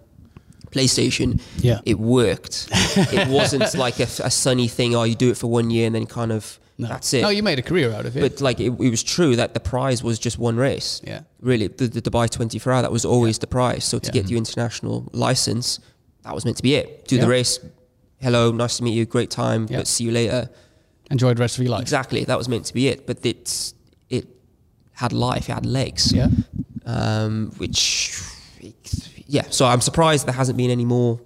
PlayStation, 0.72 1.40
Yeah. 1.58 1.80
it 1.86 1.98
worked. 2.00 2.68
it 2.72 3.28
wasn't 3.30 3.74
like 3.76 4.00
a, 4.00 4.08
a 4.24 4.32
sunny 4.32 4.68
thing. 4.68 4.96
Oh, 4.96 5.04
you 5.04 5.16
do 5.16 5.30
it 5.32 5.38
for 5.38 5.48
one 5.48 5.70
year 5.72 5.86
and 5.88 5.96
then 5.96 6.06
kind 6.06 6.32
of 6.32 6.60
No. 6.78 6.88
that's 6.88 7.14
it. 7.14 7.22
No, 7.22 7.30
you 7.30 7.42
made 7.44 7.60
a 7.60 7.62
career 7.64 7.92
out 7.94 8.06
of 8.06 8.16
it. 8.18 8.22
but 8.22 8.42
like 8.42 8.60
it, 8.60 8.68
it 8.88 8.90
was 8.90 9.04
true 9.04 9.36
that 9.36 9.54
the 9.54 9.60
prize 9.60 10.04
was 10.04 10.20
just 10.20 10.38
one 10.38 10.58
race. 10.58 11.02
Yeah. 11.04 11.22
Really, 11.42 11.68
the, 11.68 11.88
the 11.88 12.02
Dubai 12.02 12.30
24 12.30 12.74
hour 12.74 12.82
that 12.82 12.92
was 12.92 13.06
always 13.06 13.40
the 13.40 13.48
prize. 13.48 13.84
So 13.86 13.98
to 14.00 14.08
Yeah. 14.08 14.22
get 14.22 14.30
your 14.30 14.38
international 14.38 15.08
license, 15.14 15.80
that 16.24 16.34
was 16.36 16.44
meant 16.46 16.58
to 16.58 16.64
be 16.64 16.76
it. 16.76 17.08
Do 17.08 17.18
the 17.20 17.28
race. 17.28 17.60
Hello, 18.20 18.52
nice 18.52 18.78
to 18.78 18.84
meet 18.84 18.94
you. 19.00 19.06
Great 19.06 19.30
time. 19.32 19.68
Yeah. 19.70 19.78
But 19.78 19.88
see 19.88 20.04
you 20.04 20.12
later. 20.12 20.50
Enjoy 21.10 21.34
the 21.34 21.40
rest 21.40 21.58
of 21.58 21.64
your 21.64 21.72
life. 21.72 21.82
Exactly. 21.84 22.26
That 22.26 22.38
was 22.38 22.50
meant 22.50 22.66
to 22.66 22.74
be 22.74 22.88
it. 22.90 23.08
But 23.08 23.26
it's 23.26 23.74
it 24.10 24.26
had 24.94 25.14
life. 25.14 25.48
It 25.50 25.54
had 25.54 25.66
legs. 25.66 26.12
Yeah. 26.12 26.28
Um, 26.86 27.52
which, 27.58 28.20
yeah. 29.28 29.44
So 29.50 29.66
I'm 29.66 29.82
surprised 29.82 30.26
there 30.26 30.34
hasn't 30.34 30.58
been 30.58 30.70
any 30.72 30.86
more 30.86 31.20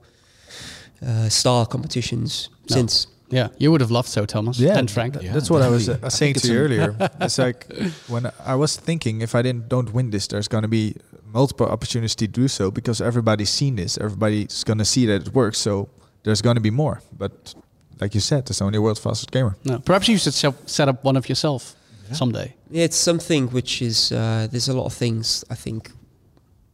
uh, 1.06 1.30
style 1.30 1.66
competitions 1.66 2.50
No. 2.70 2.76
since. 2.76 3.08
Yeah. 3.30 3.48
You 3.58 3.72
would 3.72 3.80
have 3.82 3.92
loved 3.92 4.10
so, 4.10 4.26
Thomas. 4.26 4.60
Yeah, 4.60 4.78
And 4.78 4.92
Frank. 4.92 5.20
th- 5.20 5.32
that's 5.32 5.50
what 5.50 5.62
I 5.62 5.70
was 5.70 5.88
uh, 5.88 5.94
definitely. 5.94 6.06
I 6.08 6.10
saying 6.10 6.34
to 6.36 6.48
you 6.52 6.60
earlier. 6.60 6.96
it's 7.22 7.38
like 7.38 7.66
when 8.08 8.30
I 8.46 8.56
was 8.56 8.76
thinking, 8.76 9.22
if 9.22 9.34
I 9.36 9.42
didn't 9.42 9.70
don't 9.70 9.94
win 9.94 10.10
this, 10.12 10.28
there's 10.28 10.50
going 10.50 10.64
to 10.64 10.68
be 10.68 10.96
multiple 11.34 11.66
opportunities 11.68 12.16
to 12.16 12.28
do 12.28 12.48
so 12.50 12.72
because 12.72 13.00
everybody's 13.00 13.50
seen 13.50 13.76
this. 13.78 13.98
Everybody's 13.98 14.64
going 14.66 14.80
to 14.80 14.86
see 14.86 15.06
that 15.06 15.28
it 15.28 15.34
works. 15.34 15.60
So 15.60 15.88
there's 16.24 16.42
going 16.42 16.56
to 16.56 16.62
be 16.62 16.72
more. 16.72 17.02
But 17.18 17.56
like 18.02 18.14
you 18.14 18.20
said, 18.22 18.46
there's 18.48 18.62
only 18.62 18.80
world's 18.80 19.00
fastest 19.00 19.32
gamer. 19.32 19.56
No. 19.64 19.80
Perhaps 19.80 20.08
you 20.10 20.18
should 20.18 20.34
set 20.70 20.90
up 20.90 21.04
one 21.06 21.16
of 21.16 21.30
yourself 21.30 21.76
someday. 22.12 22.54
Yeah, 22.70 22.84
it's 22.84 22.98
something 22.98 23.48
which 23.52 23.82
is 23.82 24.12
uh, 24.12 24.48
there's 24.52 24.68
a 24.68 24.74
lot 24.74 24.86
of 24.88 24.94
things 24.94 25.46
I 25.50 25.56
think 25.56 25.92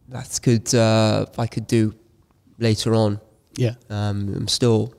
that 0.10 0.40
could 0.42 0.74
uh, 0.74 1.26
I 1.38 1.48
could 1.48 1.68
do 1.68 1.94
later 2.60 2.96
on. 2.96 3.20
Yeah. 3.56 3.76
Um, 3.90 4.34
I'm 4.36 4.48
still 4.48 4.94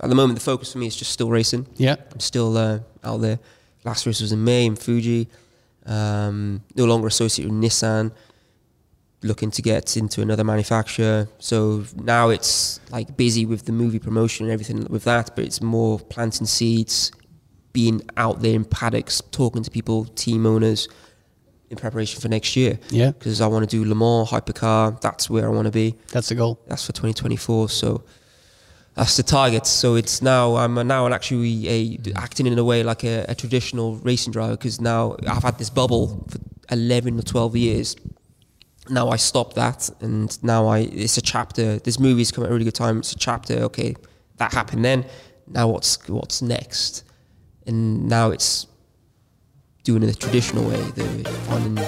at 0.00 0.08
the 0.08 0.14
moment. 0.14 0.38
The 0.38 0.44
focus 0.44 0.72
for 0.72 0.78
me 0.78 0.86
is 0.86 0.96
just 0.96 1.12
still 1.12 1.30
racing. 1.30 1.66
Yeah. 1.76 1.96
I'm 2.12 2.20
still 2.20 2.56
uh, 2.56 2.80
out 3.02 3.20
there. 3.20 3.38
Last 3.84 4.06
race 4.06 4.20
was 4.20 4.32
in 4.32 4.44
May 4.44 4.66
in 4.66 4.76
Fuji. 4.76 5.28
Um, 5.86 6.62
no 6.76 6.84
longer 6.84 7.06
associated 7.06 7.52
with 7.52 7.62
Nissan. 7.62 8.12
Looking 9.22 9.50
to 9.50 9.62
get 9.62 9.96
into 9.96 10.22
another 10.22 10.44
manufacturer. 10.44 11.28
So 11.38 11.84
now 11.96 12.30
it's 12.30 12.80
like 12.90 13.16
busy 13.16 13.44
with 13.44 13.66
the 13.66 13.72
movie 13.72 13.98
promotion 13.98 14.46
and 14.46 14.52
everything 14.52 14.84
with 14.88 15.04
that, 15.04 15.34
but 15.34 15.44
it's 15.44 15.60
more 15.60 15.98
planting 15.98 16.46
seeds, 16.46 17.12
being 17.74 18.00
out 18.16 18.40
there 18.40 18.54
in 18.54 18.64
paddocks, 18.64 19.20
talking 19.30 19.62
to 19.62 19.70
people, 19.70 20.06
team 20.06 20.46
owners, 20.46 20.88
in 21.70 21.76
preparation 21.76 22.20
for 22.20 22.28
next 22.28 22.56
year. 22.56 22.78
Yeah. 22.90 23.12
Because 23.12 23.40
I 23.40 23.46
want 23.46 23.68
to 23.68 23.76
do 23.76 23.88
Le 23.88 23.94
Mans, 23.94 24.28
hypercar. 24.28 25.00
That's 25.00 25.30
where 25.30 25.46
I 25.46 25.48
want 25.48 25.66
to 25.66 25.72
be. 25.72 25.94
That's 26.08 26.28
the 26.28 26.34
goal. 26.34 26.60
That's 26.66 26.84
for 26.84 26.92
2024. 26.92 27.68
So 27.68 28.02
that's 28.94 29.16
the 29.16 29.22
target. 29.22 29.66
So 29.66 29.94
it's 29.94 30.20
now 30.20 30.56
I'm 30.56 30.74
now 30.86 31.06
actually 31.08 31.68
a, 31.68 31.98
acting 32.16 32.46
in 32.46 32.58
a 32.58 32.64
way 32.64 32.82
like 32.82 33.04
a, 33.04 33.24
a 33.28 33.34
traditional 33.36 33.96
racing 33.96 34.32
driver 34.32 34.56
because 34.56 34.80
now 34.80 35.16
I've 35.26 35.44
had 35.44 35.58
this 35.58 35.70
bubble 35.70 36.26
for 36.28 36.38
11 36.70 37.18
or 37.18 37.22
12 37.22 37.56
years. 37.56 37.96
Now 38.88 39.08
I 39.08 39.16
stop 39.16 39.54
that, 39.54 39.88
and 40.00 40.42
now 40.42 40.66
I 40.66 40.78
it's 40.80 41.16
a 41.16 41.22
chapter. 41.22 41.78
This 41.78 42.00
movie's 42.00 42.32
come 42.32 42.42
at 42.42 42.50
a 42.50 42.52
really 42.52 42.64
good 42.64 42.74
time. 42.74 42.98
It's 42.98 43.12
a 43.12 43.18
chapter. 43.18 43.54
Okay, 43.64 43.94
that 44.38 44.52
happened 44.52 44.84
then. 44.84 45.04
Now 45.46 45.68
what's 45.68 46.08
what's 46.08 46.42
next? 46.42 47.04
And 47.66 48.08
now 48.08 48.30
it's 48.32 48.66
it 49.96 50.06
the 50.06 50.14
traditional 50.14 50.64
way. 50.64 50.80
The 50.94 51.04
finding 51.48 51.78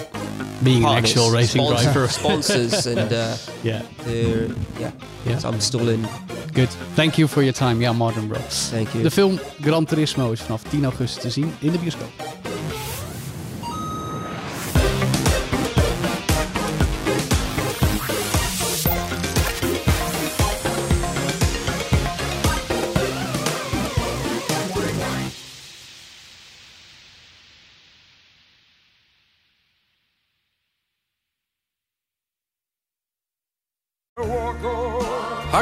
Being 0.62 0.84
an 0.84 0.96
actual 0.96 1.30
racing 1.30 1.62
sponsor- 1.64 1.84
driver. 1.92 2.08
sponsors, 2.20 2.86
and 2.96 3.12
uh, 3.12 3.36
Yeah. 3.62 3.82
the 4.04 4.54
yeah. 4.78 4.90
Yeah. 5.26 5.38
So 5.38 5.48
I'm 5.48 5.60
still 5.60 5.88
in. 5.88 6.06
Good. 6.52 6.68
Thank 6.94 7.16
you 7.18 7.28
for 7.28 7.42
your 7.42 7.52
time, 7.54 7.80
Yeah, 7.82 7.94
Martin, 7.96 8.28
bro. 8.28 8.38
Thank 8.70 8.92
you. 8.94 9.02
De 9.02 9.10
film 9.10 9.38
Gran 9.60 9.84
Turismo 9.86 10.32
is 10.32 10.40
vanaf 10.40 10.62
10 10.70 10.84
augustus 10.84 11.22
te 11.22 11.30
zien 11.30 11.52
in 11.60 11.72
de 11.72 11.78
bioscoop. 11.78 12.10